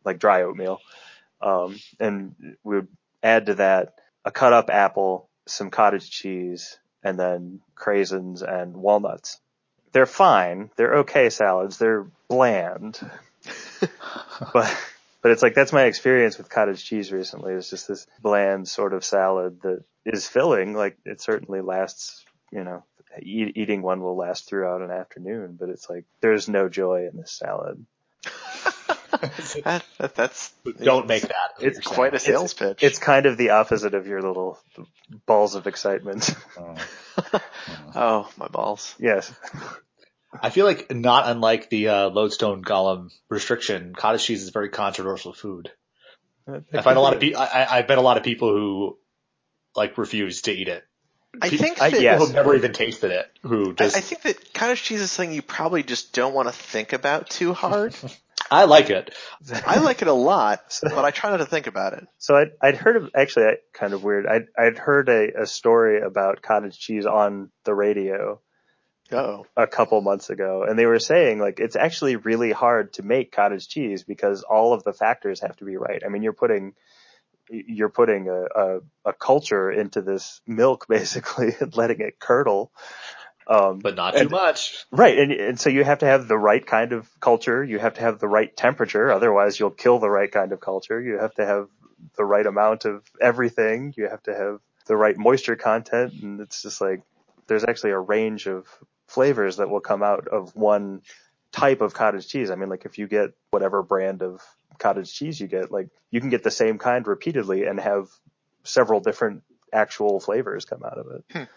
like 0.04 0.18
dry 0.18 0.42
oatmeal. 0.42 0.80
Um, 1.40 1.78
and 1.98 2.34
we 2.62 2.76
would 2.76 2.88
add 3.22 3.46
to 3.46 3.54
that 3.54 3.94
a 4.24 4.30
cut 4.30 4.52
up 4.52 4.70
apple, 4.70 5.28
some 5.46 5.70
cottage 5.70 6.10
cheese, 6.10 6.78
and 7.02 7.18
then 7.18 7.60
craisins 7.76 8.42
and 8.42 8.76
walnuts. 8.76 9.40
They're 9.92 10.06
fine. 10.06 10.70
They're 10.76 10.98
okay 10.98 11.28
salads. 11.30 11.78
They're 11.78 12.06
bland. 12.28 12.98
but 14.52 14.76
but 15.22 15.30
it's 15.30 15.42
like 15.42 15.54
that's 15.54 15.72
my 15.72 15.84
experience 15.84 16.38
with 16.38 16.48
cottage 16.48 16.84
cheese 16.84 17.12
recently. 17.12 17.54
It's 17.54 17.70
just 17.70 17.88
this 17.88 18.06
bland 18.20 18.68
sort 18.68 18.92
of 18.92 19.04
salad 19.04 19.60
that 19.62 19.84
is 20.04 20.26
filling. 20.26 20.74
Like 20.74 20.96
it 21.04 21.20
certainly 21.20 21.60
lasts, 21.60 22.24
you 22.50 22.64
know, 22.64 22.84
eat, 23.20 23.56
eating 23.56 23.82
one 23.82 24.02
will 24.02 24.16
last 24.16 24.48
throughout 24.48 24.82
an 24.82 24.90
afternoon, 24.90 25.56
but 25.58 25.68
it's 25.68 25.88
like 25.88 26.04
there's 26.20 26.48
no 26.48 26.68
joy 26.68 27.08
in 27.10 27.16
this 27.16 27.32
salad. 27.32 27.84
that, 29.64 29.84
that, 29.98 30.14
that's 30.14 30.52
don't 30.82 31.06
make 31.06 31.22
that. 31.22 31.52
It's 31.60 31.80
quite 31.80 32.14
a 32.14 32.18
sales 32.18 32.52
it's, 32.52 32.54
pitch. 32.54 32.82
It's 32.82 32.98
kind 32.98 33.26
of 33.26 33.36
the 33.36 33.50
opposite 33.50 33.94
of 33.94 34.06
your 34.06 34.22
little 34.22 34.58
balls 35.26 35.54
of 35.54 35.66
excitement. 35.66 36.34
Oh, 36.58 36.76
oh 37.94 38.30
my 38.36 38.48
balls. 38.48 38.94
Yes. 38.98 39.32
I 40.40 40.50
feel 40.50 40.64
like 40.64 40.90
not 40.94 41.28
unlike 41.28 41.68
the 41.68 41.88
uh, 41.88 42.08
lodestone 42.08 42.62
golem 42.64 43.10
restriction, 43.28 43.94
cottage 43.94 44.24
cheese 44.24 44.42
is 44.42 44.48
a 44.48 44.52
very 44.52 44.70
controversial 44.70 45.34
food. 45.34 45.70
I 46.48 46.82
find 46.82 46.96
a 46.96 47.00
lot 47.00 47.14
of 47.14 47.20
people. 47.20 47.40
I, 47.40 47.66
I've 47.70 47.88
met 47.88 47.98
a 47.98 48.02
lot 48.02 48.16
of 48.16 48.24
people 48.24 48.48
who 48.48 48.98
like 49.76 49.98
refuse 49.98 50.42
to 50.42 50.52
eat 50.52 50.68
it. 50.68 50.84
I 51.40 51.48
think 51.48 51.80
I- 51.80 51.90
that, 51.90 52.00
yes. 52.00 52.20
Who've 52.20 52.34
never 52.34 52.54
even 52.54 52.72
tasted 52.72 53.10
it. 53.10 53.30
Who 53.42 53.70
I, 53.70 53.74
just 53.74 53.96
I 53.96 54.00
think 54.00 54.22
that 54.22 54.52
cottage 54.54 54.82
cheese 54.82 55.00
is 55.00 55.10
something 55.10 55.34
you 55.34 55.42
probably 55.42 55.82
just 55.82 56.12
don't 56.12 56.34
want 56.34 56.48
to 56.48 56.54
think 56.54 56.92
about 56.92 57.30
too 57.30 57.52
hard. 57.52 57.94
I 58.50 58.64
like 58.64 58.90
it. 58.90 59.14
I 59.66 59.78
like 59.78 60.02
it 60.02 60.08
a 60.08 60.12
lot, 60.12 60.78
but 60.82 61.04
I 61.04 61.10
try 61.10 61.30
not 61.30 61.38
to 61.38 61.46
think 61.46 61.68
about 61.68 61.94
it. 61.94 62.06
So 62.18 62.34
I'd, 62.36 62.50
I'd 62.60 62.76
heard 62.76 62.96
of, 62.96 63.10
actually, 63.14 63.46
I- 63.46 63.56
kind 63.72 63.94
of 63.94 64.04
weird. 64.04 64.26
I'd, 64.26 64.46
I'd 64.58 64.76
heard 64.76 65.08
a, 65.08 65.42
a 65.42 65.46
story 65.46 66.00
about 66.02 66.42
cottage 66.42 66.78
cheese 66.78 67.06
on 67.06 67.50
the 67.64 67.74
radio 67.74 68.40
Oh, 69.10 69.44
a 69.58 69.66
couple 69.66 70.00
months 70.00 70.30
ago 70.30 70.64
and 70.66 70.78
they 70.78 70.86
were 70.86 70.98
saying 70.98 71.38
like 71.38 71.60
it's 71.60 71.76
actually 71.76 72.16
really 72.16 72.50
hard 72.50 72.94
to 72.94 73.02
make 73.02 73.30
cottage 73.30 73.68
cheese 73.68 74.04
because 74.04 74.42
all 74.42 74.72
of 74.72 74.84
the 74.84 74.94
factors 74.94 75.40
have 75.40 75.54
to 75.58 75.66
be 75.66 75.76
right. 75.76 76.02
I 76.02 76.08
mean, 76.08 76.22
you're 76.22 76.32
putting, 76.32 76.72
you're 77.52 77.88
putting 77.90 78.28
a, 78.28 78.42
a, 78.44 78.80
a 79.04 79.12
culture 79.12 79.70
into 79.70 80.00
this 80.02 80.40
milk 80.46 80.86
basically 80.88 81.54
and 81.60 81.76
letting 81.76 82.00
it 82.00 82.18
curdle. 82.18 82.72
Um, 83.46 83.80
But 83.80 83.96
not 83.96 84.12
too 84.14 84.20
And- 84.20 84.30
much. 84.30 84.86
Right, 84.90 85.18
and, 85.18 85.32
and 85.32 85.60
so 85.60 85.68
you 85.68 85.84
have 85.84 85.98
to 85.98 86.06
have 86.06 86.28
the 86.28 86.38
right 86.38 86.64
kind 86.64 86.92
of 86.92 87.08
culture. 87.20 87.62
You 87.62 87.78
have 87.78 87.94
to 87.94 88.00
have 88.00 88.18
the 88.20 88.28
right 88.28 88.54
temperature, 88.56 89.10
otherwise 89.10 89.58
you'll 89.58 89.70
kill 89.70 89.98
the 89.98 90.10
right 90.10 90.30
kind 90.30 90.52
of 90.52 90.60
culture. 90.60 91.00
You 91.00 91.18
have 91.18 91.34
to 91.34 91.44
have 91.44 91.68
the 92.16 92.24
right 92.24 92.46
amount 92.46 92.84
of 92.84 93.02
everything. 93.20 93.94
You 93.96 94.08
have 94.08 94.22
to 94.24 94.34
have 94.34 94.60
the 94.86 94.96
right 94.96 95.16
moisture 95.16 95.56
content, 95.56 96.14
and 96.22 96.40
it's 96.40 96.62
just 96.62 96.80
like 96.80 97.02
there's 97.48 97.64
actually 97.64 97.90
a 97.90 97.98
range 97.98 98.46
of 98.46 98.66
flavors 99.08 99.56
that 99.56 99.68
will 99.68 99.80
come 99.80 100.02
out 100.02 100.28
of 100.28 100.54
one 100.56 101.02
type 101.50 101.80
of 101.80 101.92
cottage 101.94 102.28
cheese. 102.28 102.50
I 102.50 102.54
mean, 102.54 102.68
like 102.68 102.84
if 102.86 102.96
you 102.98 103.06
get 103.08 103.30
whatever 103.50 103.82
brand 103.82 104.22
of 104.22 104.40
cottage 104.82 105.12
cheese 105.12 105.40
you 105.40 105.46
get, 105.46 105.70
like 105.70 105.88
you 106.10 106.20
can 106.20 106.28
get 106.30 106.42
the 106.42 106.50
same 106.50 106.78
kind 106.78 107.06
repeatedly 107.06 107.64
and 107.64 107.80
have 107.80 108.08
several 108.64 109.00
different 109.00 109.42
actual 109.72 110.20
flavors 110.20 110.64
come 110.64 110.82
out 110.84 110.98
of 110.98 111.06
it. 111.34 111.48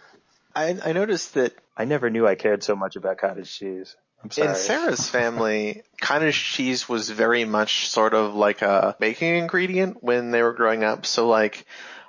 I, 0.56 0.78
I 0.90 0.94
noticed 0.94 1.34
that 1.34 1.54
I 1.76 1.84
never 1.86 2.10
knew 2.10 2.26
I 2.26 2.36
cared 2.36 2.64
so 2.64 2.76
much 2.76 2.96
about 2.96 3.18
cottage 3.18 3.54
cheese. 3.54 3.96
In 4.38 4.56
Sarah's 4.56 5.10
family, 5.10 5.84
cottage 6.02 6.42
cheese 6.42 6.88
was 6.88 7.10
very 7.10 7.46
much 7.46 7.90
sort 7.90 8.14
of 8.14 8.34
like 8.34 8.62
a 8.62 8.96
baking 9.00 9.36
ingredient 9.36 10.02
when 10.02 10.32
they 10.32 10.42
were 10.42 10.54
growing 10.54 10.84
up. 10.84 11.06
So 11.06 11.28
like, 11.28 11.66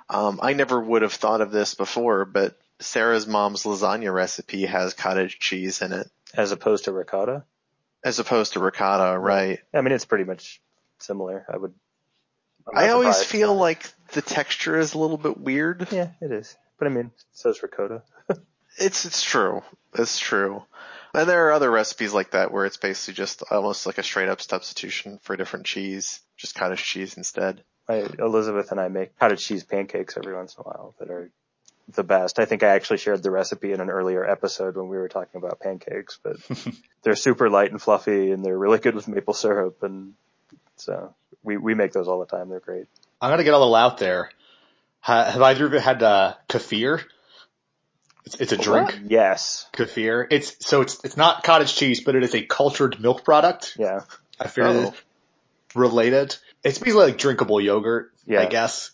um, 0.09 0.39
I 0.41 0.53
never 0.53 0.79
would 0.79 1.01
have 1.01 1.13
thought 1.13 1.41
of 1.41 1.51
this 1.51 1.75
before, 1.75 2.25
but 2.25 2.57
Sarah's 2.79 3.27
mom's 3.27 3.63
lasagna 3.63 4.13
recipe 4.13 4.65
has 4.65 4.93
cottage 4.93 5.37
cheese 5.39 5.81
in 5.81 5.91
it, 5.91 6.09
as 6.33 6.51
opposed 6.51 6.85
to 6.85 6.93
ricotta. 6.93 7.43
as 8.03 8.19
opposed 8.19 8.53
to 8.53 8.59
ricotta, 8.61 9.19
right? 9.19 9.59
I 9.73 9.81
mean, 9.81 9.91
it's 9.91 10.05
pretty 10.05 10.23
much 10.23 10.61
similar. 10.99 11.45
I 11.51 11.57
would. 11.57 11.73
I'm 12.67 12.75
not 12.75 12.83
I 12.83 12.89
always 12.89 13.15
surprised. 13.15 13.31
feel 13.31 13.55
like 13.55 13.89
the 14.13 14.21
texture 14.21 14.77
is 14.77 14.93
a 14.93 14.97
little 14.97 15.17
bit 15.17 15.37
weird. 15.39 15.87
Yeah, 15.91 16.09
it 16.21 16.31
is. 16.31 16.55
But 16.77 16.87
I 16.87 16.89
mean, 16.89 17.11
so 17.33 17.49
is 17.49 17.61
ricotta. 17.63 18.03
It's 18.79 19.05
it's 19.05 19.23
true. 19.23 19.63
It's 19.95 20.19
true. 20.19 20.61
And 21.13 21.27
there 21.27 21.47
are 21.47 21.51
other 21.51 21.71
recipes 21.71 22.13
like 22.13 22.31
that 22.31 22.51
where 22.51 22.65
it's 22.67 22.77
basically 22.77 23.15
just 23.15 23.41
almost 23.49 23.87
like 23.87 23.97
a 23.97 24.03
straight 24.03 24.29
up 24.29 24.39
substitution 24.39 25.17
for 25.23 25.33
a 25.33 25.37
different 25.37 25.65
cheese, 25.65 26.19
just 26.35 26.53
cottage 26.53 26.83
cheese 26.83 27.17
instead. 27.17 27.63
I, 27.89 28.05
Elizabeth 28.19 28.69
and 28.71 28.79
I 28.79 28.89
make 28.89 29.17
cottage 29.17 29.43
cheese 29.43 29.63
pancakes 29.63 30.15
every 30.15 30.35
once 30.35 30.55
in 30.55 30.61
a 30.61 30.63
while 30.63 30.93
that 30.99 31.09
are 31.09 31.31
the 31.95 32.03
best. 32.03 32.37
I 32.37 32.45
think 32.45 32.61
I 32.61 32.67
actually 32.75 32.97
shared 32.97 33.23
the 33.23 33.31
recipe 33.31 33.71
in 33.71 33.81
an 33.81 33.89
earlier 33.89 34.23
episode 34.29 34.75
when 34.75 34.89
we 34.89 34.97
were 34.97 35.07
talking 35.09 35.41
about 35.41 35.59
pancakes, 35.59 36.19
but 36.21 36.35
they're 37.01 37.15
super 37.15 37.49
light 37.49 37.71
and 37.71 37.81
fluffy 37.81 38.29
and 38.31 38.45
they're 38.45 38.57
really 38.59 38.77
good 38.77 38.93
with 38.93 39.07
maple 39.07 39.33
syrup. 39.33 39.81
And 39.81 40.13
so 40.77 41.13
we, 41.43 41.57
we 41.57 41.73
make 41.73 41.91
those 41.91 42.07
all 42.07 42.19
the 42.19 42.25
time. 42.25 42.49
They're 42.49 42.59
great. 42.59 42.85
I'm 43.21 43.29
gonna 43.31 43.43
get 43.43 43.53
a 43.53 43.57
little 43.57 43.75
out 43.75 43.97
there. 43.97 44.29
Ha- 45.01 45.31
Have 45.31 45.41
either 45.41 45.65
of 45.67 45.73
you 45.73 45.79
had 45.79 46.01
uh, 46.03 46.33
kefir? 46.49 47.03
It's, 48.25 48.35
it's 48.35 48.51
a 48.51 48.57
drink. 48.57 48.93
Yes. 49.07 49.67
Kefir. 49.73 50.27
It's 50.31 50.65
so 50.65 50.81
it's 50.81 50.99
it's 51.03 51.15
not 51.17 51.43
cottage 51.43 51.75
cheese, 51.75 52.01
but 52.03 52.15
it 52.15 52.23
is 52.23 52.35
a 52.35 52.41
cultured 52.41 52.99
milk 52.99 53.23
product. 53.23 53.75
Yeah. 53.79 54.01
I 54.39 54.47
figured 54.47 54.75
Oh. 54.75 54.87
it's 54.89 55.01
related. 55.75 56.35
It's 56.63 56.77
basically 56.79 57.05
like 57.05 57.17
drinkable 57.17 57.61
yogurt, 57.61 58.11
Yeah. 58.25 58.41
I 58.41 58.45
guess. 58.47 58.91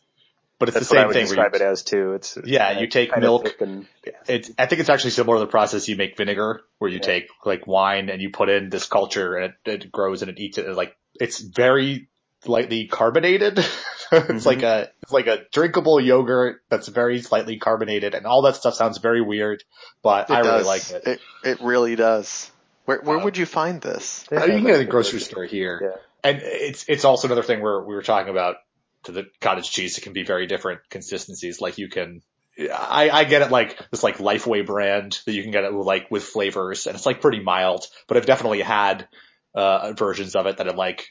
But 0.59 0.69
it's 0.69 0.75
That's 0.75 0.89
the 0.89 0.95
what 0.97 1.01
same 1.07 1.13
thing. 1.13 1.25
describe 1.25 1.53
you- 1.53 1.59
it 1.59 1.61
as 1.63 1.83
too. 1.83 2.13
It's 2.13 2.37
Yeah, 2.45 2.79
you 2.79 2.87
take 2.87 3.17
milk. 3.17 3.55
and 3.59 3.87
yeah. 4.05 4.11
It's, 4.27 4.51
I 4.57 4.67
think 4.67 4.79
it's 4.81 4.89
actually 4.89 5.11
similar 5.11 5.37
to 5.37 5.45
the 5.45 5.51
process 5.51 5.87
you 5.89 5.95
make 5.95 6.15
vinegar, 6.15 6.61
where 6.77 6.89
you 6.91 6.97
Yeah. 6.97 7.01
take 7.03 7.27
like 7.43 7.65
wine 7.67 8.09
and 8.09 8.21
you 8.21 8.29
put 8.29 8.49
in 8.49 8.69
this 8.69 8.85
culture 8.87 9.35
and 9.35 9.53
it, 9.65 9.83
it 9.83 9.91
grows 9.91 10.21
and 10.21 10.29
it 10.29 10.39
eats 10.39 10.57
it. 10.59 10.67
And, 10.67 10.75
like 10.75 10.95
it's 11.19 11.39
very 11.39 12.09
lightly 12.45 12.87
carbonated. 12.87 13.57
it's 14.11 14.43
Mhm. 14.43 14.45
like 14.45 14.61
a 14.63 14.91
it's 15.01 15.11
like 15.11 15.27
a 15.27 15.43
drinkable 15.51 15.99
yogurt 15.99 16.61
that's 16.69 16.87
very 16.87 17.21
slightly 17.21 17.57
carbonated, 17.57 18.13
and 18.15 18.25
all 18.25 18.43
that 18.43 18.55
stuff 18.55 18.75
sounds 18.75 18.97
very 18.99 19.21
weird, 19.21 19.63
but 20.03 20.29
It 20.29 20.33
I 20.33 20.39
really 20.41 20.63
like 20.63 20.89
it. 20.91 21.07
It 21.07 21.19
it 21.43 21.61
really 21.61 21.95
does. 21.95 22.51
Where 22.85 22.99
where 23.01 23.17
Um, 23.17 23.23
would 23.23 23.37
you 23.37 23.45
find 23.45 23.81
this? 23.81 24.25
Uh, 24.31 24.45
you 24.45 24.53
can 24.53 24.61
get 24.63 24.69
it 24.71 24.73
at 24.73 24.77
the 24.79 24.85
grocery 24.85 25.19
store 25.21 25.45
here. 25.45 25.79
Yeah. 25.81 26.01
And 26.31 26.41
it's 26.43 26.85
it's 26.87 27.05
also 27.05 27.27
another 27.27 27.43
thing 27.43 27.61
where 27.61 27.81
we 27.81 27.95
were 27.95 28.03
talking 28.03 28.29
about 28.29 28.57
to 29.03 29.11
the 29.11 29.25
cottage 29.41 29.71
cheese. 29.71 29.97
It 29.97 30.01
can 30.01 30.13
be 30.13 30.23
very 30.23 30.47
different 30.47 30.81
consistencies. 30.89 31.59
Like 31.59 31.77
you 31.77 31.89
can, 31.89 32.21
I 32.57 33.09
I 33.09 33.23
get 33.23 33.41
it 33.41 33.51
like 33.51 33.77
this 33.89 34.03
like 34.03 34.17
Lifeway 34.19 34.65
brand 34.65 35.19
that 35.25 35.33
you 35.33 35.41
can 35.43 35.51
get 35.51 35.63
it 35.63 35.73
like 35.73 36.11
with 36.11 36.23
flavors, 36.23 36.85
and 36.87 36.95
it's 36.95 37.05
like 37.05 37.19
pretty 37.21 37.39
mild. 37.41 37.87
But 38.07 38.17
I've 38.17 38.25
definitely 38.25 38.61
had 38.61 39.07
uh 39.55 39.93
versions 39.93 40.35
of 40.35 40.45
it 40.45 40.57
that 40.57 40.67
are 40.67 40.75
like 40.75 41.07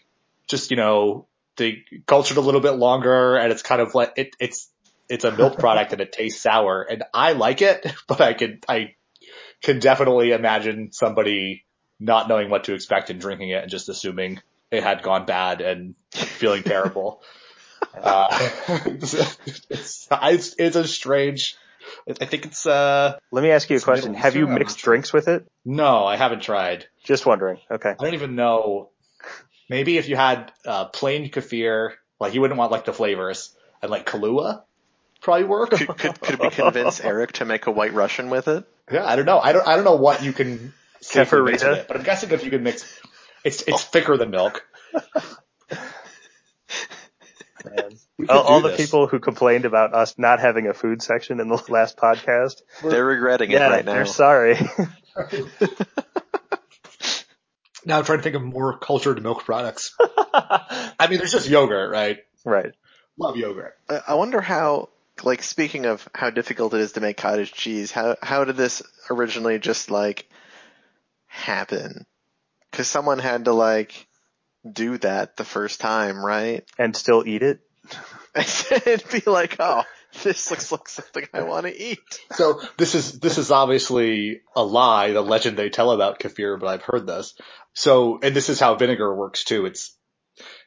just 0.48 0.70
you 0.70 0.76
know 0.76 1.26
they 1.56 1.84
cultured 2.06 2.36
a 2.36 2.40
little 2.40 2.60
bit 2.60 2.72
longer, 2.72 3.36
and 3.36 3.52
it's 3.52 3.62
kind 3.62 3.80
of 3.80 3.94
like 3.94 4.12
it 4.16 4.34
it's 4.40 4.68
it's 5.08 5.24
a 5.24 5.32
milk 5.32 5.58
product 5.58 5.92
and 5.92 6.00
it 6.00 6.12
tastes 6.12 6.42
sour, 6.42 6.82
and 6.82 7.04
I 7.12 7.32
like 7.32 7.62
it, 7.62 7.86
but 8.06 8.20
I 8.20 8.34
can 8.34 8.60
I 8.68 8.94
can 9.62 9.78
definitely 9.78 10.32
imagine 10.32 10.92
somebody 10.92 11.64
not 12.00 12.28
knowing 12.28 12.50
what 12.50 12.64
to 12.64 12.74
expect 12.74 13.10
and 13.10 13.20
drinking 13.20 13.50
it 13.50 13.62
and 13.62 13.70
just 13.70 13.88
assuming 13.88 14.40
it 14.70 14.82
had 14.82 15.02
gone 15.02 15.24
bad 15.24 15.60
and 15.60 15.94
feeling 16.12 16.62
terrible. 16.62 17.22
Uh, 17.94 18.28
it's, 18.86 19.12
it's, 19.68 20.54
it's 20.56 20.76
a 20.76 20.86
strange, 20.86 21.56
I 22.08 22.24
think 22.24 22.46
it's, 22.46 22.66
uh, 22.66 23.18
Let 23.30 23.42
me 23.42 23.50
ask 23.50 23.68
you 23.70 23.76
a 23.76 23.80
question. 23.80 24.14
Have 24.14 24.36
you 24.36 24.46
mixed 24.46 24.80
sure. 24.80 24.92
drinks 24.92 25.12
with 25.12 25.28
it? 25.28 25.46
no, 25.64 26.04
I 26.04 26.16
haven't 26.16 26.42
tried. 26.42 26.86
Just 27.04 27.26
wondering. 27.26 27.58
Okay. 27.70 27.90
I 27.90 27.94
don't 28.04 28.14
even 28.14 28.36
know. 28.36 28.90
Maybe 29.68 29.98
if 29.98 30.08
you 30.08 30.16
had, 30.16 30.52
uh, 30.66 30.86
plain 30.86 31.30
kefir, 31.30 31.92
like 32.20 32.34
you 32.34 32.40
wouldn't 32.40 32.58
want 32.58 32.72
like 32.72 32.84
the 32.84 32.92
flavors 32.92 33.54
and 33.80 33.90
like 33.90 34.06
Kahlua 34.06 34.62
probably 35.22 35.44
work. 35.44 35.70
Could, 35.70 35.88
could 35.88 36.20
could 36.20 36.38
we 36.38 36.50
convince 36.50 37.00
Eric 37.04 37.32
to 37.32 37.44
make 37.44 37.66
a 37.66 37.70
White 37.70 37.94
Russian 37.94 38.28
with 38.28 38.48
it? 38.48 38.64
Yeah, 38.90 39.06
I 39.06 39.16
don't 39.16 39.24
know. 39.24 39.38
I 39.38 39.52
don't, 39.52 39.66
I 39.66 39.76
don't 39.76 39.84
know 39.84 39.96
what 39.96 40.22
you 40.22 40.32
can 40.32 40.74
safely 41.00 41.42
mix 41.42 41.62
Kefirita? 41.62 41.70
with 41.70 41.78
it, 41.78 41.88
but 41.88 41.96
I'm 41.96 42.02
guessing 42.02 42.30
if 42.30 42.44
you 42.44 42.50
can 42.50 42.62
mix, 42.62 43.00
it's, 43.44 43.62
it's 43.62 43.84
thicker 43.84 44.16
than 44.16 44.30
milk. 44.30 44.66
Man. 47.64 47.98
All, 48.28 48.40
all 48.40 48.60
the 48.60 48.76
people 48.76 49.06
who 49.08 49.18
complained 49.18 49.64
about 49.64 49.94
us 49.94 50.14
not 50.16 50.38
having 50.38 50.68
a 50.68 50.74
food 50.74 51.02
section 51.02 51.40
in 51.40 51.48
the 51.48 51.60
last 51.68 51.96
podcast. 51.96 52.62
They're 52.82 53.04
regretting 53.04 53.50
it 53.50 53.58
right 53.58 53.84
now. 53.84 53.92
they're 53.94 54.06
sorry. 54.06 54.56
Now 57.84 57.98
I'm 57.98 58.04
trying 58.04 58.18
to 58.18 58.22
think 58.22 58.36
of 58.36 58.42
more 58.42 58.78
cultured 58.78 59.20
milk 59.22 59.44
products. 59.44 59.96
I 60.00 61.08
mean, 61.10 61.18
there's 61.18 61.32
just 61.32 61.48
yogurt, 61.48 61.90
right? 61.90 62.18
right. 62.44 62.72
Love 63.18 63.36
yogurt. 63.36 63.74
I 63.88 64.00
I 64.08 64.14
wonder 64.14 64.40
how 64.40 64.90
like, 65.22 65.42
speaking 65.42 65.86
of 65.86 66.08
how 66.14 66.30
difficult 66.30 66.74
it 66.74 66.80
is 66.80 66.92
to 66.92 67.00
make 67.00 67.16
cottage 67.16 67.52
cheese, 67.52 67.90
how 67.90 68.16
how 68.22 68.44
did 68.44 68.56
this 68.56 68.82
originally 69.10 69.58
just 69.58 69.90
like 69.90 70.28
happen? 71.26 72.06
Because 72.70 72.88
someone 72.88 73.18
had 73.18 73.44
to 73.44 73.52
like 73.52 74.06
do 74.70 74.98
that 74.98 75.36
the 75.36 75.44
first 75.44 75.80
time, 75.80 76.24
right? 76.24 76.64
And 76.78 76.96
still 76.96 77.26
eat 77.26 77.42
it? 77.42 77.60
and 78.86 79.02
be 79.10 79.22
like, 79.30 79.56
oh, 79.58 79.82
this 80.22 80.50
looks 80.50 80.70
like 80.70 80.88
something 80.88 81.26
I 81.32 81.42
want 81.42 81.66
to 81.66 81.82
eat. 81.82 81.98
So 82.32 82.60
this 82.76 82.94
is 82.94 83.18
this 83.20 83.38
is 83.38 83.50
obviously 83.50 84.40
a 84.54 84.62
lie, 84.62 85.12
the 85.12 85.22
legend 85.22 85.56
they 85.56 85.70
tell 85.70 85.90
about 85.90 86.20
kefir, 86.20 86.58
but 86.58 86.68
I've 86.68 86.82
heard 86.82 87.06
this. 87.06 87.34
So, 87.74 88.18
and 88.22 88.34
this 88.34 88.48
is 88.48 88.60
how 88.60 88.74
vinegar 88.74 89.14
works 89.14 89.44
too. 89.44 89.66
It's 89.66 89.96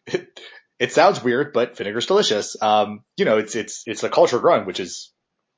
it, 0.08 0.40
it 0.80 0.92
sounds 0.92 1.24
weird, 1.24 1.54
but 1.54 1.78
vinegar's 1.78 2.08
delicious. 2.08 2.58
Um, 2.62 3.04
you 3.18 3.26
know, 3.26 3.38
it's 3.38 3.56
it's 3.56 3.84
it's 3.86 4.04
a 4.04 4.10
culture 4.10 4.40
growing, 4.40 4.66
which 4.66 4.80
is 4.80 5.12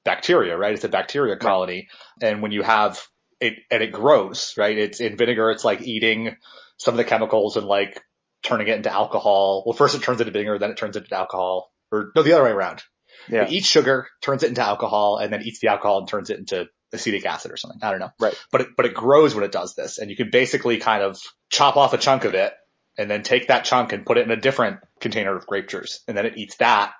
bacteria, 0.05 0.57
right? 0.57 0.73
It's 0.73 0.83
a 0.83 0.89
bacteria 0.89 1.37
colony, 1.37 1.87
and 2.21 2.41
when 2.41 2.51
you 2.51 2.63
have 2.63 3.01
it 3.39 3.53
and 3.71 3.81
it 3.81 3.91
grows, 3.91 4.53
right? 4.57 4.77
It's 4.77 4.99
in 4.99 5.17
vinegar. 5.17 5.51
It's 5.51 5.65
like 5.65 5.81
eating 5.81 6.35
some 6.77 6.93
of 6.93 6.97
the 6.97 7.03
chemicals 7.03 7.57
and 7.57 7.65
like 7.65 8.01
turning 8.43 8.67
it 8.67 8.75
into 8.75 8.91
alcohol. 8.91 9.63
Well, 9.65 9.73
first 9.73 9.95
it 9.95 10.01
turns 10.01 10.21
into 10.21 10.31
vinegar, 10.31 10.59
then 10.59 10.71
it 10.71 10.77
turns 10.77 10.95
into 10.95 11.15
alcohol, 11.15 11.71
or 11.91 12.11
no, 12.15 12.23
the 12.23 12.33
other 12.33 12.43
way 12.43 12.51
around. 12.51 12.83
Yeah. 13.29 13.43
It 13.43 13.51
eats 13.51 13.67
sugar, 13.67 14.07
turns 14.21 14.43
it 14.43 14.49
into 14.49 14.61
alcohol, 14.61 15.17
and 15.17 15.31
then 15.33 15.41
eats 15.41 15.59
the 15.59 15.69
alcohol 15.69 15.99
and 15.99 16.07
turns 16.07 16.29
it 16.29 16.39
into 16.39 16.67
acetic 16.93 17.25
acid 17.25 17.51
or 17.51 17.57
something. 17.57 17.79
I 17.81 17.91
don't 17.91 17.99
know. 17.99 18.11
Right. 18.19 18.35
But 18.51 18.61
it, 18.61 18.67
but 18.77 18.85
it 18.85 18.93
grows 18.93 19.35
when 19.35 19.43
it 19.43 19.51
does 19.51 19.75
this, 19.75 19.97
and 19.97 20.09
you 20.09 20.15
can 20.15 20.29
basically 20.31 20.77
kind 20.77 21.03
of 21.03 21.19
chop 21.49 21.77
off 21.77 21.93
a 21.93 21.97
chunk 21.97 22.23
of 22.23 22.33
it, 22.33 22.53
and 22.97 23.09
then 23.09 23.23
take 23.23 23.47
that 23.47 23.65
chunk 23.65 23.93
and 23.93 24.05
put 24.05 24.17
it 24.17 24.25
in 24.25 24.31
a 24.31 24.39
different 24.39 24.79
container 24.99 25.35
of 25.35 25.45
grape 25.45 25.67
juice, 25.67 26.03
and 26.07 26.17
then 26.17 26.25
it 26.25 26.37
eats 26.37 26.55
that 26.57 26.93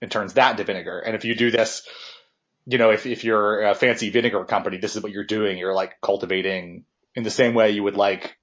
and 0.00 0.10
turns 0.10 0.34
that 0.34 0.52
into 0.52 0.64
vinegar. 0.64 0.98
And 0.98 1.14
if 1.14 1.24
you 1.24 1.34
do 1.34 1.50
this, 1.50 1.86
you 2.66 2.78
know, 2.78 2.90
if 2.90 3.06
if 3.06 3.24
you're 3.24 3.62
a 3.62 3.74
fancy 3.74 4.10
vinegar 4.10 4.44
company, 4.44 4.76
this 4.76 4.94
is 4.96 5.02
what 5.02 5.12
you're 5.12 5.24
doing. 5.24 5.58
You're 5.58 5.74
like 5.74 6.00
cultivating 6.00 6.84
in 7.14 7.22
the 7.22 7.30
same 7.30 7.54
way 7.54 7.70
you 7.70 7.82
would 7.82 7.96
like, 7.96 8.36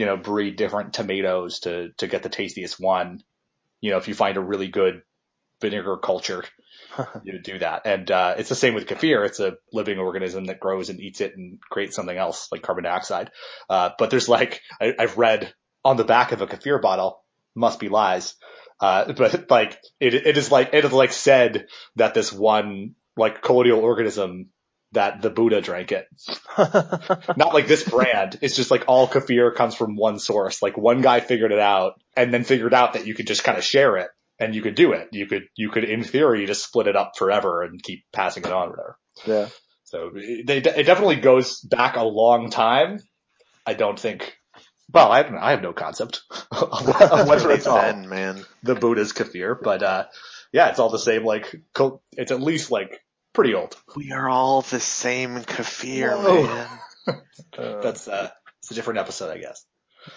you 0.00 0.06
know, 0.06 0.16
breed 0.16 0.56
different 0.56 0.94
tomatoes 0.94 1.60
to 1.60 1.90
to 1.98 2.06
get 2.06 2.22
the 2.22 2.30
tastiest 2.30 2.80
one. 2.80 3.22
You 3.82 3.90
know, 3.90 3.98
if 3.98 4.08
you 4.08 4.14
find 4.14 4.38
a 4.38 4.40
really 4.40 4.68
good 4.68 5.02
vinegar 5.60 5.98
culture, 5.98 6.42
you 7.22 7.38
do 7.42 7.58
that. 7.58 7.82
And 7.84 8.10
uh, 8.10 8.36
it's 8.38 8.48
the 8.48 8.54
same 8.54 8.72
with 8.72 8.86
kefir. 8.86 9.26
It's 9.26 9.40
a 9.40 9.58
living 9.74 9.98
organism 9.98 10.46
that 10.46 10.58
grows 10.58 10.88
and 10.88 11.00
eats 11.00 11.20
it 11.20 11.36
and 11.36 11.60
creates 11.60 11.96
something 11.96 12.16
else 12.16 12.48
like 12.50 12.62
carbon 12.62 12.84
dioxide. 12.84 13.30
Uh, 13.68 13.90
but 13.98 14.08
there's 14.08 14.26
like 14.26 14.62
I, 14.80 14.94
I've 14.98 15.18
read 15.18 15.52
on 15.84 15.98
the 15.98 16.04
back 16.04 16.32
of 16.32 16.40
a 16.40 16.46
kefir 16.46 16.80
bottle, 16.80 17.22
must 17.54 17.78
be 17.78 17.90
lies. 17.90 18.36
Uh, 18.80 19.12
but 19.12 19.50
like 19.50 19.78
it, 20.00 20.14
it 20.14 20.38
is 20.38 20.50
like 20.50 20.70
it 20.72 20.86
is 20.86 20.92
like 20.94 21.12
said 21.12 21.66
that 21.96 22.14
this 22.14 22.32
one 22.32 22.94
like 23.18 23.42
colloidal 23.42 23.80
organism 23.80 24.48
that 24.92 25.22
the 25.22 25.30
Buddha 25.30 25.60
drank 25.60 25.92
it. 25.92 26.06
Not 26.58 27.54
like 27.54 27.66
this 27.66 27.84
brand. 27.88 28.38
It's 28.42 28.56
just 28.56 28.70
like 28.70 28.84
all 28.88 29.08
kefir 29.08 29.54
comes 29.54 29.74
from 29.74 29.96
one 29.96 30.18
source. 30.18 30.62
Like 30.62 30.76
one 30.76 31.00
guy 31.00 31.20
figured 31.20 31.52
it 31.52 31.58
out 31.58 32.00
and 32.16 32.32
then 32.32 32.44
figured 32.44 32.74
out 32.74 32.94
that 32.94 33.06
you 33.06 33.14
could 33.14 33.26
just 33.26 33.44
kind 33.44 33.58
of 33.58 33.64
share 33.64 33.96
it 33.96 34.08
and 34.38 34.54
you 34.54 34.62
could 34.62 34.74
do 34.74 34.92
it. 34.92 35.08
You 35.12 35.26
could, 35.26 35.44
you 35.56 35.70
could 35.70 35.84
in 35.84 36.02
theory 36.02 36.46
just 36.46 36.64
split 36.64 36.86
it 36.88 36.96
up 36.96 37.12
forever 37.16 37.62
and 37.62 37.82
keep 37.82 38.04
passing 38.12 38.44
it 38.44 38.52
on 38.52 38.68
or 38.68 38.70
whatever. 38.70 38.98
yeah. 39.26 39.48
So 39.84 40.10
it, 40.14 40.46
they, 40.46 40.58
it 40.58 40.84
definitely 40.86 41.16
goes 41.16 41.60
back 41.60 41.96
a 41.96 42.04
long 42.04 42.50
time. 42.50 43.00
I 43.66 43.74
don't 43.74 43.98
think, 43.98 44.36
well, 44.92 45.10
I, 45.12 45.20
I 45.40 45.50
have 45.52 45.62
no 45.62 45.72
concept 45.72 46.22
of 46.52 46.86
what- 46.86 47.02
of 47.02 47.26
what 47.28 47.50
It's 47.50 47.64
call 47.66 47.92
man. 47.94 48.44
the 48.62 48.74
Buddha's 48.74 49.12
kefir, 49.12 49.56
but, 49.62 49.82
uh, 49.82 50.04
yeah, 50.52 50.68
it's 50.70 50.78
all 50.80 50.90
the 50.90 50.98
same, 50.98 51.24
like, 51.24 51.54
it's 52.16 52.32
at 52.32 52.40
least 52.40 52.70
like 52.72 53.00
pretty 53.32 53.54
old. 53.54 53.76
We 53.96 54.12
are 54.12 54.28
all 54.28 54.62
the 54.62 54.80
same 54.80 55.40
Kefir, 55.40 56.16
Whoa. 56.16 56.42
man. 56.44 56.68
Uh, 57.56 57.80
That's, 57.82 58.08
uh, 58.08 58.30
it's 58.58 58.70
a 58.70 58.74
different 58.74 58.98
episode, 59.00 59.30
I 59.30 59.38
guess. 59.38 59.64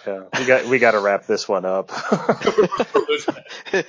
yeah. 0.06 0.24
We 0.38 0.44
got 0.46 0.66
we 0.66 0.78
got 0.78 0.92
to 0.92 1.00
wrap 1.00 1.26
this 1.26 1.48
one 1.48 1.64
up. 1.64 1.90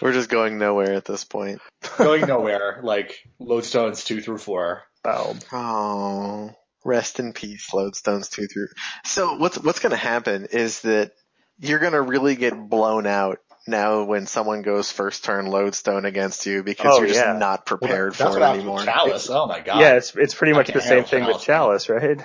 We're 0.00 0.12
just 0.12 0.28
going 0.30 0.58
nowhere 0.58 0.94
at 0.94 1.04
this 1.04 1.24
point. 1.24 1.60
Going 1.96 2.22
nowhere, 2.26 2.80
like 2.82 3.24
Lodestones 3.40 4.04
two 4.04 4.20
through 4.20 4.38
four. 4.38 4.82
Wow. 5.04 5.36
Oh, 5.52 6.50
rest 6.84 7.20
in 7.20 7.32
peace, 7.32 7.68
Lodestones 7.72 8.28
two 8.28 8.48
through. 8.48 8.68
So 9.04 9.36
what's 9.36 9.58
what's 9.58 9.78
going 9.78 9.92
to 9.92 9.96
happen 9.96 10.46
is 10.50 10.80
that 10.82 11.12
you're 11.60 11.78
going 11.78 11.92
to 11.92 12.02
really 12.02 12.34
get 12.34 12.54
blown 12.68 13.06
out 13.06 13.38
now 13.66 14.04
when 14.04 14.26
someone 14.26 14.62
goes 14.62 14.90
first 14.90 15.24
turn 15.24 15.46
Lodestone 15.46 16.04
against 16.04 16.46
you 16.46 16.62
because 16.62 16.94
Oh, 16.94 16.98
you're 16.98 17.08
just 17.08 17.20
yeah. 17.20 17.36
not 17.36 17.64
prepared 17.66 18.14
That's 18.14 18.22
for 18.34 18.40
what 18.40 18.42
it 18.42 18.44
happened 18.44 18.66
with 18.70 18.78
anymore. 18.80 18.94
Chalice. 18.94 19.30
Oh 19.30 19.46
my 19.46 19.60
god. 19.60 19.80
Yeah, 19.80 19.94
it's 19.96 20.14
it's 20.16 20.34
pretty 20.34 20.52
I 20.52 20.56
much 20.56 20.68
the 20.68 20.80
same 20.80 21.04
handle 21.04 21.08
thing 21.08 21.26
with 21.26 21.40
Chalice. 21.42 21.84
Chalice, 21.86 21.88
right? 21.88 22.20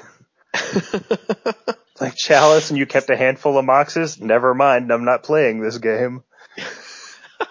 Like 2.00 2.16
Chalice, 2.16 2.70
and 2.70 2.78
you 2.78 2.86
kept 2.86 3.10
a 3.10 3.18
handful 3.18 3.58
of 3.58 3.66
moxes. 3.66 4.22
Never 4.22 4.54
mind, 4.54 4.92
I'm 4.92 5.04
not 5.04 5.24
playing 5.24 5.62
this 5.62 5.80
game. 5.80 6.24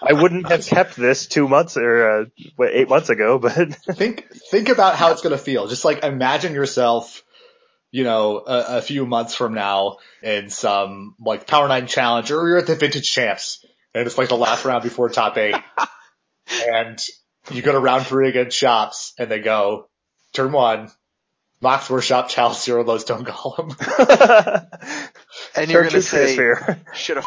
I 0.01 0.13
wouldn't 0.13 0.47
have 0.47 0.65
kept 0.65 0.95
this 0.95 1.27
two 1.27 1.49
months 1.49 1.75
or 1.75 2.21
uh, 2.21 2.63
eight 2.65 2.87
months 2.87 3.09
ago, 3.09 3.39
but 3.39 3.53
think 3.95 4.25
think 4.49 4.69
about 4.69 4.95
how 4.95 5.11
it's 5.11 5.21
gonna 5.21 5.37
feel. 5.37 5.67
Just 5.67 5.83
like 5.83 6.01
imagine 6.05 6.53
yourself, 6.53 7.23
you 7.91 8.05
know, 8.05 8.37
a, 8.37 8.77
a 8.77 8.81
few 8.81 9.05
months 9.05 9.35
from 9.35 9.53
now 9.53 9.97
in 10.23 10.49
some 10.49 11.15
like 11.19 11.45
Power 11.45 11.67
Nine 11.67 11.87
Challenge, 11.87 12.31
or 12.31 12.47
you're 12.47 12.57
at 12.59 12.67
the 12.67 12.75
Vintage 12.75 13.11
Champs, 13.11 13.65
and 13.97 14.07
it's 14.07 14.17
like 14.17 14.29
the 14.29 14.37
last 14.37 14.63
round 14.65 14.83
before 14.83 15.09
top 15.09 15.37
eight, 15.37 15.55
and 16.69 16.99
you 17.51 17.61
go 17.61 17.71
to 17.71 17.79
round 17.79 18.05
three 18.05 18.29
against 18.29 18.57
Shops, 18.57 19.13
and 19.17 19.29
they 19.29 19.39
go 19.39 19.89
turn 20.33 20.51
one, 20.51 20.89
Mox 21.61 21.89
Workshop 21.89 22.29
Chalice 22.29 22.63
Zero 22.63 22.83
Lodestone 22.83 23.25
Golem. 23.25 23.75
and 25.55 25.71
you're 25.71 25.81
going 25.81 25.93
to 25.93 26.01
say, 26.01 26.57
should 26.93 27.17
have 27.17 27.25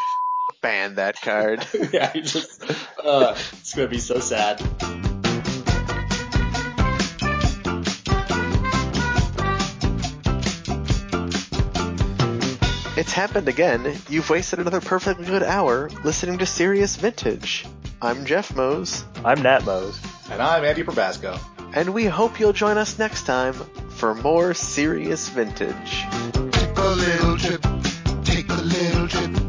banned 0.62 0.96
that 0.96 1.20
card. 1.20 1.66
yeah, 1.92 2.12
just 2.12 2.62
uh, 3.02 3.34
it's 3.52 3.74
gonna 3.74 3.88
be 3.88 3.98
so 3.98 4.20
sad. 4.20 4.60
It's 13.00 13.12
happened 13.12 13.48
again. 13.48 13.96
You've 14.10 14.28
wasted 14.28 14.58
another 14.58 14.82
perfectly 14.82 15.24
good 15.24 15.42
hour 15.42 15.88
listening 16.04 16.36
to 16.36 16.44
Serious 16.44 16.96
Vintage. 16.96 17.64
I'm 18.02 18.26
Jeff 18.26 18.54
Moes, 18.54 19.06
I'm 19.24 19.40
Nat 19.42 19.64
Moes. 19.64 19.98
And 20.30 20.42
I'm 20.42 20.62
Andy 20.66 20.82
Probasco. 20.82 21.40
and 21.72 21.94
we 21.94 22.04
hope 22.04 22.38
you'll 22.38 22.52
join 22.52 22.76
us 22.76 22.98
next 22.98 23.24
time 23.24 23.54
for 23.88 24.14
more 24.16 24.52
Serious 24.52 25.30
Vintage. 25.30 26.04
Take 26.52 26.76
a 26.76 26.88
little 26.90 27.38
trip, 27.38 27.62
take 28.22 28.50
a 28.50 28.60
little 28.60 29.08
trip. 29.08 29.39